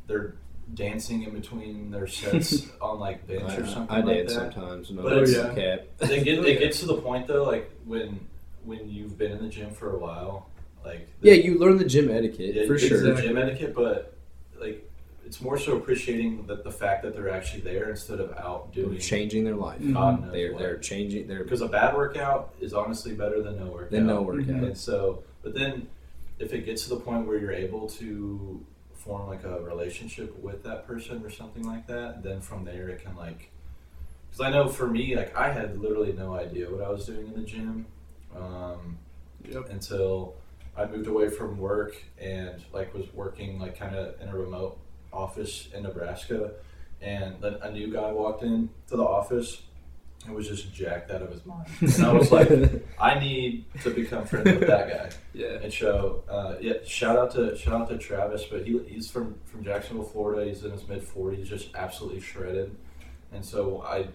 they're 0.07 0.35
dancing 0.75 1.25
in 1.25 1.31
between 1.33 1.91
their 1.91 2.07
sets 2.07 2.69
on 2.81 3.01
like 3.01 3.27
bench 3.27 3.43
or 3.59 3.65
I, 3.65 3.67
something 3.67 3.97
I 3.97 4.01
like 4.01 4.17
dance 4.19 4.35
that 4.35 4.53
sometimes. 4.55 4.91
No, 4.91 5.03
But 5.03 5.15
that's 5.21 5.31
it's- 5.33 5.55
cap. 5.55 6.11
it, 6.11 6.25
get, 6.25 6.39
Oh, 6.39 6.43
it 6.45 6.59
gets 6.61 6.81
to 6.81 6.87
the 6.87 6.97
point 6.97 7.27
though, 7.27 7.45
like 7.45 7.71
when 7.85 8.21
when 8.65 8.89
you've 8.89 9.17
been 9.19 9.33
in 9.33 9.43
the 9.43 9.49
gym 9.49 9.71
for 9.71 9.95
a 9.97 9.99
while, 9.99 10.49
like 10.85 11.09
Yeah, 11.23 11.33
you 11.35 11.59
learn 11.59 11.79
the 11.79 11.85
gym 11.85 12.11
etiquette 12.11 12.55
yeah, 12.55 12.67
for 12.67 12.79
sure. 12.79 13.01
the 13.15 13.21
gym 13.21 13.37
etiquette, 13.39 13.75
but 13.75 14.15
like 14.61 14.89
it's 15.31 15.41
more 15.41 15.57
so 15.57 15.77
appreciating 15.77 16.45
that 16.49 16.65
the 16.65 16.73
fact 16.73 17.05
that 17.05 17.15
they're 17.15 17.31
actually 17.31 17.61
there 17.61 17.89
instead 17.91 18.19
of 18.19 18.33
out 18.37 18.75
They're 18.75 18.87
doing. 18.87 18.99
changing 18.99 19.45
their 19.45 19.55
life. 19.55 19.81
Mhm. 19.81 19.93
God 19.93 20.23
knows 20.25 20.33
They're 20.33 20.53
what. 20.53 20.59
they're 20.61 20.79
changing. 20.79 21.29
They're 21.29 21.45
because 21.45 21.61
a 21.61 21.69
bad 21.69 21.95
workout 21.95 22.53
is 22.61 22.75
honestly 22.75 23.15
better 23.15 23.41
than 23.41 23.57
no 23.61 23.67
workout. 23.67 23.91
Than 23.93 24.09
no 24.09 24.23
workout. 24.23 24.47
Mhm. 24.47 24.67
And 24.67 24.77
so, 24.77 25.23
but 25.45 25.55
then 25.55 25.87
if 26.41 26.53
it 26.53 26.65
gets 26.67 26.83
to 26.85 26.89
the 26.89 26.97
point 26.97 27.29
where 27.29 27.39
you're 27.39 27.53
able 27.53 27.89
to 27.91 28.67
form 28.93 29.29
like 29.29 29.45
a 29.45 29.61
relationship 29.61 30.37
with 30.43 30.65
that 30.65 30.85
person 30.85 31.23
or 31.25 31.31
something 31.31 31.63
like 31.63 31.87
that, 31.87 32.25
then 32.25 32.41
from 32.41 32.65
there 32.65 32.89
it 32.89 33.01
can 33.05 33.15
like. 33.15 33.51
Because 34.29 34.41
I 34.41 34.51
know 34.51 34.67
for 34.67 34.89
me, 34.89 35.15
like 35.15 35.37
I 35.37 35.53
had 35.53 35.79
literally 35.81 36.13
no 36.13 36.35
idea 36.35 36.69
what 36.69 36.83
I 36.83 36.91
was 36.91 37.07
doing 37.07 37.29
in 37.29 37.35
the 37.35 37.47
gym 37.47 37.87
um, 38.37 38.99
Yep. 39.49 39.71
until 39.71 40.35
I 40.77 40.87
moved 40.87 41.07
away 41.07 41.29
from 41.29 41.57
work 41.57 41.95
and 42.19 42.65
like 42.73 42.93
was 42.95 43.07
working 43.15 43.61
like 43.61 43.79
kind 43.79 43.95
of 43.95 44.21
in 44.21 44.29
a 44.29 44.37
remote 44.37 44.77
office 45.13 45.69
in 45.75 45.83
Nebraska, 45.83 46.53
and 47.01 47.41
then 47.41 47.57
a 47.63 47.71
new 47.71 47.93
guy 47.93 48.13
walked 48.13 48.43
in 48.43 48.69
to 48.89 48.97
the 48.97 49.05
office 49.05 49.63
and 50.27 50.35
was 50.35 50.47
just 50.49 50.73
jacked 50.73 51.11
out 51.11 51.23
of 51.23 51.31
his 51.31 51.45
mind, 51.47 51.67
and 51.81 52.05
I 52.05 52.13
was 52.13 52.31
like, 52.31 52.51
I 53.01 53.19
need 53.19 53.65
to 53.83 53.91
become 53.91 54.27
friends 54.27 54.51
with 54.59 54.67
that 54.69 54.89
guy. 54.89 55.11
yeah, 55.33 55.59
And 55.63 55.73
so, 55.73 56.25
uh, 56.29 56.57
yeah, 56.61 56.75
shout 56.85 57.17
out 57.17 57.31
to 57.33 57.57
shout 57.57 57.81
out 57.81 57.89
to 57.89 57.99
Travis, 57.99 58.45
but 58.45 58.67
he, 58.67 58.79
he's 58.87 59.11
from 59.11 59.37
from 59.47 59.65
Jacksonville, 59.65 60.05
Florida. 60.05 60.47
He's 60.49 60.65
in 60.65 60.73
his 60.73 60.87
mid 60.87 61.03
forties, 61.03 61.49
just 61.49 61.75
absolutely 61.75 62.21
shredded. 62.21 62.77
And 63.33 63.45
so 63.45 63.83
I, 63.83 64.09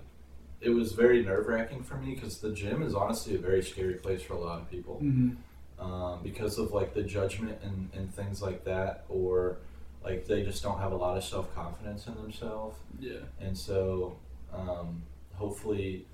it 0.62 0.70
was 0.70 0.92
very 0.92 1.24
nerve 1.24 1.48
wracking 1.48 1.82
for 1.84 1.96
me 1.96 2.14
because 2.14 2.40
the 2.40 2.52
gym 2.52 2.84
is 2.84 2.94
honestly 2.94 3.36
a 3.36 3.40
very 3.40 3.64
scary 3.64 3.96
place 3.96 4.22
for 4.22 4.34
a 4.34 4.40
lot 4.40 4.60
of 4.60 4.70
people 4.70 4.96
hmm 4.96 5.32
um, 5.80 6.20
because 6.24 6.58
of 6.58 6.72
like 6.72 6.94
the 6.94 7.04
judgment 7.04 7.58
and, 7.64 7.90
and 7.94 8.14
things 8.14 8.42
like 8.42 8.64
that, 8.66 9.06
or 9.10 9.58
like 10.06 10.26
they 10.28 10.44
just 10.44 10.62
don't 10.63 10.80
have 10.80 10.91
a 10.91 10.96
lot 10.96 11.18
of 11.18 11.24
self 11.24 11.54
confidence 11.56 12.08
in 12.08 12.15
themselves. 12.15 12.78
yeah, 13.00 13.18
And 13.41 13.58
so, 13.58 14.18
um, 14.54 15.02
hopefully, 15.34 16.06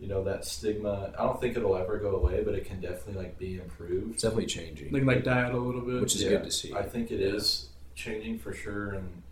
you 0.00 0.06
know 0.08 0.22
that 0.24 0.44
stigma. 0.44 1.12
I 1.18 1.22
don't 1.24 1.40
think 1.40 1.56
it'll 1.56 1.76
ever 1.76 1.98
go 1.98 2.16
away, 2.16 2.42
but 2.44 2.54
it 2.54 2.64
can 2.64 2.80
definitely 2.80 3.22
like 3.22 3.38
be 3.38 3.56
improved. 3.56 4.14
it's 4.14 4.22
definitely 4.22 4.46
changing, 4.46 4.92
they 4.92 4.98
can 5.00 5.08
like 5.08 5.24
die 5.24 5.42
out 5.42 5.54
a 5.54 5.58
little 5.58 5.80
bit. 5.80 6.00
which 6.00 6.14
is 6.14 6.22
Yeah, 6.22 6.30
good 6.30 6.44
to 6.44 6.50
see. 6.50 6.72
I 6.74 6.82
think 6.82 7.10
it 7.10 7.20
is 7.20 7.68
changing 7.94 8.38
for 8.38 8.52
sure, 8.54 8.90
and 8.94 9.22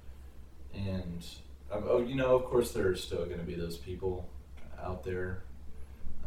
and 0.74 1.24
um, 1.70 1.84
oh, 1.88 1.98
you 2.02 2.14
know, 2.16 2.34
of 2.34 2.44
course, 2.44 2.72
there 2.72 2.88
are 2.88 2.96
still 2.96 3.24
going 3.24 3.38
to 3.38 3.44
be 3.44 3.54
those 3.54 3.76
people 3.78 4.28
out 4.82 5.04
there 5.04 5.42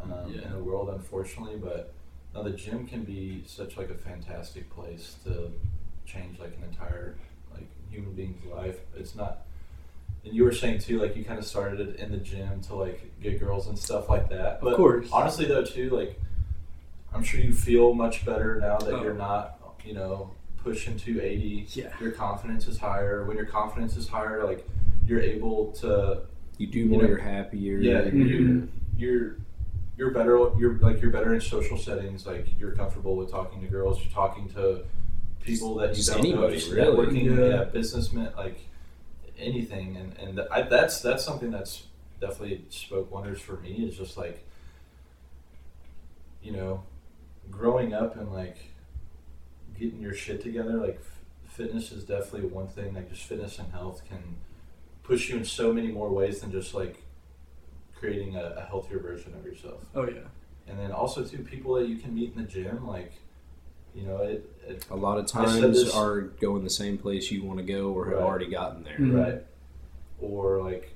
um, 0.02 0.32
Yeah. 0.32 0.42
in 0.46 0.52
the 0.52 0.58
world, 0.58 0.88
unfortunately. 0.90 1.56
But 1.56 1.92
no, 2.34 2.42
the 2.42 2.50
gym 2.50 2.86
can 2.86 3.04
be 3.04 3.42
such 3.46 3.76
like 3.76 3.90
a 3.90 3.94
fantastic 3.94 4.68
place 4.70 5.16
to 5.24 5.50
change 6.04 6.38
like 6.38 6.56
an 6.56 6.64
entire 6.64 7.16
like 7.16 7.35
human 7.90 8.12
being's 8.14 8.44
life. 8.46 8.78
It's 8.96 9.14
not. 9.14 9.42
And 10.24 10.34
you 10.34 10.44
were 10.44 10.52
saying 10.52 10.80
too, 10.80 11.00
like 11.00 11.16
you 11.16 11.24
kind 11.24 11.38
of 11.38 11.44
started 11.46 11.80
it 11.80 11.96
in 12.00 12.10
the 12.10 12.16
gym 12.18 12.60
to 12.62 12.74
like 12.74 13.00
get 13.20 13.38
girls 13.38 13.66
and 13.68 13.78
stuff 13.78 14.08
like 14.08 14.28
that. 14.30 14.60
But 14.60 14.70
of 14.72 14.76
course. 14.76 15.08
honestly 15.12 15.46
though 15.46 15.64
too 15.64 15.90
like 15.90 16.20
i'm 17.14 17.22
sure 17.22 17.40
you 17.40 17.52
feel 17.54 17.94
much 17.94 18.26
better 18.26 18.56
now 18.60 18.76
that 18.78 18.92
Oh. 18.92 19.02
you're 19.02 19.14
not 19.14 19.58
you 19.84 19.94
know 19.94 20.32
pushing 20.62 20.96
280 20.98 21.66
Yeah. 21.70 21.88
your 22.00 22.10
confidence 22.10 22.66
is 22.66 22.76
higher 22.78 23.24
when 23.24 23.36
your 23.36 23.46
confidence 23.46 23.96
is 23.96 24.08
higher 24.08 24.44
like 24.44 24.66
you're 25.06 25.20
able 25.20 25.70
to 25.74 26.22
you 26.58 26.66
do 26.66 26.86
more, 26.86 27.02
know, 27.02 27.08
you're 27.08 27.18
happier. 27.18 27.78
yeah 27.78 28.02
Mhm. 28.02 28.68
you're, 28.96 29.12
you're 29.14 29.36
you're 29.96 30.10
better. 30.10 30.50
You're 30.58 30.74
like 30.80 31.00
you're 31.00 31.10
better 31.10 31.32
in 31.34 31.40
social 31.40 31.78
settings. 31.78 32.26
Like 32.26 32.48
you're 32.58 32.72
comfortable 32.72 33.16
with 33.16 33.30
talking 33.30 33.62
to 33.62 33.66
girls. 33.66 33.98
You're 34.02 34.12
talking 34.12 34.46
to 34.50 34.82
people 35.46 35.76
that 35.76 35.90
you 35.90 35.94
Just 35.96 36.10
don't 36.10 36.22
know. 36.22 36.28
anybody, 36.30 36.56
Just 36.56 36.70
really. 36.72 37.06
networking, 37.06 37.38
Yeah. 37.38 37.56
yeah, 37.56 37.64
businessmen, 37.64 38.32
like 38.36 38.58
anything. 39.38 39.96
And 39.96 40.18
and 40.18 40.40
I, 40.50 40.62
that's 40.62 41.00
that's 41.00 41.24
something 41.24 41.50
that's 41.50 41.84
definitely 42.20 42.64
spoke 42.70 43.10
wonders 43.12 43.40
for 43.40 43.56
me. 43.58 43.70
Is 43.88 43.96
just 43.96 44.16
like 44.16 44.42
you 46.42 46.52
know, 46.52 46.82
growing 47.50 47.92
up 47.94 48.16
and 48.16 48.32
like 48.32 48.56
getting 49.78 50.00
your 50.00 50.14
shit 50.14 50.42
together. 50.42 50.74
Like 50.74 50.96
f- 51.00 51.52
fitness 51.52 51.92
is 51.92 52.04
definitely 52.04 52.48
one 52.48 52.68
thing. 52.68 52.94
Like 52.94 53.08
just 53.10 53.22
fitness 53.24 53.58
and 53.58 53.70
health 53.72 54.02
can 54.08 54.36
push 55.02 55.28
you 55.28 55.36
in 55.36 55.44
so 55.44 55.72
many 55.72 55.88
more 55.88 56.10
ways 56.10 56.40
than 56.40 56.50
just 56.52 56.74
like 56.74 57.02
creating 57.94 58.36
a, 58.36 58.54
a 58.58 58.60
healthier 58.62 58.98
version 58.98 59.34
of 59.34 59.44
yourself. 59.44 59.84
Oh 59.94 60.06
yeah. 60.08 60.20
And 60.68 60.78
then 60.78 60.90
also 60.92 61.24
too, 61.24 61.38
people 61.38 61.74
that 61.74 61.88
you 61.88 61.96
can 61.96 62.14
meet 62.14 62.32
in 62.34 62.42
the 62.42 62.48
gym, 62.48 62.86
like 62.86 63.12
you 63.96 64.02
know, 64.06 64.18
it, 64.18 64.48
it 64.68 64.84
A 64.90 64.96
lot 64.96 65.18
of 65.18 65.26
times 65.26 65.92
are 65.94 66.20
going 66.20 66.62
the 66.64 66.70
same 66.70 66.98
place 66.98 67.30
you 67.30 67.42
want 67.42 67.58
to 67.58 67.64
go 67.64 67.90
or 67.92 68.04
have 68.06 68.14
Right. 68.18 68.22
already 68.22 68.50
gotten 68.50 68.84
there. 68.84 68.98
Mhm. 68.98 69.24
right, 69.24 69.42
or 70.20 70.62
like, 70.62 70.92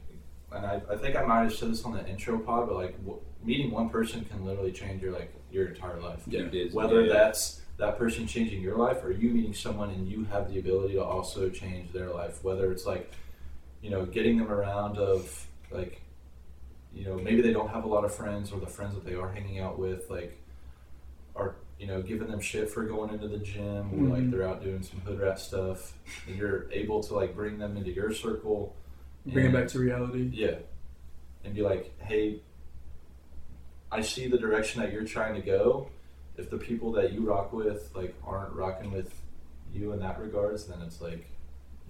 and 0.52 0.66
I, 0.66 0.82
I 0.90 0.96
think 0.96 1.16
I 1.16 1.24
might 1.24 1.42
have 1.44 1.54
said 1.54 1.70
this 1.70 1.84
on 1.84 1.92
the 1.94 2.06
intro 2.06 2.38
pod, 2.38 2.68
but 2.68 2.76
like 2.76 2.96
w- 3.04 3.20
meeting 3.42 3.70
one 3.70 3.88
person 3.88 4.24
can 4.26 4.44
literally 4.44 4.72
change 4.72 5.02
your 5.02 5.12
like 5.12 5.32
your 5.50 5.66
entire 5.68 5.98
life. 6.00 6.22
Yeah. 6.26 6.40
You 6.40 6.48
did. 6.50 6.74
Whether 6.74 7.02
yeah. 7.06 7.12
that's 7.12 7.62
that 7.78 7.96
person 7.96 8.26
changing 8.26 8.60
your 8.60 8.76
life 8.76 9.02
or 9.02 9.10
you 9.10 9.30
meeting 9.30 9.54
someone 9.54 9.88
and 9.90 10.06
you 10.06 10.24
have 10.24 10.52
the 10.52 10.58
ability 10.58 10.94
to 10.94 11.02
also 11.04 11.48
change 11.48 11.90
their 11.92 12.10
life, 12.10 12.44
whether 12.44 12.70
it's 12.70 12.84
like, 12.84 13.10
you 13.80 13.88
know, 13.90 14.04
getting 14.04 14.36
them 14.36 14.52
around 14.52 14.98
of 14.98 15.46
like, 15.70 16.02
you 16.94 17.04
know, 17.06 17.16
maybe 17.16 17.40
they 17.40 17.52
don't 17.54 17.70
have 17.70 17.84
a 17.84 17.88
lot 17.88 18.04
of 18.04 18.14
friends 18.14 18.52
or 18.52 18.60
the 18.60 18.66
friends 18.66 18.94
that 18.94 19.06
they 19.06 19.14
are 19.14 19.30
hanging 19.32 19.60
out 19.60 19.78
with, 19.78 20.10
like, 20.10 20.36
are, 21.36 21.54
you 21.80 21.86
know, 21.86 22.02
giving 22.02 22.28
them 22.28 22.40
shit 22.40 22.68
for 22.70 22.84
going 22.84 23.10
into 23.10 23.26
the 23.26 23.38
gym 23.38 23.90
or 23.94 24.14
like 24.14 24.22
Mhm. 24.24 24.30
they're 24.30 24.46
out 24.46 24.62
doing 24.62 24.82
some 24.82 25.00
hood 25.00 25.18
rat 25.18 25.38
stuff 25.40 25.96
and 26.28 26.36
you're 26.36 26.70
able 26.70 27.02
to 27.02 27.14
like 27.14 27.34
bring 27.34 27.58
them 27.58 27.76
into 27.76 27.90
your 27.90 28.12
circle. 28.12 28.76
Bring 29.26 29.46
it 29.46 29.48
and- 29.48 29.56
back 29.56 29.68
to 29.68 29.78
reality. 29.78 30.30
yeah. 30.32 30.56
And 31.42 31.54
be 31.54 31.62
like, 31.62 31.98
hey, 32.02 32.42
I 33.90 34.02
see 34.02 34.28
the 34.28 34.38
direction 34.38 34.82
that 34.82 34.92
you're 34.92 35.04
trying 35.04 35.34
to 35.34 35.40
go. 35.40 35.88
If 36.36 36.50
the 36.50 36.58
people 36.58 36.92
that 36.92 37.12
you 37.12 37.28
rock 37.28 37.52
with 37.52 37.90
like 37.94 38.14
aren't 38.26 38.52
rocking 38.54 38.92
with 38.92 39.12
you 39.74 39.92
in 39.92 40.00
that 40.00 40.20
regards, 40.20 40.66
then 40.66 40.80
it's 40.82 41.00
like, 41.00 41.26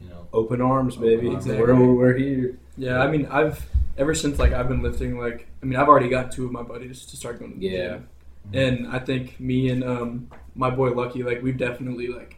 you 0.01 0.09
know, 0.09 0.27
Open 0.33 0.61
arms, 0.61 0.97
baby. 0.97 1.29
Open 1.29 1.37
arms. 1.37 1.47
We're, 1.47 1.93
we're 1.95 2.17
here. 2.17 2.59
Yeah, 2.77 3.01
I 3.03 3.11
mean, 3.11 3.27
I've 3.27 3.65
ever 3.99 4.15
since 4.15 4.39
like 4.39 4.53
I've 4.53 4.69
been 4.69 4.83
lifting. 4.83 5.19
Like, 5.19 5.47
I 5.63 5.67
mean, 5.67 5.79
I've 5.79 5.89
already 5.89 6.09
got 6.09 6.33
two 6.33 6.47
of 6.47 6.53
my 6.53 6.63
buddies 6.63 7.05
to 7.07 7.17
start 7.17 7.39
going 7.39 7.55
to 7.55 7.59
the 7.59 7.67
Yeah. 7.67 7.89
gym, 7.89 8.09
and 8.53 8.89
I 8.89 8.99
think 8.99 9.39
me 9.41 9.71
and 9.71 9.85
um, 9.85 10.31
my 10.55 10.71
boy 10.71 10.91
Lucky, 10.91 11.23
like, 11.23 11.43
we've 11.43 11.59
definitely 11.59 12.09
like 12.09 12.37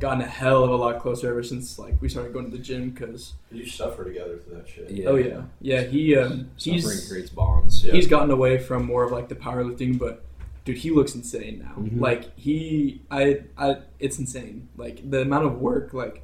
gotten 0.00 0.20
a 0.20 0.26
hell 0.26 0.64
of 0.64 0.70
a 0.70 0.76
lot 0.76 1.00
closer 1.00 1.30
ever 1.30 1.42
since 1.42 1.78
like 1.78 1.94
we 2.02 2.08
started 2.08 2.32
going 2.32 2.50
to 2.50 2.56
the 2.56 2.62
gym. 2.62 2.90
Because 2.90 3.34
you 3.50 3.66
suffer 3.66 4.04
together 4.04 4.38
through 4.38 4.56
that 4.56 4.68
shit. 4.68 4.90
Yeah. 4.90 5.08
oh 5.08 5.16
yeah, 5.16 5.42
yeah, 5.60 5.82
he 5.82 6.16
um, 6.16 6.50
Suffering 6.56 6.74
he's 6.74 7.08
creates 7.08 7.30
bonds. 7.30 7.84
Yeah. 7.84 7.92
he's 7.92 8.06
gotten 8.06 8.30
away 8.30 8.58
from 8.58 8.84
more 8.84 9.04
of 9.04 9.12
like 9.12 9.28
the 9.28 9.36
powerlifting, 9.36 9.98
but 9.98 10.24
dude, 10.64 10.78
he 10.78 10.90
looks 10.90 11.14
insane 11.14 11.60
now. 11.64 11.80
Mhm. 11.82 12.00
Like 12.00 12.36
he, 12.38 13.02
I, 13.10 13.42
I, 13.56 13.78
it's 13.98 14.18
insane. 14.18 14.68
Like 14.76 15.08
the 15.08 15.22
amount 15.22 15.46
of 15.46 15.60
work, 15.60 15.94
like 15.94 16.22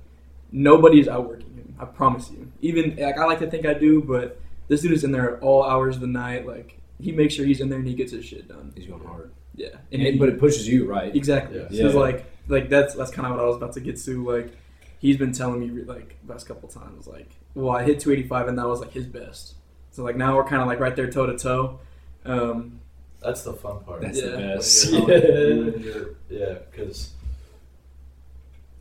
nobody's 0.53 1.09
outworking 1.09 1.55
him. 1.55 1.75
I 1.79 1.85
promise 1.85 2.31
you. 2.31 2.51
Even 2.61 2.97
like 2.97 3.19
I 3.19 3.25
like 3.25 3.39
to 3.41 3.51
think 3.51 3.67
I 3.67 3.75
do, 3.75 4.03
but 4.03 4.41
this 4.69 4.83
dude 4.83 4.93
is 4.93 5.05
in 5.05 5.13
there 5.13 5.37
at 5.37 5.43
all 5.43 5.65
hours 5.65 5.97
of 5.97 6.01
the 6.01 6.07
night. 6.07 6.47
Like 6.47 6.80
he 7.01 7.13
makes 7.13 7.35
sure 7.35 7.45
he's 7.47 7.61
in 7.61 7.69
there 7.69 7.79
and 7.79 7.87
he 7.89 7.95
gets 7.95 8.13
his 8.13 8.25
shit 8.25 8.49
done. 8.49 8.73
He's 8.77 8.87
going 8.87 9.05
hard. 9.05 9.31
Yeah, 9.55 9.69
And 9.93 10.01
he- 10.03 10.09
it, 10.09 10.19
but 10.19 10.29
it 10.29 10.39
pushes 10.39 10.67
you, 10.69 10.87
right? 10.89 11.15
exactly. 11.15 11.59
Yeah. 11.59 11.69
So 11.69 11.87
it's 11.87 11.95
Yeah. 11.95 12.01
like, 12.01 12.25
like 12.49 12.69
that's 12.69 12.95
that's 12.95 13.11
kind 13.11 13.27
of 13.27 13.33
what 13.35 13.41
I 13.41 13.47
was 13.47 13.57
about 13.57 13.73
to 13.75 13.81
get 13.81 13.97
to. 14.03 14.25
Like 14.31 14.53
he's 14.99 15.17
been 15.17 15.33
telling 15.33 15.61
me 15.61 15.83
like 15.85 16.17
the 16.25 16.33
last 16.33 16.47
couple 16.47 16.69
times, 16.69 17.07
like, 17.07 17.31
well, 17.55 17.71
I 17.71 17.83
hit 17.83 18.01
285 18.01 18.49
and 18.49 18.59
that 18.59 18.67
was 18.69 18.81
like 18.81 18.93
his 18.93 19.07
best. 19.07 19.55
So 19.91 20.03
like 20.05 20.17
now 20.17 20.37
we're 20.37 20.45
kind 20.45 20.63
of 20.63 20.69
like 20.69 20.81
right 20.81 20.95
there 20.95 21.11
toe 21.11 21.27
to 21.27 21.37
toe. 21.37 21.81
Um, 22.25 22.81
That's 23.23 23.43
the 23.43 23.53
fun 23.53 23.81
part. 23.85 24.01
That's 24.03 24.19
Yeah. 24.23 24.31
the 24.31 24.37
best. 24.39 24.93
you're 24.93 25.01
Yeah. 25.01 25.07
helping 25.07 25.55
you 25.57 25.73
and 25.75 25.85
you're- 25.85 26.15
yeah, 26.31 26.55
because 26.71 27.11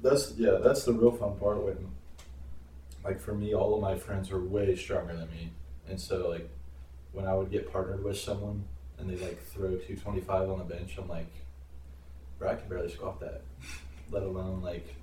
that's 0.01 0.33
yeah, 0.37 0.57
that's 0.63 0.83
the 0.85 0.93
real 0.93 1.11
fun 1.11 1.35
part 1.37 1.61
when, 1.63 1.77
like 3.03 3.19
for 3.19 3.33
me, 3.33 3.53
all 3.53 3.75
of 3.75 3.81
my 3.81 3.95
friends 3.97 4.31
are 4.31 4.39
way 4.41 4.75
stronger 4.75 5.15
than 5.15 5.29
me, 5.31 5.49
and 5.89 5.99
so 5.99 6.29
like 6.29 6.49
when 7.13 7.25
I 7.25 7.33
would 7.33 7.51
get 7.51 7.71
partnered 7.71 8.03
with 8.03 8.17
someone 8.17 8.63
and 8.97 9.09
they 9.09 9.15
like 9.23 9.41
throw 9.47 9.75
two 9.75 9.95
twenty 9.95 10.21
five 10.21 10.49
on 10.49 10.59
the 10.59 10.63
bench, 10.63 10.95
I'm 10.97 11.07
like, 11.07 11.31
bro, 12.37 12.51
I 12.51 12.55
can 12.55 12.67
barely 12.69 12.89
squat 12.91 13.19
that, 13.21 13.41
let 14.11 14.23
alone 14.23 14.61
like, 14.61 14.95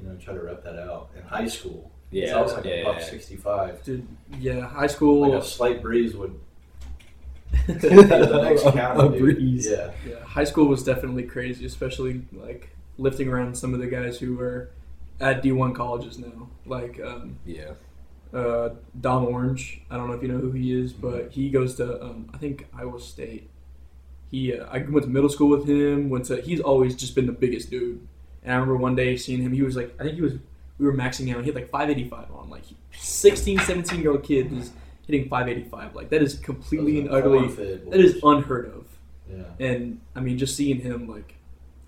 you 0.00 0.08
know, 0.08 0.16
try 0.16 0.34
to 0.34 0.40
rep 0.40 0.62
that 0.64 0.78
out 0.78 1.10
in 1.16 1.22
high 1.22 1.48
school. 1.48 1.90
Yeah. 2.10 2.36
I 2.38 2.40
was 2.40 2.54
like 2.54 2.64
yeah. 2.64 2.72
a 2.72 2.84
buck 2.84 3.00
sixty 3.00 3.36
five. 3.36 3.82
dude, 3.84 4.06
yeah, 4.38 4.66
high 4.66 4.86
school. 4.86 5.28
Like 5.28 5.42
a 5.42 5.44
slight 5.44 5.82
breeze 5.82 6.14
would 6.16 6.38
the 7.66 8.40
next 8.44 8.64
A- 8.64 8.92
a 8.98 9.08
breeze. 9.08 9.68
Yeah. 9.70 9.90
Yeah, 10.06 10.22
high 10.24 10.44
school 10.44 10.66
was 10.66 10.82
definitely 10.82 11.24
crazy, 11.24 11.64
especially 11.64 12.22
like 12.32 12.70
lifting 12.98 13.28
around 13.28 13.56
some 13.56 13.74
of 13.74 13.80
the 13.80 13.86
guys 13.86 14.18
who 14.18 14.36
were 14.36 14.70
at 15.20 15.42
D1 15.42 15.74
colleges 15.74 16.18
now. 16.18 16.48
Like 16.66 17.00
um, 17.00 17.38
Yeah. 17.44 17.72
Uh, 18.32 18.70
Dom 19.00 19.26
Orange, 19.26 19.80
I 19.90 19.96
don't 19.96 20.08
know 20.08 20.14
if 20.14 20.22
you 20.22 20.28
know 20.28 20.38
who 20.38 20.50
he 20.50 20.72
is, 20.72 20.92
but 20.92 21.30
he 21.30 21.50
goes 21.50 21.76
to 21.76 22.02
um, 22.02 22.30
I 22.32 22.38
think 22.38 22.66
Iowa 22.76 23.00
State. 23.00 23.48
He 24.30 24.54
uh, 24.54 24.66
I 24.66 24.78
went 24.78 25.04
to 25.04 25.10
middle 25.10 25.30
school 25.30 25.48
with 25.48 25.68
him. 25.68 26.10
Went 26.10 26.26
to 26.26 26.40
he's 26.40 26.60
always 26.60 26.94
just 26.94 27.14
been 27.14 27.26
the 27.26 27.32
biggest 27.32 27.70
dude. 27.70 28.06
And 28.42 28.52
I 28.52 28.56
remember 28.56 28.76
one 28.76 28.94
day 28.94 29.16
seeing 29.16 29.42
him. 29.42 29.52
He 29.52 29.62
was 29.62 29.76
like 29.76 29.94
I 29.98 30.04
think 30.04 30.16
he 30.16 30.22
was 30.22 30.34
we 30.78 30.86
were 30.86 30.92
maxing 30.92 31.34
out. 31.34 31.40
He 31.40 31.46
had 31.46 31.54
like 31.54 31.70
585 31.70 32.30
on 32.34 32.50
like 32.50 32.62
16, 32.92 33.60
17 33.60 34.00
year 34.00 34.12
old 34.12 34.22
kid 34.22 34.52
is 34.52 34.72
hitting 35.06 35.28
585. 35.28 35.94
Like 35.94 36.10
that 36.10 36.22
is 36.22 36.34
completely 36.34 37.00
and 37.00 37.10
utterly 37.10 37.48
that 37.48 38.00
is 38.00 38.20
unheard 38.22 38.66
of. 38.66 38.86
Yeah. 39.28 39.66
And 39.66 40.00
I 40.14 40.20
mean, 40.20 40.38
just 40.38 40.56
seeing 40.56 40.80
him 40.80 41.08
like, 41.08 41.34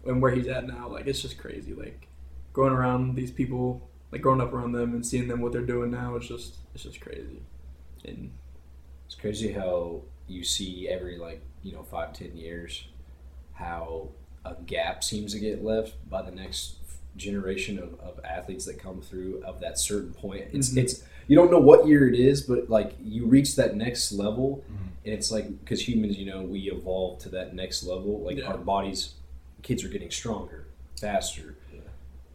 and 0.07 0.21
where 0.21 0.33
he's 0.33 0.49
at 0.49 0.67
now, 0.67 0.89
like 0.89 1.07
it's 1.07 1.23
just 1.23 1.39
crazy. 1.39 1.75
Like 1.75 2.09
going 2.53 2.73
around 2.73 3.15
these 3.15 3.31
people, 3.31 3.89
like 4.13 4.23
growing 4.23 4.41
up 4.41 4.53
around 4.53 4.73
them 4.73 4.95
and 4.95 5.05
seeing 5.07 5.29
them 5.29 5.41
what 5.41 5.53
they're 5.53 5.63
doing 5.63 5.91
now, 5.91 6.17
it's 6.17 6.27
just 6.29 6.57
it's 6.75 6.85
just 6.85 7.01
crazy. 7.01 7.43
And 8.05 8.31
It's 9.07 9.15
crazy 9.15 9.53
how 9.53 10.03
you 10.29 10.45
see 10.45 10.89
every 10.89 11.17
like 11.19 11.43
you 11.63 11.73
know 11.73 11.83
five 11.83 12.13
ten 12.13 12.37
years 12.37 12.85
how 13.55 14.09
a 14.45 14.55
gap 14.67 15.05
seems 15.05 15.33
to 15.35 15.39
get 15.39 15.63
left 15.63 15.93
by 16.09 16.23
the 16.23 16.31
next 16.31 16.77
generation 17.17 17.79
of, 17.79 17.99
of 18.01 18.25
athletes 18.25 18.65
that 18.65 18.79
come 18.79 19.03
through 19.03 19.43
of 19.45 19.61
that 19.61 19.79
certain 19.79 20.15
point. 20.15 20.45
It's 20.53 20.71
Mhm. 20.71 20.79
it's 20.83 21.03
you 21.29 21.37
don't 21.37 21.51
know 21.51 21.59
what 21.61 21.87
year 21.87 22.09
it 22.09 22.19
is, 22.19 22.41
but 22.43 22.69
like 22.71 22.95
you 23.03 23.27
reach 23.27 23.55
that 23.57 23.77
next 23.77 24.11
level, 24.13 24.65
Mhm. 24.71 24.77
and 25.05 25.15
it's 25.15 25.31
like 25.31 25.47
because 25.61 25.87
humans, 25.87 26.17
you 26.17 26.27
know, 26.27 26.43
we 26.43 26.71
evolve 26.71 27.19
to 27.21 27.29
that 27.31 27.55
next 27.55 27.85
level. 27.85 28.21
Like 28.21 28.39
Yeah. 28.39 28.47
our 28.51 28.59
bodies, 28.59 29.15
kids 29.63 29.85
are 29.85 29.89
getting 29.89 30.11
stronger, 30.11 30.67
faster, 30.99 31.57
Yeah. 31.70 31.70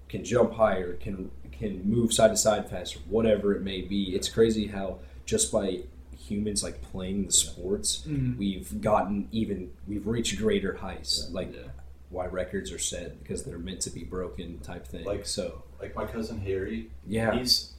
Can 0.09 0.23
jump 0.23 0.53
higher, 0.53 0.93
can 0.93 1.31
can 1.51 1.89
move 1.89 2.13
side 2.13 2.29
to 2.29 2.37
side 2.37 2.69
faster, 2.69 2.99
whatever 3.07 3.55
it 3.55 3.61
may 3.61 3.81
be. 3.81 4.15
It's 4.15 4.29
crazy 4.29 4.67
how 4.67 4.99
just 5.25 5.51
by 5.51 5.83
humans 6.17 6.63
like 6.63 6.81
playing 6.81 7.25
the 7.25 7.31
sports, 7.31 8.03
mm-hmm. 8.07 8.37
we've 8.37 8.81
gotten 8.81 9.27
even 9.31 9.71
we've 9.87 10.07
reached 10.07 10.37
greater 10.37 10.75
heights. 10.75 11.29
Like 11.31 11.53
yeah. 11.53 11.69
why 12.09 12.25
records 12.25 12.71
are 12.71 12.79
set 12.79 13.21
because 13.21 13.43
they're 13.43 13.57
meant 13.57 13.81
to 13.81 13.89
be 13.89 14.03
broken 14.03 14.59
type 14.59 14.87
thing. 14.87 15.05
Like- 15.05 15.25
so, 15.25 15.63
Like 15.79 15.95
my 15.95 16.05
cousin 16.05 16.39
Harry, 16.41 16.89
yeah, 17.05 17.37
he's 17.37 17.73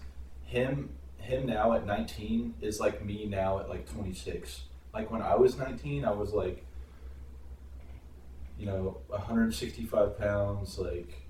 him 0.44 0.90
him 1.18 1.46
now 1.46 1.72
at 1.72 1.84
19 1.84 2.54
is 2.60 2.78
like 2.78 3.04
me 3.04 3.26
now 3.26 3.58
at 3.58 3.68
like 3.68 3.92
26. 3.92 4.62
Like 4.94 5.10
when 5.10 5.20
I 5.20 5.34
was 5.34 5.56
19, 5.58 6.04
I 6.04 6.12
was 6.12 6.32
like, 6.32 6.64
you 8.58 8.66
know, 8.66 8.98
165 9.08 10.18
pounds, 10.18 10.78
like 10.78 11.25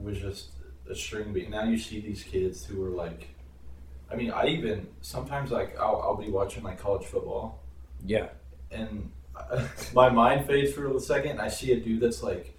was 0.00 0.18
just 0.18 0.48
a 0.90 0.94
string 0.94 1.32
beat. 1.32 1.50
Now 1.50 1.64
you 1.64 1.78
see 1.78 2.00
these 2.00 2.22
kids 2.22 2.64
who 2.64 2.82
are 2.84 2.90
like, 2.90 3.28
I 4.10 4.16
mean, 4.16 4.30
I 4.30 4.46
even 4.46 4.86
sometimes 5.00 5.50
like 5.50 5.78
I'll, 5.78 6.00
I'll 6.02 6.16
be 6.16 6.30
watching 6.30 6.62
like 6.64 6.78
college 6.78 7.04
football 7.06 7.60
yeah, 8.04 8.28
and 8.70 9.10
my 9.94 10.08
mind 10.08 10.46
fades 10.46 10.72
for 10.72 10.94
a 10.94 11.00
second. 11.00 11.40
I 11.40 11.48
see 11.48 11.72
a 11.72 11.80
dude 11.80 12.00
that's 12.00 12.22
like 12.22 12.56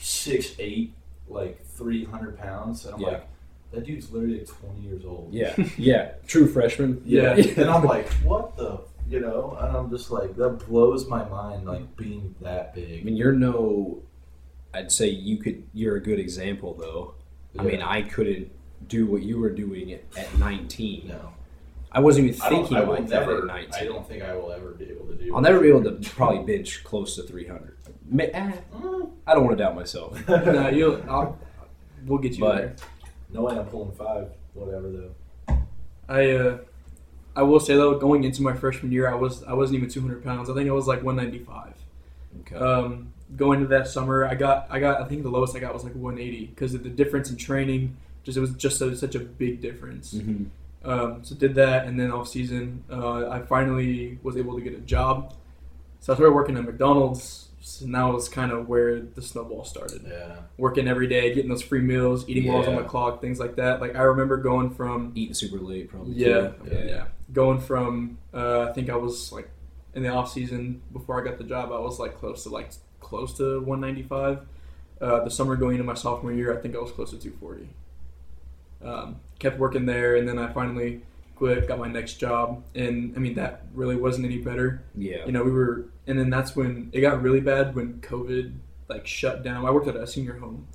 six 0.00 0.54
eight, 0.58 0.92
like 1.28 1.64
three 1.66 2.04
hundred 2.04 2.38
pounds, 2.38 2.84
and 2.84 2.94
I'm 2.94 3.00
Yeah. 3.00 3.08
like, 3.08 3.26
that 3.72 3.84
dude's 3.84 4.10
literally 4.12 4.38
like 4.38 4.46
twenty 4.48 4.80
years 4.82 5.04
old. 5.04 5.32
yeah, 5.32 5.54
yeah. 5.76 6.12
True 6.26 6.46
freshman. 6.46 7.02
yeah. 7.04 7.34
Yeah. 7.34 7.52
and 7.62 7.70
I'm 7.70 7.84
like, 7.84 8.08
what 8.22 8.56
the, 8.56 8.80
you 9.08 9.20
know? 9.20 9.56
And 9.60 9.76
I'm 9.76 9.90
just 9.90 10.10
like, 10.10 10.36
that 10.36 10.50
blows 10.68 11.08
my 11.08 11.24
mind, 11.28 11.66
like 11.66 11.96
being 11.96 12.34
that 12.42 12.74
big. 12.74 13.00
I 13.00 13.04
mean, 13.04 13.16
you're 13.16 13.32
no. 13.32 14.00
I'd 14.74 14.90
say 14.92 15.08
you 15.08 15.38
could. 15.38 15.62
You're 15.72 15.96
a 15.96 16.00
good 16.02 16.18
example, 16.18 16.74
though. 16.74 17.14
I 17.58 17.62
mean, 17.62 17.80
I 17.80 18.02
couldn't 18.02 18.50
do 18.88 19.06
what 19.06 19.22
you 19.22 19.38
were 19.38 19.50
doing 19.50 19.92
at, 19.92 20.02
at 20.16 20.36
19. 20.38 21.06
no, 21.08 21.32
I 21.92 22.00
wasn't 22.00 22.26
even 22.26 22.40
thinking 22.40 22.76
I 22.76 22.80
will 22.82 22.94
like 22.94 23.06
that 23.08 23.28
at 23.28 23.44
19. 23.46 23.72
I 23.80 23.84
don't 23.84 24.06
think 24.08 24.22
I 24.24 24.34
will 24.36 24.50
ever 24.52 24.72
be 24.72 24.86
able 24.86 25.06
to 25.06 25.14
do. 25.14 25.34
I'll 25.34 25.40
never 25.40 25.60
be 25.60 25.68
able 25.68 25.84
to 25.84 25.92
probably 26.10 26.42
bench 26.56 26.82
close 26.82 27.14
to 27.16 27.22
300. 27.22 27.76
Ma- 28.10 28.24
eh, 28.24 28.52
Mm. 28.74 29.10
I 29.26 29.32
don't 29.34 29.44
want 29.44 29.56
to 29.56 29.64
doubt 29.64 29.74
myself. 29.76 30.28
no, 30.28 30.68
you'll. 30.68 31.02
I'll, 31.08 31.38
we'll 32.04 32.18
get 32.18 32.32
you 32.34 32.40
But- 32.40 32.56
there. 32.56 32.76
No 33.30 33.42
way 33.42 33.56
I'm 33.58 33.66
pulling 33.66 33.92
five. 33.92 34.28
Whatever 34.52 34.90
though. 34.90 35.56
I 36.08 36.30
uh, 36.32 36.58
I 37.34 37.42
will 37.42 37.58
say 37.58 37.74
though, 37.74 37.98
going 37.98 38.22
into 38.24 38.42
my 38.42 38.52
freshman 38.52 38.92
year, 38.92 39.08
I 39.10 39.14
was 39.14 39.42
I 39.44 39.54
wasn't 39.54 39.78
even 39.78 39.88
200 39.88 40.22
pounds. 40.22 40.50
I 40.50 40.54
think 40.54 40.68
I 40.68 40.72
was 40.72 40.86
like 40.86 41.02
195. 41.02 41.72
Okay. 42.40 42.56
Um, 42.56 43.12
going 43.36 43.58
into 43.60 43.68
that 43.68 43.88
summer, 43.88 44.24
I 44.24 44.34
got 44.34 44.66
I 44.70 44.80
got 44.80 45.00
I 45.00 45.04
think 45.06 45.22
the 45.22 45.28
lowest 45.30 45.56
I 45.56 45.58
got 45.60 45.72
was 45.74 45.84
like 45.84 45.94
180 45.94 46.46
because 46.46 46.74
of 46.74 46.82
the 46.82 46.88
difference 46.90 47.30
in 47.30 47.36
training. 47.36 47.96
Just 48.22 48.36
it 48.38 48.40
was 48.40 48.52
just 48.52 48.78
so, 48.78 48.94
such 48.94 49.14
a 49.14 49.20
big 49.20 49.60
difference. 49.60 50.14
Mhm. 50.14 50.46
Um, 50.84 51.24
so 51.24 51.34
did 51.34 51.54
that, 51.54 51.86
and 51.86 51.98
then 51.98 52.10
off 52.10 52.28
season, 52.28 52.84
uh, 52.90 53.28
I 53.28 53.40
finally 53.40 54.18
was 54.22 54.36
able 54.36 54.54
to 54.54 54.60
get 54.60 54.74
a 54.74 54.80
job. 54.80 55.32
So 56.00 56.12
I 56.12 56.16
started 56.16 56.32
working 56.34 56.56
at 56.56 56.64
McDonald's. 56.64 57.48
So 57.60 57.86
now 57.86 58.12
was 58.12 58.28
kind 58.28 58.52
of 58.52 58.68
where 58.68 59.00
the 59.00 59.22
snowball 59.22 59.64
started. 59.64 60.02
Yeah. 60.06 60.36
Working 60.58 60.86
every 60.86 61.06
day, 61.06 61.32
getting 61.32 61.48
those 61.48 61.62
free 61.62 61.80
meals, 61.80 62.28
eating 62.28 62.46
while 62.46 62.56
I 62.56 62.58
was 62.60 62.68
on 62.68 62.76
the 62.76 62.82
clock, 62.82 63.22
things 63.22 63.40
like 63.40 63.56
that. 63.56 63.80
Like 63.80 63.96
I 63.96 64.02
remember 64.02 64.36
going 64.36 64.68
from 64.68 65.12
Eating 65.14 65.32
super 65.32 65.56
late, 65.58 65.88
probably. 65.88 66.12
yeah, 66.12 66.48
too. 66.48 66.54
yeah, 66.86 67.04
Going 67.32 67.58
from 67.60 68.18
uh, 68.34 68.66
I 68.68 68.72
think 68.74 68.90
I 68.90 68.96
was 68.96 69.32
like 69.32 69.48
in 69.94 70.02
the 70.02 70.10
off 70.10 70.30
season 70.30 70.82
before 70.92 71.18
I 71.18 71.24
got 71.24 71.38
the 71.38 71.44
job, 71.44 71.72
I 71.72 71.78
was 71.78 71.98
like 71.98 72.18
close 72.18 72.42
to 72.42 72.50
like 72.50 72.68
close 73.04 73.32
to 73.38 73.60
195. 73.60 74.40
Uh, 75.00 75.22
the 75.24 75.30
summer 75.30 75.54
going 75.56 75.74
into 75.74 75.84
my 75.84 75.94
sophomore 75.94 76.32
year, 76.32 76.56
I 76.56 76.60
think 76.60 76.74
I 76.74 76.78
was 76.78 76.90
close 76.90 77.10
to 77.10 77.18
240. 77.18 77.68
Um, 78.82 79.16
kept 79.38 79.58
working 79.58 79.86
there, 79.86 80.16
and 80.16 80.28
then 80.28 80.38
I 80.38 80.52
finally 80.52 81.02
quit, 81.36 81.66
got 81.68 81.78
my 81.78 81.88
next 81.88 82.14
job, 82.14 82.62
and 82.74 83.14
I 83.16 83.18
mean 83.18 83.34
that 83.34 83.62
really 83.74 83.96
wasn't 83.96 84.26
any 84.26 84.38
better. 84.38 84.82
Yeah. 84.96 85.24
You 85.26 85.32
know, 85.32 85.42
we 85.42 85.50
were, 85.52 85.86
and 86.06 86.18
then 86.18 86.30
that's 86.30 86.54
when 86.54 86.90
it 86.92 87.00
got 87.00 87.22
really 87.22 87.40
bad 87.40 87.74
when 87.74 87.94
COVID 88.00 88.52
like 88.88 89.06
shut 89.06 89.42
down. 89.42 89.64
I 89.66 89.70
worked 89.70 89.88
at 89.88 89.96
a 89.96 90.06
senior 90.06 90.34
home. 90.38 90.66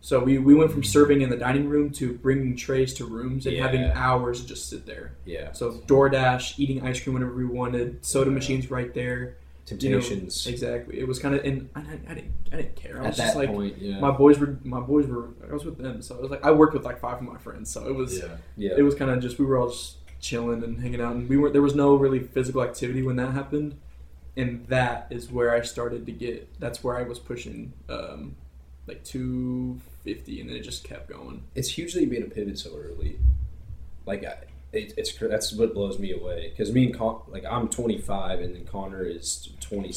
So 0.00 0.22
we, 0.22 0.36
we 0.36 0.54
went 0.54 0.70
from 0.70 0.84
serving 0.84 1.22
in 1.22 1.30
the 1.30 1.36
dining 1.36 1.66
room 1.68 1.88
to 1.92 2.12
bringing 2.12 2.56
trays 2.56 2.92
to 2.94 3.06
rooms 3.06 3.46
and 3.46 3.56
having 3.56 3.84
hours 3.84 4.44
just 4.44 4.68
sit 4.68 4.84
there. 4.84 5.12
yeah. 5.24 5.52
So 5.52 5.72
DoorDash, 5.86 6.58
eating 6.58 6.82
ice 6.86 7.00
cream 7.02 7.14
whenever 7.14 7.34
we 7.34 7.46
wanted, 7.46 8.04
soda 8.04 8.28
Yeah. 8.28 8.34
machines 8.34 8.70
right 8.70 8.92
there. 8.92 9.36
Temptations. 9.66 10.46
Exactly. 10.46 10.98
It 11.00 11.08
was 11.08 11.18
kind 11.18 11.34
of, 11.34 11.44
and 11.44 11.70
I, 11.74 11.80
didn't- 11.80 12.08
I 12.08 12.14
didn't, 12.14 12.32
I 12.52 12.56
didn't 12.56 12.76
care. 12.76 12.96
I 12.96 13.04
At 13.04 13.06
was 13.08 13.16
that 13.16 13.24
just 13.24 13.36
like, 13.36 13.48
point, 13.48 13.78
yeah. 13.78 13.98
my 13.98 14.10
boys 14.10 14.38
were, 14.38 14.58
my 14.62 14.80
boys 14.80 15.06
were, 15.06 15.28
I 15.48 15.52
was 15.52 15.64
with 15.64 15.78
them. 15.78 16.02
So 16.02 16.16
it 16.16 16.22
was 16.22 16.30
like 16.30 16.44
I 16.44 16.50
worked 16.50 16.74
with 16.74 16.84
like 16.84 17.00
five 17.00 17.16
of 17.16 17.22
my 17.22 17.38
friends. 17.38 17.70
So 17.70 17.88
it 17.88 17.94
was, 17.94 18.18
Yeah. 18.18 18.36
yeah. 18.56 18.72
it 18.76 18.82
was 18.82 18.94
kind 18.94 19.10
of 19.10 19.20
just 19.20 19.38
we 19.38 19.46
were 19.46 19.56
all 19.58 19.70
just 19.70 19.96
chilling 20.20 20.62
and 20.62 20.80
hanging 20.80 21.00
out, 21.00 21.14
and 21.16 21.28
we 21.28 21.36
weren't. 21.36 21.52
there 21.54 21.62
was 21.62 21.74
no 21.74 21.94
really 21.94 22.18
physical 22.20 22.62
activity 22.62 23.02
when 23.02 23.16
that 23.16 23.32
happened, 23.32 23.78
and 24.36 24.66
that 24.68 25.06
is 25.10 25.30
where 25.30 25.52
I 25.54 25.62
started 25.62 26.04
to 26.06 26.12
get. 26.12 26.58
That's 26.60 26.84
where 26.84 26.96
I 26.96 27.02
was 27.02 27.18
pushing 27.18 27.72
um, 27.88 28.36
like 28.86 29.02
two 29.04 29.80
fifty, 30.02 30.40
and 30.40 30.50
then 30.50 30.56
it 30.56 30.62
just 30.62 30.84
kept 30.84 31.08
going. 31.08 31.42
it's 31.54 31.68
huge 31.70 31.94
that 31.94 32.02
you 32.02 32.06
made 32.06 32.22
a 32.22 32.26
pivot 32.26 32.58
so 32.58 32.70
early. 32.76 33.18
Like, 34.06 34.24
I, 34.24 34.36
it, 34.76 34.94
it's 34.96 35.16
that's 35.18 35.52
what 35.52 35.74
blows 35.74 35.98
me 35.98 36.12
away. 36.12 36.48
Because 36.50 36.72
me 36.72 36.86
and 36.86 36.94
Con, 36.94 37.20
like 37.28 37.44
I'm 37.44 37.68
25, 37.68 38.40
and 38.40 38.54
then 38.54 38.64
Connor 38.64 39.04
is 39.04 39.48
20, 39.60 39.92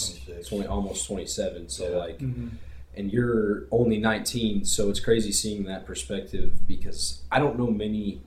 20 0.47 0.67
almost 0.67 1.05
27. 1.07 1.69
So 1.69 1.89
Yeah. 1.89 1.97
like, 1.97 2.19
Mm-hmm. 2.19 2.47
and 2.95 3.11
you're 3.11 3.67
only 3.71 3.97
19. 3.97 4.65
So 4.65 4.89
it's 4.89 4.99
crazy 4.99 5.32
seeing 5.32 5.63
that 5.65 5.86
perspective 5.86 6.65
because 6.67 7.21
I 7.32 7.39
don't 7.39 7.57
know 7.57 7.67
many 7.67 8.21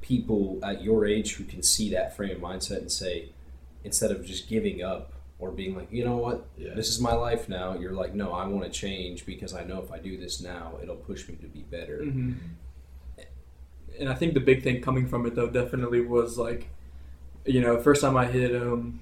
people 0.00 0.58
at 0.62 0.82
your 0.82 1.06
age 1.06 1.34
who 1.34 1.44
can 1.44 1.62
see 1.62 1.90
that 1.90 2.16
frame 2.16 2.30
of 2.36 2.38
mindset 2.42 2.78
and 2.78 2.90
say, 2.90 3.30
instead 3.84 4.10
of 4.10 4.24
just 4.24 4.48
giving 4.48 4.82
up 4.82 5.12
or 5.38 5.50
being 5.50 5.74
like, 5.74 5.90
you 5.90 6.04
know 6.04 6.16
what, 6.16 6.46
Yeah. 6.58 6.74
this 6.74 6.88
is 6.88 7.00
my 7.00 7.12
life 7.14 7.48
now. 7.48 7.74
You're 7.74 7.92
like, 7.92 8.14
no, 8.14 8.32
I 8.32 8.46
want 8.46 8.64
to 8.64 8.70
change 8.70 9.24
because 9.24 9.54
I 9.54 9.64
know 9.64 9.80
if 9.80 9.90
I 9.90 9.98
do 9.98 10.16
this 10.18 10.40
now, 10.40 10.74
it'll 10.82 10.96
push 10.96 11.28
me 11.28 11.36
to 11.36 11.46
be 11.46 11.60
better. 11.62 12.00
Mm-hmm. 12.00 12.32
And 14.00 14.08
I 14.08 14.14
think 14.14 14.34
the 14.34 14.40
big 14.40 14.62
thing 14.62 14.80
coming 14.80 15.06
from 15.06 15.26
it 15.26 15.34
though 15.34 15.48
definitely 15.48 16.00
was 16.00 16.38
like, 16.38 16.68
you 17.44 17.60
know, 17.60 17.78
first 17.80 18.00
time 18.00 18.16
I 18.16 18.26
hit 18.26 18.54
um, 18.60 19.00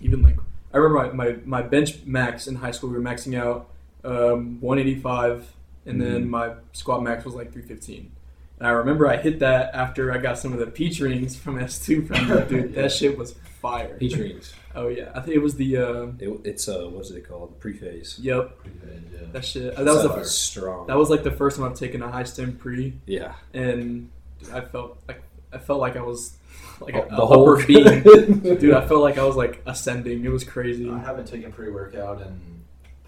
even 0.00 0.22
like 0.22 0.36
I 0.74 0.78
remember 0.78 1.14
my, 1.14 1.30
my, 1.30 1.36
my 1.44 1.62
bench 1.62 2.04
max 2.04 2.46
in 2.46 2.56
high 2.56 2.72
school 2.72 2.90
we 2.90 2.96
were 2.96 3.02
maxing 3.02 3.38
out 3.38 3.68
um, 4.04 4.60
185 4.60 5.52
and 5.86 6.00
then 6.00 6.24
Mhm. 6.26 6.28
my 6.28 6.50
squat 6.72 7.02
max 7.02 7.24
was 7.24 7.34
like 7.34 7.52
315. 7.52 8.10
And 8.58 8.66
I 8.66 8.70
remember 8.72 9.08
I 9.08 9.16
hit 9.16 9.38
that 9.38 9.74
after 9.74 10.12
I 10.12 10.18
got 10.18 10.38
some 10.38 10.52
of 10.52 10.58
the 10.58 10.66
peach 10.66 11.00
rings 11.00 11.36
from 11.36 11.56
S2 11.58 12.06
from. 12.06 12.26
Dude, 12.48 12.74
Yeah. 12.74 12.82
that 12.82 12.92
shit 12.92 13.16
was 13.16 13.34
fire. 13.60 13.96
Peach 13.98 14.16
rings. 14.16 14.52
Oh 14.74 14.86
yeah, 14.86 15.10
I 15.14 15.20
think 15.20 15.34
it 15.34 15.42
was 15.42 15.56
the 15.56 15.76
uh, 15.78 16.06
It, 16.20 16.40
it's 16.44 16.68
uh, 16.68 16.86
what's 16.88 17.10
it 17.10 17.26
called? 17.28 17.58
Pre-phase. 17.58 18.18
yep 18.20 18.56
Pretty 18.62 18.78
bad, 18.78 19.02
yeah. 19.12 19.26
that 19.32 19.44
shit. 19.44 19.74
that 19.74 19.84
was 19.84 19.94
the 19.96 20.00
Stuff 20.08 20.16
first. 20.18 20.42
strong. 20.44 20.86
That 20.86 20.96
was 20.96 21.10
like 21.10 21.24
the 21.24 21.32
first 21.32 21.56
time 21.56 21.66
I've 21.66 21.74
taken 21.76 22.00
a 22.02 22.10
high 22.12 22.22
stim 22.22 22.54
pre. 22.56 22.94
yeah. 23.06 23.34
and 23.52 24.08
dude, 24.38 24.50
I 24.52 24.60
felt 24.60 24.98
like 25.08 25.22
I 25.52 25.58
felt 25.58 25.80
like 25.80 25.96
I 25.96 26.02
was 26.02 26.36
like 26.80 26.94
a, 26.94 27.06
The 27.10 27.22
a 27.22 27.26
whole- 27.26 27.54
upper 27.54 27.66
beam. 27.66 28.02
Dude, 28.58 28.72
I 28.74 28.86
felt 28.86 29.00
like 29.02 29.18
I 29.18 29.24
was 29.24 29.34
like 29.34 29.62
ascending. 29.66 30.24
It 30.24 30.28
was 30.30 30.44
crazy. 30.44 30.88
I 30.88 30.98
haven't 30.98 31.26
taken 31.26 31.50
pre-workout 31.50 32.20
in 32.22 32.62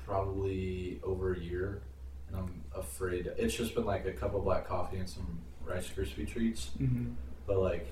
probably 0.06 0.98
over 1.04 1.34
a 1.34 1.38
year, 1.38 1.82
and 2.28 2.36
I'm 2.38 2.64
afraid 2.74 3.30
it's 3.38 3.54
just 3.54 3.74
been 3.74 3.84
like 3.84 4.06
a 4.06 4.12
cup 4.12 4.34
of 4.34 4.42
black 4.44 4.66
coffee 4.66 4.96
and 4.96 5.08
some 5.08 5.38
Rice 5.64 5.88
Krispie 5.96 6.26
treats. 6.28 6.70
hmm 6.78 7.10
But 7.46 7.58
like 7.58 7.86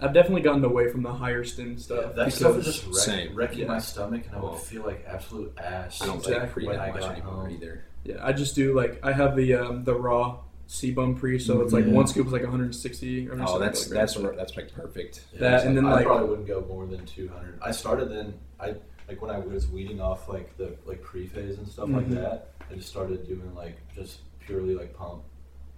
I've 0.00 0.14
definitely 0.14 0.42
gotten 0.42 0.64
away 0.64 0.88
from 0.88 1.02
the 1.02 1.12
higher 1.12 1.42
stim 1.44 1.72
yeah, 1.72 1.78
stuff. 1.78 2.14
that 2.14 2.32
stuff 2.32 2.56
was 2.56 2.66
because- 2.66 2.80
just 2.80 2.86
wreck, 2.86 3.16
Same. 3.18 3.34
wrecking 3.34 3.58
Yeah. 3.60 3.66
my 3.66 3.78
stomach, 3.80 4.22
and 4.26 4.36
I 4.36 4.40
would 4.40 4.58
feel 4.60 4.82
like 4.84 5.04
absolute 5.08 5.52
ass. 5.58 6.00
I 6.02 6.06
don't 6.06 6.16
Exactly. 6.18 6.40
take 6.44 6.52
pre 6.52 6.66
when 6.66 6.76
that 6.76 6.82
I 6.88 6.92
much 6.92 7.00
got 7.00 7.12
anymore 7.12 7.34
home. 7.34 7.50
either. 7.50 7.84
yeah, 8.04 8.16
I 8.24 8.32
just 8.32 8.54
do 8.54 8.74
like 8.74 9.00
I 9.04 9.12
have 9.12 9.34
the 9.36 9.54
um, 9.54 9.84
the 9.84 9.94
raw 9.94 10.38
CBum 10.68 11.18
pre, 11.18 11.38
so 11.38 11.62
it's 11.62 11.72
like 11.72 11.86
Yeah. 11.86 11.92
one 11.92 12.06
scoop 12.06 12.26
is 12.26 12.32
like 12.32 12.42
160 12.42 13.28
or 13.28 13.32
Oh, 13.32 13.36
170 13.38 13.64
that's 13.98 14.16
milligrams. 14.18 14.38
that's 14.38 14.52
that's 14.54 14.56
like 14.56 14.72
perfect. 14.72 15.24
Yeah, 15.32 15.40
that, 15.40 15.62
so 15.62 15.68
and 15.68 15.76
then, 15.76 15.86
I 15.86 15.92
like- 15.94 16.06
probably 16.06 16.28
wouldn't 16.28 16.46
go 16.46 16.64
more 16.68 16.86
than 16.86 17.04
200. 17.06 17.58
I 17.62 17.70
started 17.72 18.10
then. 18.10 18.34
I 18.60 18.74
like 19.08 19.20
when 19.22 19.30
I 19.30 19.38
was 19.38 19.66
weeding 19.68 20.00
off 20.00 20.28
like 20.28 20.56
the 20.58 20.76
like 20.86 21.02
pre-phase 21.02 21.56
and 21.58 21.66
stuff 21.66 21.88
like 21.88 22.06
Mhm. 22.08 22.14
that. 22.16 22.50
I 22.70 22.74
just 22.74 22.88
started 22.88 23.26
doing 23.26 23.54
like 23.54 23.76
just 23.96 24.20
purely 24.40 24.74
like 24.74 24.94
pump 24.94 25.22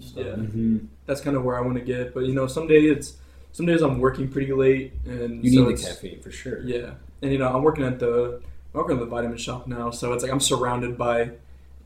stuff. 0.01 0.27
Yeah. 0.27 0.33
Mm-hmm. 0.33 0.79
that's 1.07 1.21
kind 1.21 1.37
of 1.37 1.45
where 1.45 1.57
I 1.57 1.61
want 1.61 1.79
to 1.79 1.85
get. 1.85 2.13
But 2.13 2.25
you 2.25 2.35
know, 2.35 2.47
someday 2.49 2.81
it's 2.83 3.17
some 3.53 3.67
days 3.67 3.83
I'm 3.83 3.99
working 3.99 4.29
pretty 4.29 4.53
late, 4.53 4.93
and 5.05 5.45
You 5.45 5.53
so 5.53 5.65
need 5.69 5.79
the 5.79 5.83
caffeine 5.83 6.21
for 6.21 6.31
sure. 6.31 6.61
Yeah, 6.63 6.93
and 7.23 7.33
you 7.33 7.39
know, 7.39 7.49
I'm 7.49 7.63
working 7.63 7.85
at 7.85 7.99
the 7.99 8.41
I'm 8.75 8.81
working 8.81 8.97
at 8.97 9.01
the 9.01 9.07
vitamin 9.07 9.39
shop 9.39 9.67
now, 9.67 9.91
so 9.91 10.13
it's 10.13 10.23
like 10.23 10.33
I'm 10.33 10.41
surrounded 10.41 10.97
by 10.97 11.33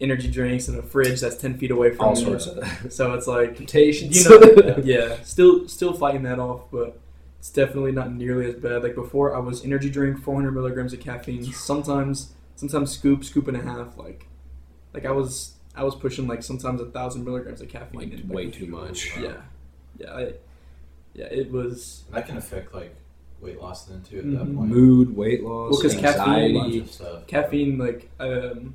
energy 0.01 0.31
drinks 0.31 0.69
and 0.69 0.79
a 0.79 0.83
fridge 0.83 1.21
that's 1.21 1.37
ten 1.37 1.57
feet 1.57 1.71
away 1.71 1.91
from 1.95 2.07
All 2.07 2.15
me. 2.15 2.23
sorts 2.25 2.47
of 2.47 2.65
So 2.93 3.15
it's 3.15 3.27
like 3.27 3.57
temptations. 3.57 4.25
you 4.25 4.29
know, 4.31 4.77
yeah, 4.85 5.23
still 5.23 5.69
still 5.69 5.93
fighting 5.95 6.23
that 6.25 6.39
off, 6.39 6.63
but 6.71 7.01
it's 7.39 7.51
definitely 7.51 7.93
not 7.93 8.13
nearly 8.13 8.47
as 8.47 8.55
bad. 8.57 8.83
Like 8.83 8.95
before, 8.95 9.35
I 9.35 9.39
was 9.39 9.65
energy 9.65 9.91
drink, 9.91 10.23
400 10.23 10.51
milligrams 10.53 10.93
of 10.93 11.01
caffeine, 11.01 11.45
sometimes 11.53 12.33
sometimes 12.57 12.91
scoop, 12.93 13.25
scoop 13.25 13.49
and 13.49 13.57
a 13.57 13.63
half. 13.63 13.97
Like 13.97 14.27
like 14.93 15.05
I 15.07 15.11
was 15.13 15.55
I 15.77 15.85
was 15.85 15.95
pushing 15.95 16.27
like 16.27 16.43
sometimes 16.43 16.81
a 16.81 16.87
thousand 16.87 17.25
milligrams 17.25 17.61
of 17.61 17.69
caffeine. 17.69 18.01
like 18.01 18.13
in, 18.13 18.29
way 18.29 18.51
too 18.51 18.67
much. 18.67 19.17
Yeah, 19.19 19.37
yeah, 19.99 20.13
I, 20.13 20.33
yeah. 21.15 21.27
It 21.27 21.51
was 21.51 22.03
And 22.09 22.17
that 22.17 22.27
can 22.27 22.37
affect 22.37 22.75
like 22.75 22.95
weight 23.41 23.61
loss 23.61 23.85
then 23.85 24.03
too 24.03 24.19
at 24.19 24.31
that 24.33 24.55
point. 24.57 24.71
Mood, 24.71 25.17
weight 25.17 25.43
loss, 25.43 25.73
Well, 25.73 25.81
'cause 25.83 25.95
A 25.95 25.99
caffeine- 26.01 26.55
bunch 26.55 26.65
anxiety. 26.65 26.79
of 26.81 26.91
stuff. 26.91 27.27
caffeine. 27.27 27.79
Like 27.79 28.11
um, 28.21 28.75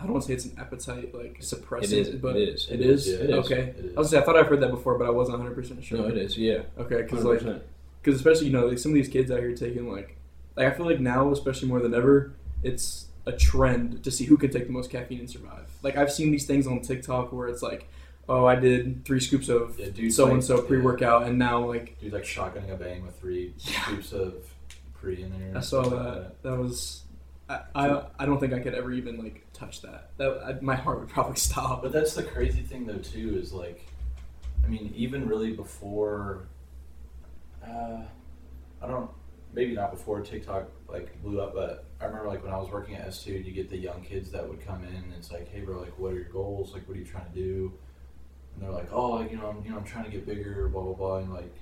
I 0.00 0.04
don't 0.04 0.12
want 0.12 0.22
to 0.24 0.28
say 0.28 0.34
it's 0.34 0.44
an 0.44 0.56
appetite 0.58 1.14
like 1.14 1.40
suppressant, 1.40 1.84
It 1.84 1.92
is. 1.92 2.08
but 2.16 2.36
it 2.36 2.48
is. 2.48 2.68
it 2.70 2.80
is. 2.80 3.08
Yeah, 3.08 3.14
it 3.16 3.30
is. 3.30 3.36
Okay, 3.46 3.74
It 3.78 3.84
is. 3.86 3.96
I 3.96 3.98
was 4.00 4.10
say 4.10 4.18
I 4.18 4.22
thought 4.22 4.36
I've 4.36 4.46
heard 4.46 4.60
that 4.60 4.70
before, 4.70 4.96
but 4.96 5.06
I 5.06 5.10
wasn't 5.10 5.38
100 5.38 5.54
percent 5.54 5.82
sure. 5.84 5.98
No, 5.98 6.06
it 6.08 6.16
is. 6.16 6.38
Yeah. 6.38 6.62
Okay, 6.78 7.02
because 7.02 7.24
like 7.24 7.42
because 8.02 8.14
especially 8.14 8.46
you 8.46 8.52
know 8.52 8.66
like 8.66 8.78
some 8.78 8.92
of 8.92 8.94
these 8.94 9.08
kids 9.08 9.30
out 9.30 9.40
here 9.40 9.54
taking 9.54 9.90
like 9.90 10.16
like 10.56 10.66
I 10.66 10.70
feel 10.76 10.86
like 10.86 11.00
now 11.00 11.30
especially 11.32 11.68
more 11.68 11.80
than 11.80 11.94
ever 11.94 12.32
it's 12.62 13.06
a 13.26 13.32
trend 13.32 14.02
to 14.04 14.10
see 14.10 14.24
who 14.24 14.36
can 14.36 14.50
take 14.50 14.66
the 14.66 14.72
most 14.72 14.90
caffeine 14.90 15.20
and 15.20 15.28
survive. 15.30 15.68
Like 15.82 15.96
I've 15.96 16.10
seen 16.12 16.30
these 16.30 16.46
things 16.46 16.66
on 16.66 16.80
TikTok 16.80 17.32
where 17.32 17.46
it's 17.48 17.62
like, 17.62 17.86
oh, 18.28 18.44
I 18.46 18.54
did 18.56 19.04
three 19.04 19.20
scoops 19.20 19.48
of 19.48 19.78
Yeah, 19.78 20.10
so 20.10 20.26
and 20.28 20.42
so 20.44 20.62
pre 20.62 20.78
workout, 20.78 21.24
and 21.24 21.38
now 21.38 21.64
like 21.64 21.98
Dude, 22.00 22.12
like 22.12 22.24
shotgunning 22.24 22.72
a 22.72 22.76
bang 22.76 23.04
with 23.04 23.18
three 23.18 23.54
Yeah. 23.58 23.82
scoops 23.82 24.12
of 24.12 24.34
pre 24.94 25.22
in 25.22 25.30
there. 25.38 25.56
I 25.56 25.60
saw 25.60 25.80
like 25.80 25.90
that 25.90 26.42
that 26.42 26.56
was. 26.58 27.02
I, 27.50 27.60
I, 27.74 28.02
I 28.18 28.26
don't 28.26 28.38
think 28.38 28.52
I 28.52 28.58
could 28.58 28.74
ever 28.74 28.92
even 28.92 29.16
like 29.18 29.46
touch 29.54 29.80
that. 29.80 30.10
That 30.18 30.42
I, 30.44 30.60
my 30.60 30.74
heart 30.74 31.00
would 31.00 31.08
probably 31.08 31.36
stop. 31.48 31.82
But 31.82 31.92
that's 31.92 32.12
the 32.14 32.22
crazy 32.22 32.60
thing 32.62 32.84
though 32.86 32.98
too 32.98 33.38
is 33.40 33.52
like, 33.54 33.86
I 34.64 34.68
mean, 34.68 34.92
even 34.94 35.26
really 35.26 35.52
before, 35.54 36.46
uh, 37.66 38.02
I 38.82 38.86
don't, 38.86 39.10
maybe 39.54 39.72
not 39.74 39.90
before 39.92 40.20
TikTok 40.20 40.68
like 40.88 41.22
blew 41.22 41.40
up, 41.40 41.54
but 41.54 41.86
I 42.02 42.04
remember 42.04 42.28
like 42.28 42.44
when 42.44 42.52
I 42.52 42.58
was 42.58 42.70
working 42.70 42.96
at 42.96 43.06
S 43.06 43.22
two, 43.24 43.32
you 43.32 43.52
get 43.52 43.70
the 43.70 43.78
young 43.78 44.02
kids 44.02 44.30
that 44.32 44.46
would 44.46 44.64
come 44.66 44.84
in 44.84 44.94
and 44.94 45.12
it's 45.16 45.32
like, 45.32 45.48
hey 45.50 45.60
bro, 45.60 45.80
like 45.80 45.98
what 45.98 46.12
are 46.12 46.16
your 46.16 46.24
goals? 46.24 46.74
Like 46.74 46.86
what 46.86 46.98
are 46.98 47.00
you 47.00 47.06
trying 47.06 47.30
to 47.32 47.34
do? 47.34 47.72
And 48.58 48.66
they're 48.66 48.74
like, 48.74 48.88
oh, 48.92 49.10
like 49.10 49.30
you 49.30 49.36
know, 49.36 49.46
I'm 49.48 49.64
you 49.64 49.70
know 49.70 49.76
I'm 49.78 49.84
trying 49.84 50.04
to 50.04 50.10
get 50.10 50.26
bigger, 50.26 50.68
blah 50.68 50.82
blah 50.82 50.94
blah, 50.94 51.16
and 51.18 51.32
like, 51.32 51.54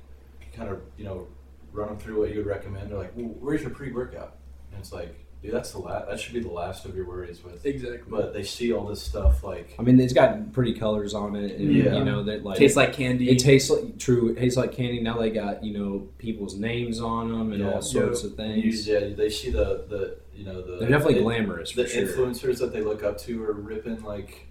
kind 0.55 0.70
of 0.70 0.80
you 0.97 1.05
know 1.05 1.26
run 1.72 1.88
them 1.88 1.99
through 1.99 2.18
what 2.20 2.30
you 2.30 2.38
would 2.38 2.47
recommend. 2.47 2.90
They're 2.90 2.99
like, 2.99 3.12
well, 3.14 3.26
"Where's 3.40 3.61
your 3.61 3.70
pre-workout?" 3.70 4.36
And 4.72 4.80
it's 4.80 4.92
like, 4.92 5.14
dude, 5.42 5.53
that's 5.53 5.72
the 5.72 5.78
last. 5.78 6.09
That 6.09 6.18
should 6.18 6.32
be 6.32 6.40
the 6.40 6.49
last 6.51 6.86
of 6.86 6.97
your 6.97 7.07
worries 7.07 7.44
with. 7.44 7.66
Exactly. 7.66 8.01
But 8.09 8.32
they 8.32 8.42
see 8.42 8.72
all 8.72 8.86
this 8.86 9.03
stuff 9.03 9.44
like, 9.44 9.74
I 9.78 9.82
mean, 9.82 10.01
it's 10.01 10.14
got 10.14 10.53
pretty 10.53 10.72
colors 10.72 11.12
on 11.12 11.36
it, 11.36 11.59
and 11.61 11.70
Yeah. 11.70 11.99
you 11.99 12.05
know 12.05 12.22
that 12.24 12.44
like 12.44 12.57
tastes 12.59 12.78
like 12.78 12.94
candy. 12.94 13.28
it 13.28 13.40
tastes 13.40 13.68
like 13.68 13.99
true. 13.99 14.30
It 14.30 14.38
tastes 14.38 14.57
like 14.57 14.72
candy. 14.72 15.01
Now 15.01 15.18
they 15.18 15.28
got 15.30 15.62
you 15.62 15.78
know 15.78 16.09
people's 16.16 16.57
names 16.57 16.99
on 16.99 17.30
them 17.30 17.53
and 17.53 17.61
Yeah. 17.61 17.72
all 17.72 17.82
sorts 17.82 18.22
Yeah. 18.24 18.30
of 18.30 18.38
and 18.38 18.57
you, 18.57 18.72
things. 18.72 18.88
yeah, 18.88 19.09
they 19.14 19.28
see 19.28 19.51
the 19.51 19.84
the 19.90 20.16
you 20.34 20.44
know 20.47 20.62
the 20.62 20.78
They're 20.78 20.88
definitely 20.88 21.14
the, 21.16 21.20
glamorous 21.22 21.72
for 21.72 21.82
the 21.82 21.88
sure. 21.88 22.07
influencers 22.07 22.59
that 22.61 22.72
they 22.72 22.80
look 22.80 23.03
up 23.03 23.18
to 23.20 23.42
are 23.44 23.53
ripping 23.53 24.03
like 24.03 24.47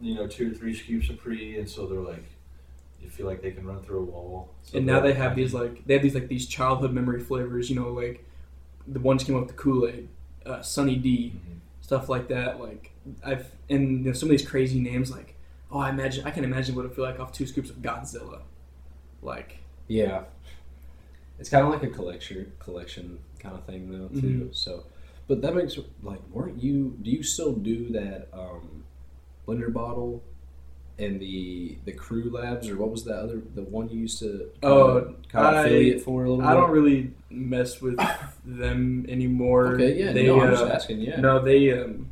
you 0.00 0.14
know 0.14 0.26
two 0.26 0.50
or 0.50 0.54
three 0.54 0.74
scoops 0.74 1.08
of 1.10 1.18
pre, 1.18 1.58
and 1.58 1.68
so 1.68 1.86
they're 1.86 2.00
like, 2.00 2.24
you 3.00 3.08
feel 3.08 3.26
like 3.26 3.42
they 3.42 3.50
can 3.50 3.66
run 3.66 3.80
through 3.82 4.00
a 4.00 4.04
wall. 4.04 4.50
So 4.62 4.78
and 4.78 4.86
now 4.86 5.00
they're 5.00 5.14
have 5.14 5.36
these 5.36 5.54
like 5.54 5.84
they 5.86 5.94
have 5.94 6.02
these 6.02 6.14
like 6.14 6.28
these 6.28 6.46
childhood 6.46 6.92
memory 6.92 7.20
flavors. 7.20 7.70
You 7.70 7.76
know, 7.76 7.90
like 7.92 8.24
the 8.86 9.00
ones 9.00 9.24
came 9.24 9.34
up 9.36 9.42
with 9.42 9.50
the 9.50 9.56
Kool 9.62 9.86
Aid, 9.88 10.08
uh, 10.44 10.62
Sunny 10.62 10.96
D, 10.96 11.32
Mhm. 11.34 11.58
stuff 11.80 12.08
like 12.08 12.28
that. 12.28 12.60
Like 12.60 12.90
I've 13.24 13.50
and 13.70 14.00
you 14.00 14.04
know, 14.06 14.12
some 14.12 14.28
of 14.28 14.30
these 14.30 14.46
crazy 14.48 14.80
names 14.80 15.10
like 15.10 15.34
oh 15.72 15.78
I 15.78 15.90
imagine 15.90 16.24
I 16.26 16.30
can 16.30 16.44
imagine 16.44 16.74
what 16.76 16.84
it 16.84 16.94
feel 16.94 17.04
like 17.04 17.18
off 17.20 17.32
two 17.32 17.46
scoops 17.46 17.70
of 17.70 17.76
Godzilla. 17.76 18.40
Like 19.22 19.58
Yeah, 19.88 20.24
it's 21.38 21.48
kind 21.48 21.64
of 21.66 21.72
like 21.72 21.82
a 21.82 21.88
collection 21.88 22.52
collection 22.58 23.18
kind 23.38 23.54
of 23.54 23.64
thing 23.64 23.90
though 23.90 24.08
too. 24.20 24.48
Mhm. 24.50 24.54
So, 24.56 24.84
but 25.28 25.42
that 25.42 25.54
makes 25.54 25.78
like 26.02 26.20
weren't 26.30 26.62
you? 26.62 26.96
Do 27.02 27.10
you 27.10 27.22
still 27.22 27.52
do 27.52 27.88
that 27.90 28.28
um, 28.32 28.84
blender 29.46 29.72
bottle? 29.72 30.22
And 30.98 31.20
the 31.20 31.76
the 31.84 31.92
crew 31.92 32.30
labs, 32.30 32.70
or 32.70 32.76
what 32.78 32.90
was 32.90 33.04
that 33.04 33.18
other 33.18 33.42
the 33.54 33.62
one 33.62 33.90
you 33.90 34.00
used 34.00 34.18
to 34.20 34.48
Oh, 34.62 35.14
kind 35.28 35.46
of 35.46 35.54
I- 35.56 35.60
affiliate 35.66 36.00
for 36.02 36.24
a 36.24 36.30
little 36.30 36.42
I 36.42 36.54
bit? 36.54 36.60
don't 36.60 36.70
really 36.70 37.10
mess 37.28 37.82
with 37.82 37.98
them 38.46 39.04
anymore. 39.06 39.74
Okay, 39.74 39.98
yeah, 39.98 40.12
they, 40.12 40.26
no, 40.26 40.40
I'm 40.40 40.50
just 40.52 40.64
uh, 40.64 40.68
asking. 40.68 41.00
Yeah, 41.02 41.20
No, 41.20 41.38
they 41.44 41.70
um, 41.78 42.08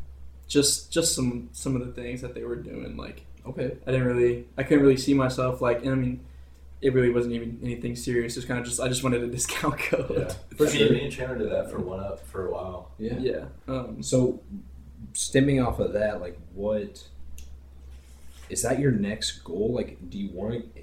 just 0.49 0.93
just 0.93 1.15
some 1.15 1.49
some 1.53 1.75
of 1.77 1.87
the 1.87 1.93
things 1.93 2.21
that 2.21 2.35
they 2.35 2.45
were 2.45 2.57
doing. 2.57 2.95
Like 2.99 3.25
okay, 3.47 3.75
I 3.87 3.91
didn't 3.91 4.07
really, 4.07 4.47
I 4.59 4.63
couldn't 4.65 4.83
really 4.85 4.99
see 4.99 5.15
myself 5.15 5.63
like. 5.63 5.81
And 5.83 5.91
I 5.93 5.95
mean, 5.95 6.21
it 6.83 6.93
really 6.93 7.09
wasn't 7.11 7.33
even 7.37 7.61
anything 7.63 7.97
serious. 7.97 8.37
It 8.37 8.41
was 8.41 8.45
kind 8.45 8.61
of 8.61 8.67
just 8.67 8.81
I 8.81 8.89
just 8.89 9.03
wanted 9.03 9.23
a 9.23 9.29
discount 9.39 9.79
code. 9.79 10.15
Yeah, 10.15 10.57
For 10.59 10.67
I 10.67 10.69
mean, 10.69 10.77
sure. 10.79 10.91
me 10.93 11.05
and 11.05 11.11
Chandler 11.13 11.39
did 11.39 11.51
that 11.53 11.71
for 11.71 11.79
one 11.81 12.01
up 12.01 12.27
for 12.27 12.49
a 12.49 12.53
while. 12.53 12.91
yeah. 12.99 13.17
Yeah. 13.19 13.45
Um, 13.67 14.03
So, 14.03 14.41
stemming 15.15 15.63
off 15.63 15.79
of 15.79 15.95
that, 15.95 16.21
like, 16.21 16.39
what 16.55 17.03
is 18.49 18.63
that 18.63 18.79
your 18.79 18.93
next 18.93 19.45
goal? 19.45 19.73
Like, 19.73 20.11
do 20.11 20.19
you 20.19 20.31
want 20.31 20.75
to? 20.75 20.81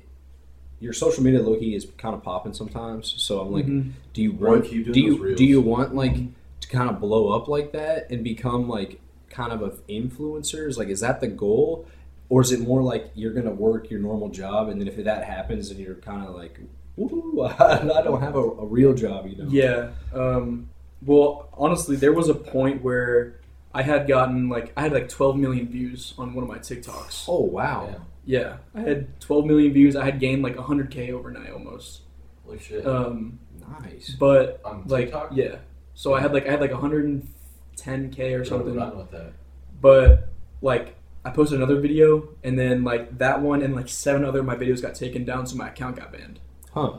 Your 0.79 0.93
social 0.93 1.23
media 1.23 1.39
lowkey 1.39 1.75
is 1.75 1.85
kind 1.97 2.15
of 2.15 2.23
popping 2.23 2.53
sometimes. 2.53 3.13
So 3.17 3.39
I'm 3.39 3.51
like, 3.51 3.67
mhm. 3.67 3.91
do 4.13 4.21
you 4.23 4.31
Wanna 4.31 4.61
keep 4.61 4.85
doing 4.85 4.93
Do 4.93 4.99
you 4.99 5.35
do 5.35 5.45
you 5.45 5.61
want 5.61 5.93
like 5.93 6.15
to 6.61 6.67
kind 6.67 6.89
of 6.89 6.99
blow 6.99 7.29
up 7.29 7.47
like 7.47 7.71
that 7.73 8.09
and 8.09 8.23
become 8.23 8.67
like 8.67 8.99
kind 9.29 9.51
of 9.51 9.61
a 9.61 9.69
influencers? 9.91 10.77
Like, 10.77 10.87
is 10.87 11.01
that 11.01 11.21
the 11.21 11.27
goal? 11.27 11.85
Or 12.29 12.41
is 12.41 12.51
it 12.51 12.61
more 12.61 12.81
like 12.81 13.11
you're 13.13 13.33
gonna 13.33 13.51
work 13.51 13.91
your 13.91 13.99
normal 13.99 14.29
job, 14.29 14.69
and 14.69 14.79
then 14.79 14.87
if 14.87 14.95
that 15.03 15.25
happens, 15.25 15.69
and 15.69 15.79
you're 15.79 15.95
kind 15.95 16.25
of 16.25 16.33
like, 16.33 16.59
"Ooh, 16.97 17.41
I 17.59 18.01
don't 18.03 18.21
have 18.21 18.35
a, 18.35 18.39
a 18.39 18.65
real 18.65 18.93
job," 18.93 19.27
you 19.27 19.35
know? 19.35 19.49
Yeah. 19.49 19.91
Um, 20.13 20.69
well, 21.01 21.49
honestly, 21.53 21.95
there 21.95 22.13
was 22.13 22.29
a 22.29 22.33
point 22.33 22.81
where 22.83 23.40
I 23.73 23.81
had 23.83 24.07
gotten 24.07 24.49
like 24.49 24.73
I 24.75 24.81
had 24.81 24.93
like 24.93 25.07
12 25.09 25.37
million 25.37 25.67
views 25.67 26.13
on 26.17 26.33
one 26.33 26.43
of 26.43 26.49
my 26.49 26.57
TikToks. 26.59 27.25
Oh 27.27 27.41
wow! 27.41 27.87
Yeah, 28.25 28.39
Yeah, 28.39 28.57
I 28.75 28.81
had 28.81 29.19
12 29.21 29.45
million 29.45 29.73
views. 29.73 29.95
I 29.95 30.05
had 30.05 30.19
gained 30.19 30.43
like 30.43 30.55
100k 30.55 31.11
overnight 31.11 31.51
almost. 31.51 32.01
like 32.45 32.61
shit. 32.61 32.85
Um, 32.85 33.39
Nice. 33.81 34.15
but 34.19 34.59
On 34.65 34.83
like 34.87 35.05
TikTok, 35.05 35.29
yeah, 35.33 35.55
so 35.93 36.13
I 36.13 36.19
had 36.19 36.33
like 36.33 36.47
I 36.47 36.51
had 36.51 36.59
like 36.61 36.71
110k 36.71 38.19
or 38.19 38.23
You're 38.29 38.45
something. 38.45 38.75
Run 38.75 38.97
with 38.97 39.11
that. 39.11 39.33
But 39.79 40.29
like 40.61 40.95
I 41.23 41.29
posted 41.29 41.57
another 41.57 41.79
video, 41.79 42.29
and 42.43 42.57
then 42.59 42.83
like 42.83 43.17
that 43.19 43.41
one 43.41 43.61
and 43.61 43.75
like 43.75 43.87
seven 43.87 44.25
other 44.25 44.39
of 44.39 44.45
my 44.45 44.55
videos 44.55 44.81
got 44.81 44.95
taken 44.95 45.23
down, 45.23 45.47
so 45.47 45.55
my 45.55 45.69
account 45.69 45.95
got 45.97 46.11
banned. 46.11 46.39
Huh? 46.73 46.93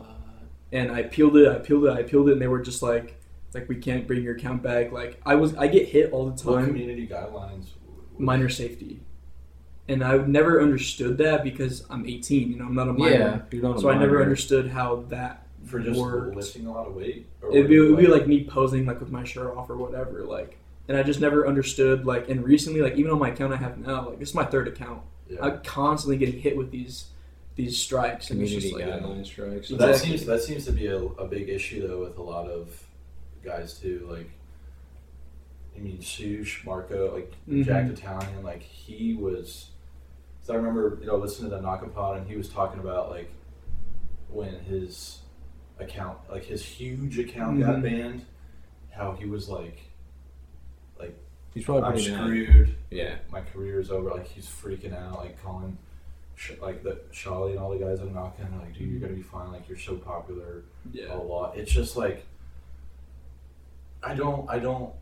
And 0.70 0.90
I 0.90 1.02
peeled 1.02 1.36
it, 1.36 1.48
I 1.48 1.58
peeled 1.58 1.84
it, 1.84 1.90
I 1.90 2.02
peeled 2.02 2.28
it, 2.28 2.32
and 2.32 2.40
they 2.40 2.46
were 2.48 2.62
just 2.62 2.82
like, 2.82 3.20
like 3.54 3.68
we 3.68 3.76
can't 3.76 4.06
bring 4.06 4.22
your 4.22 4.36
account 4.36 4.62
back. 4.62 4.92
Like 4.92 5.20
I 5.26 5.34
was, 5.34 5.54
I 5.56 5.66
get 5.66 5.88
hit 5.88 6.12
all 6.12 6.26
the 6.30 6.42
What 6.50 6.56
time. 6.58 6.66
community 6.66 7.06
guidelines? 7.06 7.66
minor 8.18 8.48
safety. 8.48 9.00
And 9.88 10.04
I 10.04 10.16
never 10.18 10.62
understood 10.62 11.18
that 11.18 11.42
because 11.42 11.84
I'm 11.90 12.06
18, 12.06 12.52
you 12.52 12.56
know, 12.58 12.66
I'm 12.66 12.74
not 12.74 12.88
a 12.88 12.92
minor. 12.92 13.12
Yeah, 13.12 13.40
you're 13.50 13.62
not 13.62 13.76
a 13.78 13.80
So 13.80 13.90
I 13.90 13.98
never 13.98 14.22
understood 14.22 14.68
how 14.68 15.04
that 15.08 15.46
for 15.64 15.80
just 15.80 15.98
worked. 15.98 16.36
lifting 16.36 16.66
a 16.66 16.72
lot 16.72 16.86
of 16.86 16.94
weight. 16.94 17.26
It'd 17.52 17.68
be, 17.68 17.76
it'd 17.76 17.96
be 17.96 18.06
like 18.06 18.26
me 18.26 18.44
posing 18.44 18.86
like 18.86 19.00
with 19.00 19.10
my 19.10 19.24
shirt 19.24 19.56
off 19.56 19.68
or 19.70 19.76
whatever, 19.76 20.22
like. 20.24 20.56
And 20.88 20.96
I 20.96 21.02
just 21.02 21.20
never 21.20 21.46
understood 21.46 22.06
like. 22.06 22.28
And 22.28 22.44
recently, 22.44 22.80
like 22.80 22.94
even 22.96 23.10
on 23.12 23.18
my 23.18 23.30
account 23.30 23.52
I 23.52 23.56
have 23.56 23.78
now, 23.78 24.08
like 24.10 24.18
this 24.18 24.30
is 24.30 24.34
my 24.34 24.44
third 24.44 24.68
account. 24.68 25.02
yeah. 25.28 25.38
I'm 25.42 25.60
constantly 25.62 26.16
getting 26.16 26.40
hit 26.40 26.56
with 26.56 26.70
these 26.70 27.06
these 27.54 27.76
strikes, 27.78 28.30
and 28.30 28.40
it's 28.40 28.50
community 28.52 28.70
just 28.70 28.74
like, 28.74 29.02
guideline 29.02 29.26
strikes. 29.26 29.68
So 29.68 29.76
that 29.76 29.96
seems 29.96 30.24
that 30.26 30.42
seems 30.42 30.64
to 30.66 30.72
be 30.72 30.86
a, 30.86 30.98
a 30.98 31.26
big 31.26 31.48
issue 31.48 31.86
though 31.86 32.00
with 32.00 32.18
a 32.18 32.22
lot 32.22 32.48
of 32.48 32.82
guys 33.44 33.78
too. 33.78 34.06
Like, 34.10 34.30
I 35.76 35.80
mean, 35.80 36.00
Sush, 36.02 36.64
Marco, 36.64 37.14
like 37.14 37.32
Mhm. 37.48 37.64
Jack 37.64 37.90
Italian, 37.90 38.42
like 38.42 38.62
he 38.62 39.14
was. 39.14 39.70
So 40.42 40.52
I 40.54 40.56
remember, 40.56 40.98
you 41.00 41.06
know, 41.06 41.16
listening 41.16 41.50
to 41.50 41.56
the 41.56 41.62
Nakapod, 41.62 42.18
and 42.18 42.26
he 42.28 42.36
was 42.36 42.48
talking 42.48 42.80
about 42.80 43.10
like 43.10 43.30
when 44.28 44.54
his 44.64 45.20
account, 45.78 46.18
like 46.30 46.44
his 46.44 46.64
huge 46.64 47.18
account, 47.18 47.60
got 47.60 47.76
Mhm. 47.76 47.82
banned. 47.82 48.24
How 48.90 49.12
he 49.12 49.24
was 49.26 49.48
like, 49.48 49.78
like 50.98 51.16
He's 51.54 51.64
probably 51.64 51.82
I'm 51.88 51.98
screwed. 51.98 52.74
Yeah. 52.90 53.16
My 53.30 53.40
career 53.42 53.78
is 53.80 53.90
over. 53.90 54.10
Like 54.10 54.26
he's 54.26 54.46
freaking 54.46 54.94
out, 54.94 55.18
like 55.18 55.42
calling. 55.42 55.76
Like 56.60 56.82
the 56.82 56.98
Charlie 57.12 57.52
and 57.52 57.60
all 57.60 57.70
the 57.70 57.78
guys 57.78 58.00
are 58.00 58.06
knocking, 58.06 58.46
like, 58.58 58.74
dude, 58.74 58.90
you're 58.90 59.00
gonna 59.00 59.12
be 59.12 59.22
fine. 59.22 59.52
Like, 59.52 59.68
you're 59.68 59.78
so 59.78 59.96
popular. 59.96 60.62
yeah, 60.92 61.14
a 61.14 61.16
lot. 61.16 61.56
It's 61.56 61.70
just 61.70 61.96
like 61.96 62.24
I 64.02 64.14
don't, 64.14 64.48
I 64.50 64.58
don't. 64.58 64.92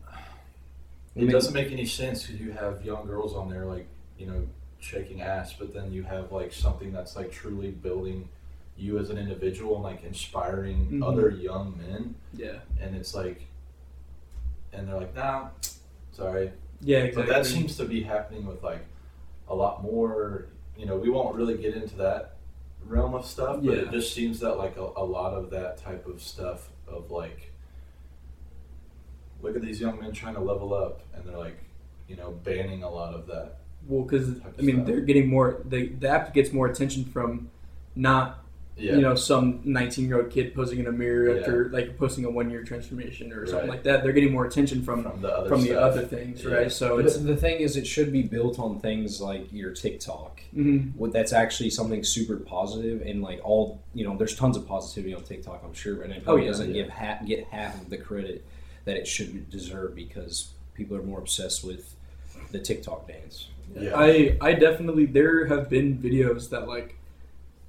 It 1.15 1.25
doesn't 1.29 1.53
make 1.53 1.71
any 1.71 1.85
sense 1.85 2.25
because 2.25 2.39
you 2.39 2.51
have 2.53 2.85
young 2.85 3.05
girls 3.05 3.33
on 3.35 3.49
there, 3.49 3.65
like 3.65 3.87
you 4.17 4.27
know, 4.27 4.47
shaking 4.79 5.21
ass, 5.21 5.53
but 5.57 5.73
then 5.73 5.91
you 5.91 6.03
have 6.03 6.31
like 6.31 6.53
something 6.53 6.91
that's 6.93 7.15
like 7.15 7.31
truly 7.31 7.71
building 7.71 8.29
you 8.77 8.97
as 8.97 9.09
an 9.09 9.17
individual 9.17 9.75
and 9.75 9.83
like 9.83 10.03
inspiring 10.03 10.87
Mhm. 10.91 11.03
other 11.07 11.29
young 11.29 11.77
men, 11.77 12.15
yeah, 12.33 12.59
and 12.79 12.95
it's 12.95 13.13
like, 13.13 13.41
and 14.73 14.87
they're 14.87 14.95
like, 14.97 15.13
nah, 15.15 15.49
sorry, 16.13 16.51
yeah, 16.79 16.99
exactly. 16.99 17.23
but 17.23 17.29
that 17.35 17.45
seems 17.45 17.75
to 17.77 17.85
be 17.85 18.01
happening 18.03 18.45
with 18.45 18.63
like 18.63 18.85
a 19.49 19.55
lot 19.55 19.83
more. 19.83 20.45
You 20.77 20.85
know, 20.85 20.95
we 20.95 21.09
won't 21.09 21.35
really 21.35 21.57
get 21.57 21.75
into 21.75 21.95
that 21.97 22.35
realm 22.87 23.13
of 23.13 23.25
stuff, 23.25 23.57
but 23.63 23.77
it 23.77 23.91
just 23.91 24.13
seems 24.13 24.39
that 24.39 24.55
like 24.57 24.77
a, 24.77 24.89
a 24.95 25.03
lot 25.05 25.33
of 25.33 25.49
that 25.51 25.77
type 25.77 26.07
of 26.07 26.21
stuff 26.21 26.69
of 26.87 27.11
like, 27.11 27.50
look 29.41 29.55
at 29.55 29.61
these 29.61 29.79
young 29.79 29.99
men 29.99 30.11
trying 30.11 30.35
to 30.35 30.41
level 30.41 30.73
up, 30.73 31.01
and 31.15 31.25
they're 31.25 31.37
like, 31.37 31.57
you 32.07 32.15
know, 32.15 32.31
banning 32.43 32.83
a 32.83 32.89
lot 32.89 33.13
of 33.13 33.27
that. 33.27 33.57
well, 33.87 34.03
because 34.03 34.29
I 34.57 34.61
mean, 34.61 34.75
stuff. 34.77 34.87
they're 34.87 35.01
getting 35.01 35.27
more. 35.29 35.61
They, 35.65 35.87
the 35.87 36.07
app 36.09 36.33
gets 36.33 36.51
more 36.53 36.67
attention 36.67 37.05
from 37.05 37.49
not 37.95 38.37
Yeah, 38.77 38.95
you 38.95 39.01
know 39.01 39.15
some 39.15 39.59
19 39.65 40.07
year 40.07 40.21
old 40.21 40.29
kid 40.31 40.55
posing 40.55 40.79
in 40.79 40.87
a 40.87 40.91
mirror 40.91 41.33
Yeah. 41.33 41.39
after 41.41 41.69
like 41.69 41.97
posting 41.97 42.23
a 42.25 42.29
one 42.31 42.49
year 42.49 42.63
transformation 42.63 43.33
or 43.33 43.45
something 43.45 43.67
Right. 43.67 43.75
like 43.77 43.83
that. 43.83 44.01
They're 44.03 44.13
getting 44.13 44.31
more 44.31 44.45
attention 44.45 44.81
from 44.81 45.03
from 45.03 45.21
the 45.21 45.27
other 45.37 45.49
from 45.49 45.61
the 45.63 45.73
other 45.79 46.03
things, 46.03 46.43
Yeah. 46.43 46.53
right? 46.53 46.71
So 46.71 46.97
it's 46.99 47.17
the 47.17 47.35
thing 47.35 47.59
is, 47.59 47.75
it 47.75 47.85
should 47.85 48.11
be 48.13 48.21
built 48.23 48.59
on 48.59 48.79
things 48.79 49.19
like 49.21 49.51
your 49.51 49.71
TikTok. 49.71 50.41
mhm. 50.55 50.95
What 50.95 51.11
that's 51.11 51.33
actually 51.33 51.69
something 51.69 52.03
super 52.03 52.37
positive, 52.37 53.01
and 53.01 53.21
like 53.21 53.39
all 53.43 53.79
you 53.93 54.03
know, 54.05 54.15
there's 54.17 54.35
tons 54.35 54.55
of 54.57 54.65
positivity 54.67 55.13
on 55.13 55.23
TikTok, 55.23 55.61
I'm 55.65 55.73
sure, 55.73 56.01
and 56.03 56.11
it 56.13 56.23
probably 56.23 56.43
Oh, 56.43 56.45
yeah, 56.45 56.51
doesn't 56.51 56.67
yeah. 56.75 56.83
give 56.83 56.89
half 56.91 57.25
get 57.25 57.45
half 57.45 57.81
of 57.81 57.89
the 57.89 57.97
credit 57.97 58.43
that 58.85 58.97
it 58.97 59.07
shouldn't 59.07 59.49
deserve 59.49 59.95
because 59.95 60.51
people 60.73 60.97
are 60.97 61.03
more 61.03 61.19
obsessed 61.19 61.63
with 61.63 61.95
the 62.51 62.59
TikTok 62.59 63.07
dance. 63.07 63.47
Yeah. 63.75 63.91
I 63.95 64.37
I 64.41 64.53
definitely 64.53 65.05
there 65.05 65.45
have 65.47 65.69
been 65.69 65.97
videos 65.97 66.49
that 66.49 66.67
like 66.67 66.95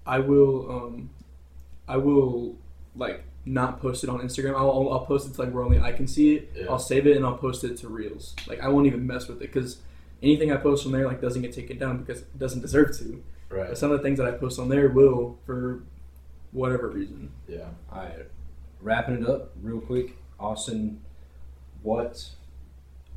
I 0.07 0.19
will 0.19 0.71
um 0.71 1.11
I 1.87 1.97
will 1.97 2.57
like 2.97 3.25
not 3.45 3.81
post 3.81 4.05
it 4.05 4.11
on 4.11 4.21
Instagram. 4.21 4.55
I'll, 4.55 4.71
I'll, 4.71 4.93
I'll 4.93 5.07
post 5.07 5.29
it 5.29 5.35
to 5.35 5.43
like 5.43 5.53
where 5.53 5.65
only 5.65 5.81
I 5.81 5.93
can 5.93 6.07
see 6.07 6.37
it. 6.37 6.53
Yeah. 6.55 6.67
I'll 6.71 6.79
save 6.79 7.07
it 7.07 7.17
and 7.17 7.27
I'll 7.27 7.37
post 7.37 7.65
it 7.65 7.77
to 7.79 7.89
Reels. 7.89 8.35
Like 8.47 8.61
I 8.61 8.69
won't 8.69 8.87
even 8.87 9.07
mess 9.07 9.29
with 9.29 9.39
it 9.39 9.53
because 9.53 9.79
anything 10.23 10.53
I 10.53 10.57
post 10.57 10.87
on 10.87 10.93
there 10.93 11.07
like 11.07 11.21
doesn't 11.21 11.43
get 11.43 11.53
taken 11.53 11.79
down 11.79 12.03
because 12.03 12.23
it 12.23 12.39
doesn't 12.39 12.61
deserve 12.61 12.97
to. 12.99 13.23
But 13.49 13.57
right. 13.57 13.79
some 13.79 13.91
of 13.91 13.99
the 13.99 14.03
things 14.03 14.19
that 14.19 14.27
I 14.27 14.33
post 14.33 14.59
on 14.59 14.69
there 14.69 14.89
will 14.89 15.39
for 15.45 15.83
whatever 16.53 16.89
reason. 16.89 17.31
Yeah. 17.49 17.69
All 17.93 17.99
right, 17.99 18.27
wrapping 18.81 19.23
it 19.23 19.29
up 19.29 19.51
real 19.63 19.81
quick, 19.81 20.17
Austin. 20.43 21.01
What, 21.82 22.28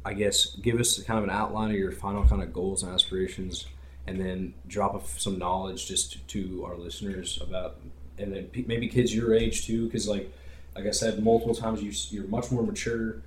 I 0.03 0.13
guess, 0.13 0.55
give 0.55 0.80
us 0.80 1.01
kind 1.03 1.17
of 1.19 1.23
an 1.26 1.30
outline 1.30 1.71
of 1.71 1.78
your 1.78 1.91
final 1.91 2.26
kind 2.26 2.41
of 2.41 2.51
goals 2.53 2.84
and 2.84 2.93
aspirations, 2.93 3.65
and 4.07 4.19
then 4.19 4.53
drop 4.67 5.07
some 5.07 5.38
knowledge 5.38 5.88
just 5.88 6.13
to, 6.13 6.19
to 6.28 6.65
our 6.65 6.76
listeners 6.76 7.39
about 7.41 7.78
and 8.17 8.34
then 8.34 8.49
maybe 8.65 8.88
kids 8.88 9.13
your 9.13 9.34
age 9.36 9.65
too, 9.65 9.86
because 9.86 10.07
like 10.07 10.32
like 10.76 10.86
I 10.88 10.91
said 10.91 11.21
multiple 11.23 11.55
times, 11.55 11.82
you, 11.84 11.91
you're 12.17 12.28
much 12.30 12.51
more 12.51 12.63
mature. 12.63 13.21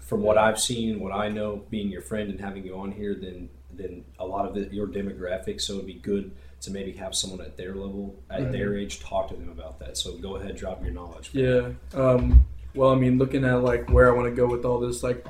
From 0.00 0.22
what 0.22 0.38
I've 0.38 0.58
seen, 0.58 1.00
what 1.00 1.12
I 1.12 1.28
know, 1.28 1.62
being 1.70 1.88
your 1.90 2.00
friend 2.02 2.30
and 2.30 2.40
having 2.40 2.64
you 2.64 2.78
on 2.78 2.92
here, 2.92 3.14
than 3.14 3.48
than 3.74 4.04
a 4.18 4.26
lot 4.26 4.46
of 4.46 4.54
the, 4.54 4.74
your 4.74 4.86
demographic. 4.86 5.60
So 5.60 5.74
it'd 5.74 5.86
be 5.86 5.94
good 5.94 6.30
to 6.62 6.70
maybe 6.70 6.92
have 6.92 7.14
someone 7.14 7.40
at 7.40 7.56
their 7.56 7.74
level, 7.74 8.16
at 8.30 8.42
Right. 8.42 8.52
their 8.52 8.76
age, 8.76 9.00
talk 9.00 9.28
to 9.28 9.34
them 9.36 9.50
about 9.50 9.78
that. 9.80 9.96
So 9.96 10.16
go 10.16 10.36
ahead, 10.36 10.56
drop 10.56 10.82
your 10.82 10.92
knowledge. 10.92 11.30
Yeah. 11.32 11.70
Um, 11.94 12.44
well, 12.78 12.90
I 12.90 12.94
mean, 12.94 13.18
looking 13.18 13.44
at 13.44 13.62
like 13.62 13.90
where 13.90 14.08
I 14.10 14.14
want 14.16 14.28
to 14.28 14.34
go 14.34 14.46
with 14.46 14.64
all 14.64 14.78
this, 14.78 15.02
like, 15.02 15.26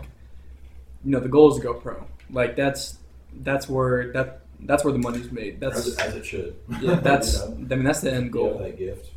you 1.02 1.10
know, 1.10 1.18
the 1.18 1.30
goal 1.30 1.50
is 1.50 1.56
to 1.56 1.62
go 1.62 1.72
pro. 1.72 2.06
Like 2.30 2.56
that's 2.56 2.98
that's 3.40 3.68
where 3.68 4.12
that 4.12 4.42
that's 4.60 4.84
where 4.84 4.92
the 4.92 4.98
money's 4.98 5.32
made. 5.32 5.62
as, 5.64 5.96
That's 5.96 5.98
as 5.98 6.14
it 6.14 6.26
should. 6.26 6.56
yeah. 6.80 6.94
That's 7.02 7.34
You 7.34 7.48
know? 7.48 7.54
I 7.70 7.74
mean, 7.76 7.84
that's 7.84 8.00
the 8.00 8.12
end 8.12 8.32
goal. 8.32 8.58
that 8.58 8.76
gift. 8.76 9.12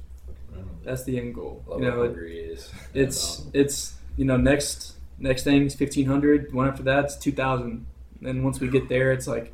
That's 0.84 1.04
the 1.04 1.18
end 1.18 1.36
goal. 1.36 1.64
Love 1.68 1.82
you 1.82 1.90
know, 1.90 2.14
he 2.14 2.36
is. 2.36 2.72
it's 2.94 3.44
it's 3.54 3.96
you 4.18 4.24
know 4.24 4.38
next 4.38 4.94
next 5.20 5.44
thing 5.44 5.66
is 5.66 5.76
fifteen 5.76 6.06
hundred. 6.06 6.54
One 6.54 6.68
after 6.68 6.84
that, 6.84 7.06
it's 7.06 7.18
two 7.18 7.32
thousand. 7.34 7.86
And 8.24 8.44
once 8.46 8.60
we 8.60 8.68
get 8.70 8.88
there, 8.88 9.12
it's 9.12 9.28
like 9.28 9.52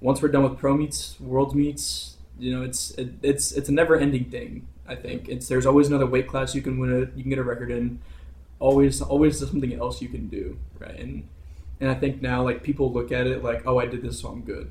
once 0.00 0.20
we're 0.20 0.28
done 0.28 0.42
with 0.42 0.58
pro 0.58 0.76
meets, 0.76 1.18
world 1.20 1.54
meets, 1.54 2.16
you 2.38 2.54
know, 2.54 2.62
it's 2.62 2.90
it, 2.92 3.10
it's 3.22 3.52
it's 3.52 3.68
a 3.68 3.72
never 3.72 3.96
ending 3.96 4.24
thing. 4.24 4.66
I 4.86 4.96
think 4.96 5.28
it's 5.28 5.48
there's 5.48 5.66
always 5.66 5.88
another 5.88 6.06
weight 6.06 6.26
class 6.28 6.54
you 6.54 6.62
can 6.62 6.78
win 6.78 6.90
a 6.92 6.98
you 7.16 7.22
can 7.22 7.30
get 7.30 7.38
a 7.38 7.44
record 7.44 7.70
in. 7.70 8.00
Always 8.60 9.00
always 9.00 9.38
something 9.38 9.72
else 9.74 10.02
you 10.02 10.08
can 10.08 10.28
do 10.28 10.58
right 10.80 10.98
and 10.98 11.28
and 11.80 11.88
I 11.90 11.94
think 11.94 12.20
now 12.20 12.42
like 12.42 12.62
people 12.64 12.92
look 12.92 13.12
at 13.12 13.26
it 13.26 13.44
like 13.44 13.62
oh 13.66 13.78
I 13.78 13.86
did 13.86 14.02
this 14.02 14.20
so 14.20 14.28
I'm 14.28 14.42
good. 14.42 14.70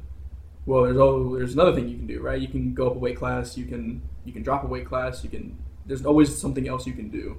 Well, 0.66 0.84
there's 0.84 0.98
oh 0.98 1.36
there's 1.38 1.54
another 1.54 1.74
thing 1.74 1.88
you 1.88 1.96
can 1.96 2.08
do 2.08 2.20
right. 2.22 2.40
You 2.42 2.50
can 2.50 2.74
go 2.74 2.88
up 2.88 2.96
a 2.96 3.00
weight 3.00 3.16
class. 3.18 3.58
You 3.58 3.66
can 3.66 4.02
you 4.26 4.34
can 4.34 4.44
drop 4.44 4.64
a 4.64 4.68
weight 4.68 4.86
class. 4.86 5.24
You 5.24 5.30
can 5.30 5.58
there's 5.86 6.06
always 6.06 6.38
something 6.38 6.68
else 6.68 6.86
you 6.86 6.94
can 6.94 7.10
do. 7.10 7.38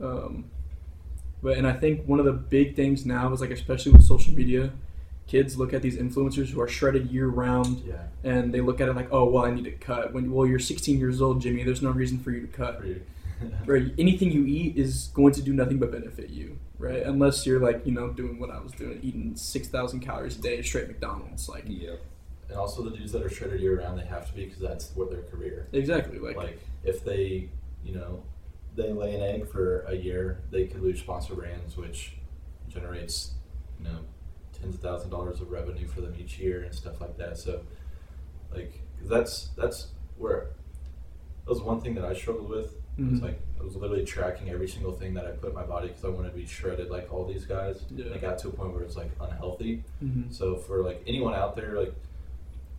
Um, 0.00 0.46
but 1.42 1.58
and 1.58 1.66
I 1.66 1.72
think 1.74 2.06
one 2.06 2.18
of 2.18 2.24
the 2.24 2.32
big 2.32 2.74
things 2.74 3.04
now 3.04 3.30
is 3.32 3.40
like 3.42 3.50
especially 3.50 3.92
with 3.92 4.02
social 4.04 4.32
media, 4.32 4.72
kids 5.26 5.58
look 5.58 5.74
at 5.74 5.82
these 5.82 5.98
influencers 5.98 6.48
who 6.48 6.60
are 6.60 6.68
shredded 6.68 7.10
year 7.10 7.26
round 7.28 7.82
Yeah. 7.86 7.96
and 8.24 8.52
they 8.54 8.62
look 8.62 8.80
at 8.80 8.88
it 8.88 8.96
like, 8.96 9.08
oh 9.12 9.26
well, 9.26 9.44
I 9.44 9.50
need 9.50 9.64
to 9.64 9.72
cut. 9.72 10.14
When 10.14 10.32
well, 10.32 10.46
you're 10.46 10.58
16 10.58 10.98
years 10.98 11.20
old, 11.20 11.42
Jimmy. 11.42 11.62
There's 11.62 11.82
no 11.82 11.90
reason 11.90 12.18
for 12.18 12.30
you 12.30 12.40
to 12.40 12.46
cut. 12.46 12.82
Right? 13.66 13.92
Anything 13.98 14.32
you 14.32 14.46
eat 14.46 14.76
is 14.76 15.10
going 15.12 15.32
to 15.34 15.42
do 15.42 15.52
nothing 15.52 15.78
but 15.78 15.90
benefit 15.90 16.30
you. 16.30 16.58
Right? 16.78 17.02
Unless 17.02 17.46
you're 17.46 17.60
like 17.60 17.84
you 17.84 17.92
know 17.92 18.10
doing 18.10 18.38
what 18.38 18.50
I 18.50 18.60
was 18.60 18.72
doing, 18.72 19.00
eating 19.02 19.34
6,000 19.36 20.00
calories 20.00 20.38
a 20.38 20.40
day 20.40 20.62
straight 20.62 20.88
McDonald's. 20.88 21.48
Like 21.48 21.64
yeah. 21.66 21.96
and 22.48 22.58
also 22.58 22.82
the 22.82 22.90
dudes 22.90 23.12
that 23.12 23.22
are 23.22 23.28
shredded 23.28 23.60
year 23.60 23.78
round, 23.80 23.98
they 23.98 24.06
have 24.06 24.26
to 24.28 24.34
be 24.34 24.44
because 24.44 24.60
that's 24.60 24.94
what 24.94 25.10
their 25.10 25.22
career. 25.22 25.68
exactly 25.72 26.18
like, 26.18 26.36
Like 26.36 26.60
if 26.84 27.04
they, 27.04 27.48
you 27.84 27.94
know, 27.94 28.22
they 28.76 28.92
lay 28.92 29.14
an 29.14 29.22
egg 29.22 29.48
for 29.48 29.80
a 29.82 29.94
year, 29.94 30.42
they 30.50 30.66
could 30.66 30.82
lose 30.82 31.00
sponsor 31.00 31.34
brands, 31.34 31.76
which 31.76 32.16
generates, 32.68 33.32
you 33.78 33.84
know, 33.84 33.98
tens 34.52 34.74
of 34.74 34.80
thousands 34.80 35.04
of 35.04 35.10
dollars 35.10 35.40
of 35.40 35.50
revenue 35.50 35.86
for 35.86 36.02
them 36.02 36.14
each 36.18 36.38
year 36.38 36.62
and 36.62 36.74
stuff 36.74 37.00
like 37.00 37.16
that. 37.18 37.38
So, 37.38 37.62
like, 38.54 38.80
that's 39.02 39.48
that's 39.56 39.88
where 40.16 40.48
that 41.44 41.50
was 41.50 41.62
one 41.62 41.80
thing 41.80 41.94
that 41.94 42.04
I 42.04 42.14
struggled 42.14 42.48
with. 42.48 42.74
It's 42.98 43.20
Mhm. 43.20 43.22
like 43.22 43.40
I 43.60 43.62
was 43.64 43.76
literally 43.76 44.04
tracking 44.04 44.48
every 44.48 44.68
single 44.68 44.92
thing 44.92 45.12
that 45.14 45.26
I 45.26 45.30
put 45.32 45.50
in 45.50 45.54
my 45.54 45.64
body 45.64 45.88
because 45.88 46.04
I 46.04 46.08
wanted 46.08 46.30
to 46.30 46.36
be 46.36 46.46
shredded 46.46 46.90
like 46.90 47.12
all 47.12 47.26
these 47.26 47.44
guys. 47.44 47.84
Yeah. 47.90 48.06
And 48.06 48.14
it 48.14 48.20
got 48.22 48.38
to 48.38 48.48
a 48.48 48.50
point 48.52 48.72
where 48.72 48.82
it's 48.82 48.96
like 48.96 49.10
unhealthy. 49.20 49.82
mhm. 50.02 50.32
So 50.32 50.56
for 50.56 50.82
like 50.82 51.02
anyone 51.06 51.34
out 51.34 51.56
there, 51.56 51.78
like 51.78 51.94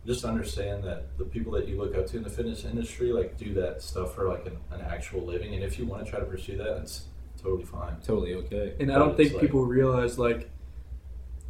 just 0.05 0.23
understand 0.25 0.83
that 0.85 1.17
the 1.17 1.25
people 1.25 1.51
that 1.51 1.67
you 1.67 1.77
look 1.77 1.93
up 1.95 2.07
to 2.07 2.17
in 2.17 2.23
the 2.23 2.29
fitness 2.29 2.63
industry, 2.65 3.11
like 3.11 3.37
do 3.37 3.53
that 3.55 3.81
stuff 3.81 4.15
for 4.15 4.27
like 4.29 4.45
an, 4.45 4.57
an 4.71 4.81
actual 4.81 5.21
living. 5.21 5.53
And 5.53 5.63
if 5.63 5.77
you 5.77 5.85
want 5.85 6.03
to 6.05 6.09
try 6.09 6.19
to 6.19 6.25
pursue 6.25 6.57
that, 6.57 6.77
it's 6.81 7.05
totally 7.41 7.65
fine. 7.65 7.95
Totally 8.03 8.33
okay. 8.35 8.73
And 8.79 8.91
I 8.91 8.97
don't 8.97 9.15
think 9.17 9.33
like- 9.33 9.41
people 9.41 9.65
realize 9.65 10.17
like 10.17 10.49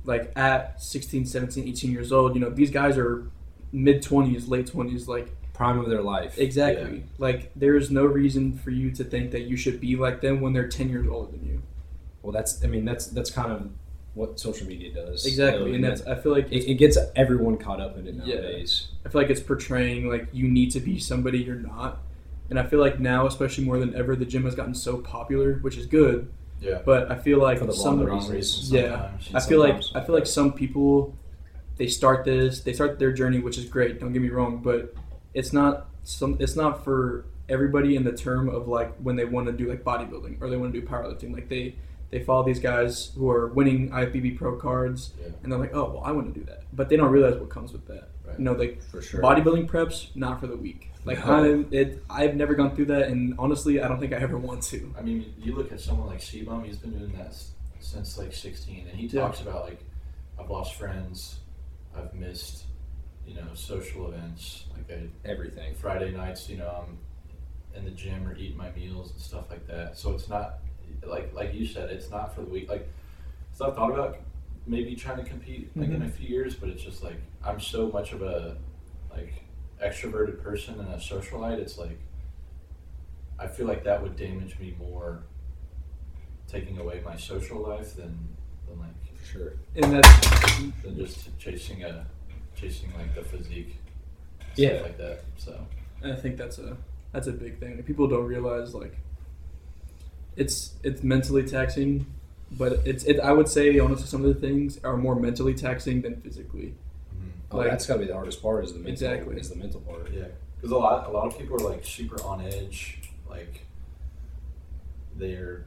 like 0.06 0.32
at 0.38 0.82
16, 0.82 1.26
17, 1.26 1.68
18 1.68 1.92
years 1.92 2.12
old, 2.14 2.34
you 2.34 2.40
know, 2.42 2.50
these 2.50 2.72
guys 2.72 2.98
are 2.98 3.30
mid 3.74 4.02
20s, 4.02 4.48
late 4.48 4.66
20s 4.66 5.08
like 5.08 5.36
Prime 5.58 5.80
of 5.80 5.90
their 5.90 6.02
life. 6.04 6.38
exactly. 6.38 7.04
Like 7.18 7.52
there's 7.56 7.90
no 7.90 8.06
reason 8.06 8.58
for 8.58 8.70
you 8.70 8.92
to 8.92 9.04
think 9.04 9.32
that 9.32 9.42
you 9.42 9.58
should 9.58 9.82
be 9.82 9.96
like 9.96 10.22
them 10.22 10.40
when 10.40 10.54
they're 10.54 10.68
10 10.68 10.90
years 10.90 11.08
older 11.08 11.32
than 11.32 11.46
you. 11.48 11.64
Well, 12.22 12.32
that's. 12.32 12.64
I 12.64 12.68
mean, 12.68 12.86
that's 12.86 13.08
that's 13.08 13.32
kind 13.32 13.52
of 13.52 13.70
what 14.14 14.40
social 14.40 14.68
media 14.68 14.94
does. 14.94 15.26
Exactly. 15.26 15.64
You 15.64 15.70
know, 15.70 15.76
And 15.76 15.84
that's 15.84 16.06
I 16.08 16.16
feel 16.16 16.32
like 16.32 16.52
it, 16.52 16.70
it 16.70 16.76
gets 16.76 16.98
everyone 17.16 17.58
caught 17.58 17.80
up 17.82 17.98
in 17.98 18.08
it 18.08 18.16
Yeah. 18.24 18.36
nowadays. 18.36 18.88
I 19.06 19.10
feel 19.10 19.22
like 19.22 19.30
it's 19.32 19.40
portraying 19.42 20.10
like 20.10 20.28
you 20.32 20.48
need 20.48 20.72
to 20.72 20.80
be 20.80 21.00
somebody 21.00 21.40
you're 21.40 21.56
not. 21.56 22.00
And 22.50 22.60
I 22.60 22.64
feel 22.64 22.80
like 22.80 23.00
now, 23.00 23.28
especially 23.28 23.66
more 23.66 23.78
than 23.80 23.94
ever, 23.96 24.16
the 24.16 24.26
gym 24.26 24.44
has 24.46 24.56
gotten 24.56 24.74
so 24.76 24.98
popular, 25.00 25.56
which 25.62 25.76
is 25.78 25.86
good. 25.86 26.32
Yeah. 26.62 26.82
But 26.86 27.12
I 27.12 27.16
feel 27.18 27.40
like 27.40 27.60
some 27.72 28.00
reasons. 28.04 28.32
reasons 28.32 28.72
Yeah. 28.72 29.12
I 29.34 29.40
feel 29.40 29.60
like 29.60 29.82
I 29.96 30.04
feel 30.04 30.16
like 30.16 30.28
some 30.28 30.54
people 30.54 31.16
they 31.78 31.88
start 31.88 32.26
this, 32.26 32.62
they 32.62 32.74
start 32.74 32.98
their 33.00 33.12
journey, 33.12 33.40
which 33.40 33.58
is 33.58 33.66
great. 33.66 34.00
Don't 34.00 34.12
get 34.14 34.22
me 34.22 34.30
wrong, 34.30 34.62
but 34.64 34.96
it's 35.34 35.54
not 35.54 35.88
some. 36.04 36.38
It's 36.40 36.56
not 36.56 36.84
for 36.84 37.26
everybody 37.50 37.96
in 37.96 38.04
the 38.04 38.12
term 38.12 38.50
of 38.50 38.68
like 38.68 38.94
when 38.98 39.16
they 39.16 39.26
want 39.26 39.48
to 39.48 39.54
do 39.54 39.70
like 39.70 39.84
bodybuilding 39.84 40.42
or 40.42 40.50
they 40.50 40.58
want 40.58 40.74
to 40.74 40.82
do 40.82 40.86
powerlifting. 40.86 41.34
Like 41.34 41.50
they 41.50 41.76
they 42.10 42.24
follow 42.24 42.44
these 42.46 42.60
guys 42.60 43.12
who 43.18 43.30
are 43.30 43.48
winning 43.48 43.90
IFBB 43.90 44.38
pro 44.38 44.56
cards, 44.56 45.12
Yeah. 45.20 45.28
and 45.44 45.52
they're 45.52 45.60
like, 45.60 45.74
oh 45.76 45.90
well, 45.92 46.04
I 46.04 46.12
want 46.12 46.34
to 46.34 46.40
do 46.40 46.46
that, 46.46 46.64
but 46.74 46.90
they 46.90 46.96
don't 46.98 47.12
realize 47.12 47.40
what 47.40 47.50
comes 47.50 47.72
with 47.74 47.86
that. 47.88 48.10
Right. 48.26 48.38
You 48.40 48.46
know, 48.46 48.54
like 48.54 48.82
For 48.82 49.02
sure. 49.02 49.22
bodybuilding 49.22 49.68
preps 49.70 50.16
not 50.16 50.40
for 50.40 50.48
the 50.48 50.56
weak. 50.58 50.92
Like 51.06 51.26
No. 51.26 51.34
I'm 51.34 51.68
it. 51.72 52.04
I've 52.10 52.36
never 52.36 52.54
gone 52.56 52.76
through 52.76 52.86
that, 52.86 53.10
and 53.10 53.36
honestly, 53.40 53.82
I 53.82 53.88
don't 53.88 54.00
think 54.00 54.14
I 54.14 54.18
ever 54.18 54.38
want 54.38 54.64
to. 54.64 54.94
I 54.98 55.02
mean, 55.02 55.34
you 55.38 55.56
look 55.56 55.72
at 55.72 55.80
someone 55.82 56.08
like 56.08 56.20
CBum, 56.20 56.66
he's 56.66 56.78
been 56.78 56.98
doing 56.98 57.12
that 57.18 57.36
since 57.80 58.18
like 58.18 58.34
16, 58.34 58.88
and 58.90 58.98
he 59.00 59.08
Yeah. 59.08 59.22
talks 59.22 59.40
about 59.42 59.66
like, 59.66 59.80
I've 60.40 60.50
lost 60.50 60.76
friends, 60.76 61.40
I've 61.96 62.14
missed, 62.14 62.64
you 63.28 63.36
know, 63.36 63.48
social 63.54 64.08
events. 64.12 64.66
Like 64.74 64.90
I 64.92 65.08
Everything. 65.28 65.76
Friday 65.76 66.12
nights, 66.12 66.50
you 66.50 66.58
know, 66.58 66.86
I'm 66.88 66.98
in 67.78 67.86
the 67.86 67.92
gym 67.92 68.28
or 68.28 68.36
eating 68.38 68.58
my 68.58 68.72
meals 68.72 69.12
and 69.12 69.20
stuff 69.20 69.50
like 69.50 69.68
that. 69.68 69.98
So 69.98 70.14
it's 70.14 70.30
not 70.30 70.60
like 71.06 71.34
like 71.34 71.54
you 71.54 71.66
said, 71.66 71.90
it's 71.90 72.10
not 72.10 72.34
for 72.34 72.42
the 72.42 72.50
weak. 72.50 72.70
Like, 72.70 72.88
so 73.52 73.68
I've 73.68 73.76
thought 73.76 73.92
about 73.92 74.20
maybe 74.66 74.96
trying 74.96 75.18
to 75.18 75.24
compete 75.30 75.70
like 75.76 75.90
in 75.90 76.02
Mhm. 76.02 76.08
a 76.08 76.10
few 76.10 76.28
years, 76.28 76.56
but 76.56 76.70
it's 76.70 76.82
just 76.84 77.04
like 77.04 77.18
I'm 77.44 77.60
so 77.60 77.90
much 77.90 78.14
of 78.14 78.22
a 78.22 78.58
like 79.12 79.44
extroverted 79.84 80.42
person 80.42 80.80
and 80.80 80.90
a 80.90 80.98
socialite. 80.98 81.60
It's 81.60 81.78
like 81.78 82.00
I 83.40 83.48
feel 83.48 83.68
like 83.68 83.84
that 83.84 84.02
would 84.02 84.16
damage 84.16 84.58
me 84.60 84.76
more, 84.80 85.20
taking 86.48 86.80
away 86.80 87.02
my 87.06 87.16
social 87.18 87.60
life 87.60 87.96
than 87.96 88.18
than 88.68 88.80
like 88.80 88.90
sure. 89.32 89.54
And 89.76 89.94
that's 89.94 90.58
than 90.84 90.96
just 90.98 91.38
chasing 91.38 91.84
a 91.84 92.08
chasing 92.60 92.92
like 92.98 93.14
the 93.16 93.22
physique, 93.24 93.78
stuff 94.40 94.58
Yeah. 94.58 94.82
like 94.82 94.98
that. 94.98 95.20
So. 95.38 95.58
And 96.02 96.12
I 96.12 96.16
think 96.16 96.38
that's 96.38 96.58
a 96.60 96.78
that's 97.14 97.28
a 97.28 97.32
big 97.32 97.60
thing. 97.60 97.82
People 97.84 98.08
don't 98.08 98.26
realize 98.26 98.74
like 98.76 98.96
it's 100.36 100.74
it's 100.84 101.04
mentally 101.04 101.44
taxing, 101.44 102.06
but 102.52 102.74
it's 102.86 103.04
it. 103.06 103.20
I 103.20 103.32
would 103.32 103.48
say 103.48 103.78
honestly, 103.80 104.06
some 104.08 104.24
of 104.26 104.34
the 104.34 104.40
things 104.48 104.80
are 104.84 104.98
more 104.98 105.16
mentally 105.16 105.54
taxing 105.54 106.02
than 106.02 106.22
physically. 106.22 106.76
mhm. 107.16 107.30
Oh, 107.52 107.64
that's 107.64 107.86
got 107.88 107.96
to 107.96 108.00
be 108.02 108.06
the 108.06 108.14
hardest 108.14 108.42
part. 108.42 108.64
Is 108.64 108.72
the 108.74 108.80
mental, 108.80 108.92
Exactly. 108.92 109.38
Is 109.40 109.50
the 109.50 109.56
mental 109.56 109.80
part. 109.82 110.12
Yeah, 110.14 110.26
because 110.58 110.72
a 110.72 110.78
lot 110.78 111.08
a 111.08 111.12
lot 111.12 111.26
of 111.28 111.38
people 111.38 111.56
are 111.56 111.70
like 111.70 111.84
super 111.86 112.22
on 112.24 112.42
edge, 112.42 113.00
like 113.30 113.66
they're. 115.16 115.66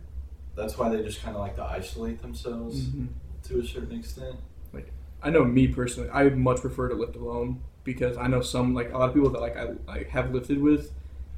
That's 0.57 0.77
why 0.77 0.89
they 0.95 1.03
just 1.03 1.23
kind 1.23 1.35
of 1.37 1.41
like 1.43 1.57
to 1.57 1.63
isolate 1.65 2.21
themselves 2.23 2.83
Mhm. 2.83 3.09
to 3.45 3.61
a 3.61 3.65
certain 3.65 3.99
extent. 3.99 4.37
I 5.23 5.31
know 5.31 5.45
me 5.45 5.69
personally, 5.69 6.09
I 6.11 6.29
much 6.31 6.61
prefer 6.61 6.89
to 6.89 6.95
lift 6.95 7.17
alone 7.17 7.61
because 7.85 8.17
I 8.17 8.27
know 8.27 8.41
some 8.41 8.75
like 8.75 8.93
a 8.93 8.99
lot 8.99 9.09
of 9.09 9.15
people 9.15 9.31
that 9.31 9.41
like 9.41 9.57
I 9.57 9.71
like 9.87 10.09
have 10.11 10.33
lifted 10.33 10.61
with 10.61 10.93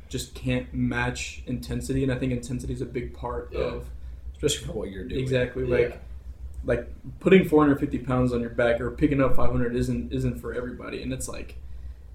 just 0.08 0.34
can't 0.34 0.72
match 0.74 1.42
intensity, 1.46 2.02
and 2.02 2.12
I 2.12 2.16
think 2.18 2.32
intensity 2.32 2.72
is 2.74 2.80
a 2.82 2.86
big 2.86 3.14
part 3.14 3.50
Yeah. 3.52 3.60
of 3.60 3.90
Especially 4.34 4.66
for 4.66 4.72
what 4.72 4.90
you're 4.90 5.04
doing. 5.04 5.20
exactly 5.20 5.64
Yeah. 5.68 5.76
like 5.76 6.00
like 6.64 6.88
putting 7.18 7.44
450 7.44 7.98
pounds 7.98 8.32
on 8.32 8.40
your 8.40 8.50
back 8.50 8.80
or 8.80 8.90
picking 8.92 9.20
up 9.20 9.34
500 9.34 9.74
isn't 9.74 10.12
isn't 10.12 10.38
for 10.40 10.52
everybody, 10.54 11.02
and 11.02 11.12
it's 11.12 11.28
like 11.28 11.56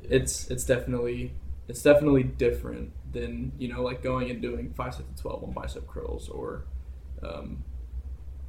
Yeah. 0.04 0.18
it's 0.18 0.50
it's 0.50 0.64
definitely 0.64 1.34
it's 1.68 1.82
definitely 1.82 2.24
different 2.24 2.92
than 3.12 3.52
you 3.58 3.68
know 3.68 3.82
like 3.82 4.02
going 4.04 4.30
and 4.30 4.42
doing 4.42 4.74
five 4.74 4.94
sets 4.94 5.10
of 5.10 5.20
12 5.22 5.44
on 5.44 5.52
bicep 5.52 5.88
curls 5.88 6.30
or 6.30 6.64
um, 7.24 7.64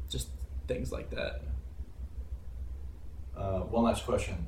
just 0.09 0.29
things 0.69 0.93
like 0.93 1.11
that. 1.11 1.43
Uh, 3.39 3.61
one 3.61 3.85
last 3.85 4.05
question: 4.05 4.47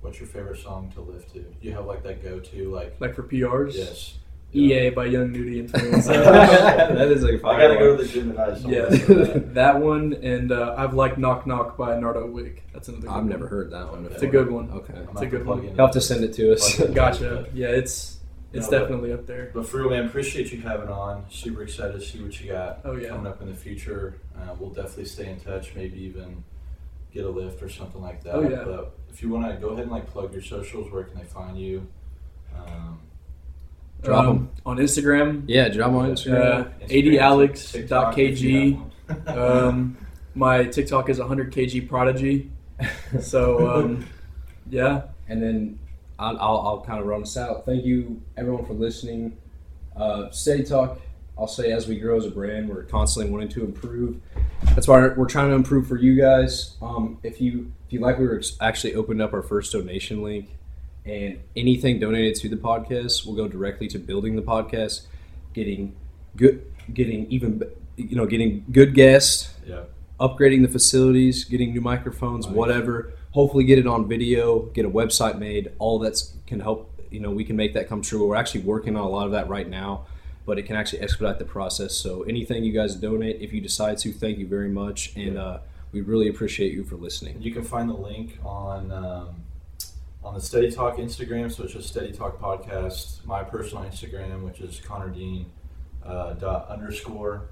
What's 0.00 0.18
your 0.18 0.28
favorite 0.28 0.58
song 0.58 0.90
to 0.94 1.00
lift 1.00 1.32
to? 1.34 1.40
Do 1.40 1.54
you 1.60 1.72
have 1.72 1.86
like 1.86 2.02
that 2.04 2.22
go-to 2.22 2.70
like? 2.74 2.96
Like 3.00 3.14
for 3.14 3.22
PRs, 3.22 3.74
Yes. 3.74 4.16
EA 4.52 4.90
by 4.90 5.04
Young 5.06 5.30
Nudy 5.30 5.60
and 5.60 5.68
Twins. 5.68 6.06
that 6.08 7.08
is 7.12 7.22
like 7.22 7.44
I 7.44 7.60
gotta 7.60 7.78
go 7.78 7.96
to 7.96 8.02
the 8.02 8.08
gym 8.08 8.32
tonight. 8.32 8.58
I'm 8.64 8.70
yeah, 8.70 8.78
gonna 8.80 8.90
listen 8.90 9.06
to 9.16 9.24
that. 9.40 9.54
that 9.54 9.80
one, 9.80 10.12
and 10.14 10.50
uh, 10.52 10.74
I've 10.76 10.94
liked 10.94 11.18
Knock 11.18 11.46
Knock 11.46 11.76
by 11.76 11.98
Nardo 12.00 12.26
Wick. 12.26 12.64
That's 12.72 12.88
another. 12.88 13.02
Good 13.06 13.10
I've 13.10 13.16
one. 13.18 13.28
never 13.28 13.46
heard 13.46 13.70
that 13.70 13.90
one. 13.92 14.04
It's 14.06 14.14
It's 14.14 14.22
a 14.24 14.26
good 14.26 14.50
one. 14.50 14.70
Okay. 14.70 14.94
I'm 14.94 15.08
It's 15.10 15.20
a 15.22 15.26
good 15.26 15.44
plug 15.44 15.58
one. 15.58 15.68
in 15.68 15.76
You'll 15.76 15.86
have 15.86 15.94
to 15.94 16.00
send 16.00 16.24
it 16.24 16.32
to 16.34 16.52
us. 16.52 16.80
Gotcha. 16.94 17.46
Yeah, 17.54 17.68
it's 17.68 18.18
it's 18.52 18.68
No, 18.68 18.70
but- 18.70 18.80
definitely 18.80 19.12
up 19.12 19.26
there. 19.26 19.50
But 19.54 19.66
for 19.68 19.78
real, 19.82 19.90
man, 19.90 20.06
appreciate 20.06 20.50
you 20.50 20.60
having 20.62 20.88
on. 20.88 21.24
Super 21.30 21.62
excited 21.62 22.00
to 22.00 22.04
see 22.04 22.20
what 22.20 22.40
you 22.40 22.50
got 22.50 22.80
Oh, 22.84 22.96
yeah. 22.96 23.10
coming 23.10 23.26
up 23.28 23.40
in 23.42 23.48
the 23.48 23.54
future. 23.54 24.16
Uh, 24.36 24.54
we'll 24.58 24.70
definitely 24.70 25.04
stay 25.04 25.30
in 25.30 25.38
touch. 25.38 25.74
Maybe 25.76 26.00
even 26.00 26.42
get 27.12 27.24
a 27.24 27.28
lift 27.28 27.62
or 27.62 27.68
something 27.68 28.00
like 28.00 28.22
that. 28.24 28.34
Oh, 28.34 28.42
yeah. 28.48 28.62
But 28.64 28.96
if 29.10 29.22
you 29.22 29.28
want 29.30 29.46
to 29.52 29.54
go 29.60 29.68
ahead 29.70 29.82
and 29.84 29.90
like 29.92 30.06
plug 30.06 30.32
your 30.32 30.42
socials, 30.42 30.90
where 30.92 31.04
can 31.04 31.18
they 31.18 31.24
find 31.24 31.58
you? 31.58 31.86
Um, 32.56 33.00
Drop 34.02 34.24
'em. 34.24 34.30
Um, 34.30 34.50
on 34.64 34.76
Instagram. 34.78 35.44
Yeah, 35.46 35.68
drop 35.68 35.92
on 35.92 36.06
Uh, 36.06 36.08
Instagram. 36.14 36.72
Instagram, 36.80 37.70
TikTok, 37.72 38.18
if 38.18 38.40
you 38.40 38.76
adalex.kg. 39.18 39.36
Um, 39.36 39.96
my 40.34 40.64
TikTok 40.64 41.08
is 41.10 41.18
100 41.18 41.52
kg 41.52 41.88
prodigy. 41.88 42.50
So 43.20 43.68
um, 43.70 44.06
yeah, 44.70 45.02
and 45.28 45.42
then 45.42 45.78
I'll, 46.18 46.38
I'll, 46.38 46.58
I'll 46.60 46.80
kind 46.80 46.98
of 47.00 47.06
run 47.06 47.22
us 47.22 47.36
out. 47.36 47.66
Thank 47.66 47.84
you, 47.84 48.22
everyone, 48.38 48.64
for 48.64 48.72
listening. 48.72 49.36
Uh, 49.96 50.30
Steady 50.30 50.62
Talk, 50.64 50.98
I'll 51.40 51.48
say 51.48 51.72
as 51.72 51.88
we 51.88 51.98
grow 51.98 52.18
as 52.18 52.26
a 52.26 52.30
brand, 52.30 52.68
we're 52.68 52.82
constantly 52.82 53.32
wanting 53.32 53.48
to 53.50 53.64
improve. 53.64 54.20
That's 54.74 54.86
why 54.86 55.08
we're 55.08 55.24
trying 55.26 55.48
to 55.48 55.54
improve 55.54 55.88
for 55.88 55.96
you 55.96 56.14
guys. 56.20 56.76
Um, 56.82 57.18
if 57.22 57.40
you 57.40 57.72
if 57.86 57.94
you 57.94 58.00
like, 58.00 58.18
we 58.18 58.26
were 58.26 58.42
actually 58.60 58.94
opened 58.94 59.22
up 59.22 59.32
our 59.32 59.40
first 59.40 59.72
donation 59.72 60.22
link, 60.22 60.50
and 61.06 61.40
anything 61.56 61.98
donated 61.98 62.34
to 62.42 62.50
the 62.50 62.56
podcast 62.56 63.24
will 63.26 63.34
go 63.34 63.48
directly 63.48 63.88
to 63.88 63.98
building 63.98 64.36
the 64.36 64.42
podcast, 64.42 65.06
getting 65.54 65.96
good, 66.36 66.62
getting 66.92 67.26
even 67.32 67.62
you 67.96 68.16
know 68.16 68.26
getting 68.26 68.66
good 68.70 68.94
guests, 68.94 69.54
yeah. 69.66 69.84
upgrading 70.20 70.60
the 70.60 70.68
facilities, 70.68 71.44
getting 71.44 71.72
new 71.72 71.80
microphones, 71.80 72.46
Nice. 72.46 72.54
whatever. 72.54 73.14
Hopefully, 73.30 73.64
get 73.64 73.78
it 73.78 73.86
on 73.86 74.06
video, 74.06 74.66
get 74.74 74.84
a 74.84 74.90
website 74.90 75.38
made. 75.38 75.72
All 75.78 75.98
that's 75.98 76.34
can 76.46 76.60
help. 76.60 77.00
You 77.10 77.20
know, 77.20 77.30
we 77.30 77.44
can 77.44 77.56
make 77.56 77.72
that 77.74 77.88
come 77.88 78.02
true. 78.02 78.28
We're 78.28 78.36
actually 78.36 78.60
working 78.60 78.94
on 78.94 79.04
a 79.04 79.08
lot 79.08 79.24
of 79.24 79.32
that 79.32 79.48
right 79.48 79.68
now, 79.68 80.06
but 80.46 80.58
it 80.58 80.62
can 80.62 80.76
actually 80.76 81.00
expedite 81.00 81.38
the 81.38 81.44
process. 81.44 81.94
So, 81.94 82.22
anything 82.22 82.64
you 82.64 82.72
guys 82.72 82.94
donate, 82.94 83.40
if 83.40 83.52
you 83.52 83.60
decide 83.60 83.98
to, 83.98 84.12
thank 84.12 84.38
you 84.38 84.46
very 84.46 84.68
much, 84.68 85.14
and 85.16 85.34
Yeah. 85.34 85.42
uh, 85.42 85.60
we 85.92 86.00
really 86.00 86.28
appreciate 86.28 86.72
you 86.72 86.84
for 86.84 86.96
listening. 86.96 87.40
You 87.40 87.52
can 87.52 87.62
find 87.64 87.88
the 87.88 87.94
link 87.94 88.38
on 88.44 88.90
um, 88.92 89.42
on 90.22 90.34
the 90.34 90.40
Steady 90.40 90.70
Talk 90.70 90.96
Instagram, 90.98 91.50
so 91.50 91.64
it's 91.64 91.72
just 91.72 91.88
Steady 91.88 92.12
Talk 92.12 92.40
Podcast. 92.40 93.24
My 93.24 93.42
personal 93.42 93.84
Instagram, 93.84 94.42
which 94.44 94.60
is 94.60 94.80
Connor 94.84 95.08
Dean 95.08 95.46
uh, 96.04 96.34
dot 96.34 96.68
underscore, 96.68 97.48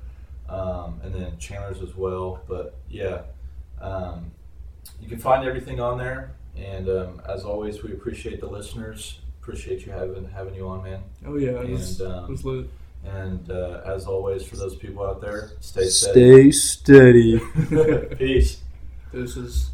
um, 0.49 1.01
and 1.03 1.15
then 1.15 1.39
Chandler's 1.39 1.81
as 1.83 1.95
well. 1.97 2.41
But 2.47 2.77
yeah, 2.89 3.23
um, 3.81 4.31
you 5.01 5.09
can 5.09 5.19
find 5.19 5.47
everything 5.47 5.81
on 5.81 5.99
there. 5.99 6.33
And 6.57 6.89
um, 6.89 7.23
as 7.29 7.45
always, 7.45 7.83
we 7.83 7.93
appreciate 7.93 8.41
the 8.41 8.49
listeners. 8.49 9.21
Appreciate 9.49 9.87
you 9.87 9.93
having 9.93 10.29
having 10.29 10.55
you 10.55 10.69
on, 10.69 10.83
man. 10.83 11.03
oh 11.25 11.37
yeah, 11.39 11.53
it 11.63 11.71
was, 11.71 12.03
And, 12.03 12.13
um, 12.13 12.25
it 12.25 12.31
was 12.33 12.45
lit. 12.45 12.67
And 13.03 13.51
uh, 13.51 13.81
as 13.87 14.05
always, 14.05 14.45
for 14.45 14.57
those 14.57 14.77
people 14.77 15.03
out 15.07 15.23
there, 15.23 15.53
stay 15.61 15.87
steady. 15.87 16.53
steady. 16.53 17.41
Peace. 18.19 18.61
This 19.11 19.39
is 19.39 19.71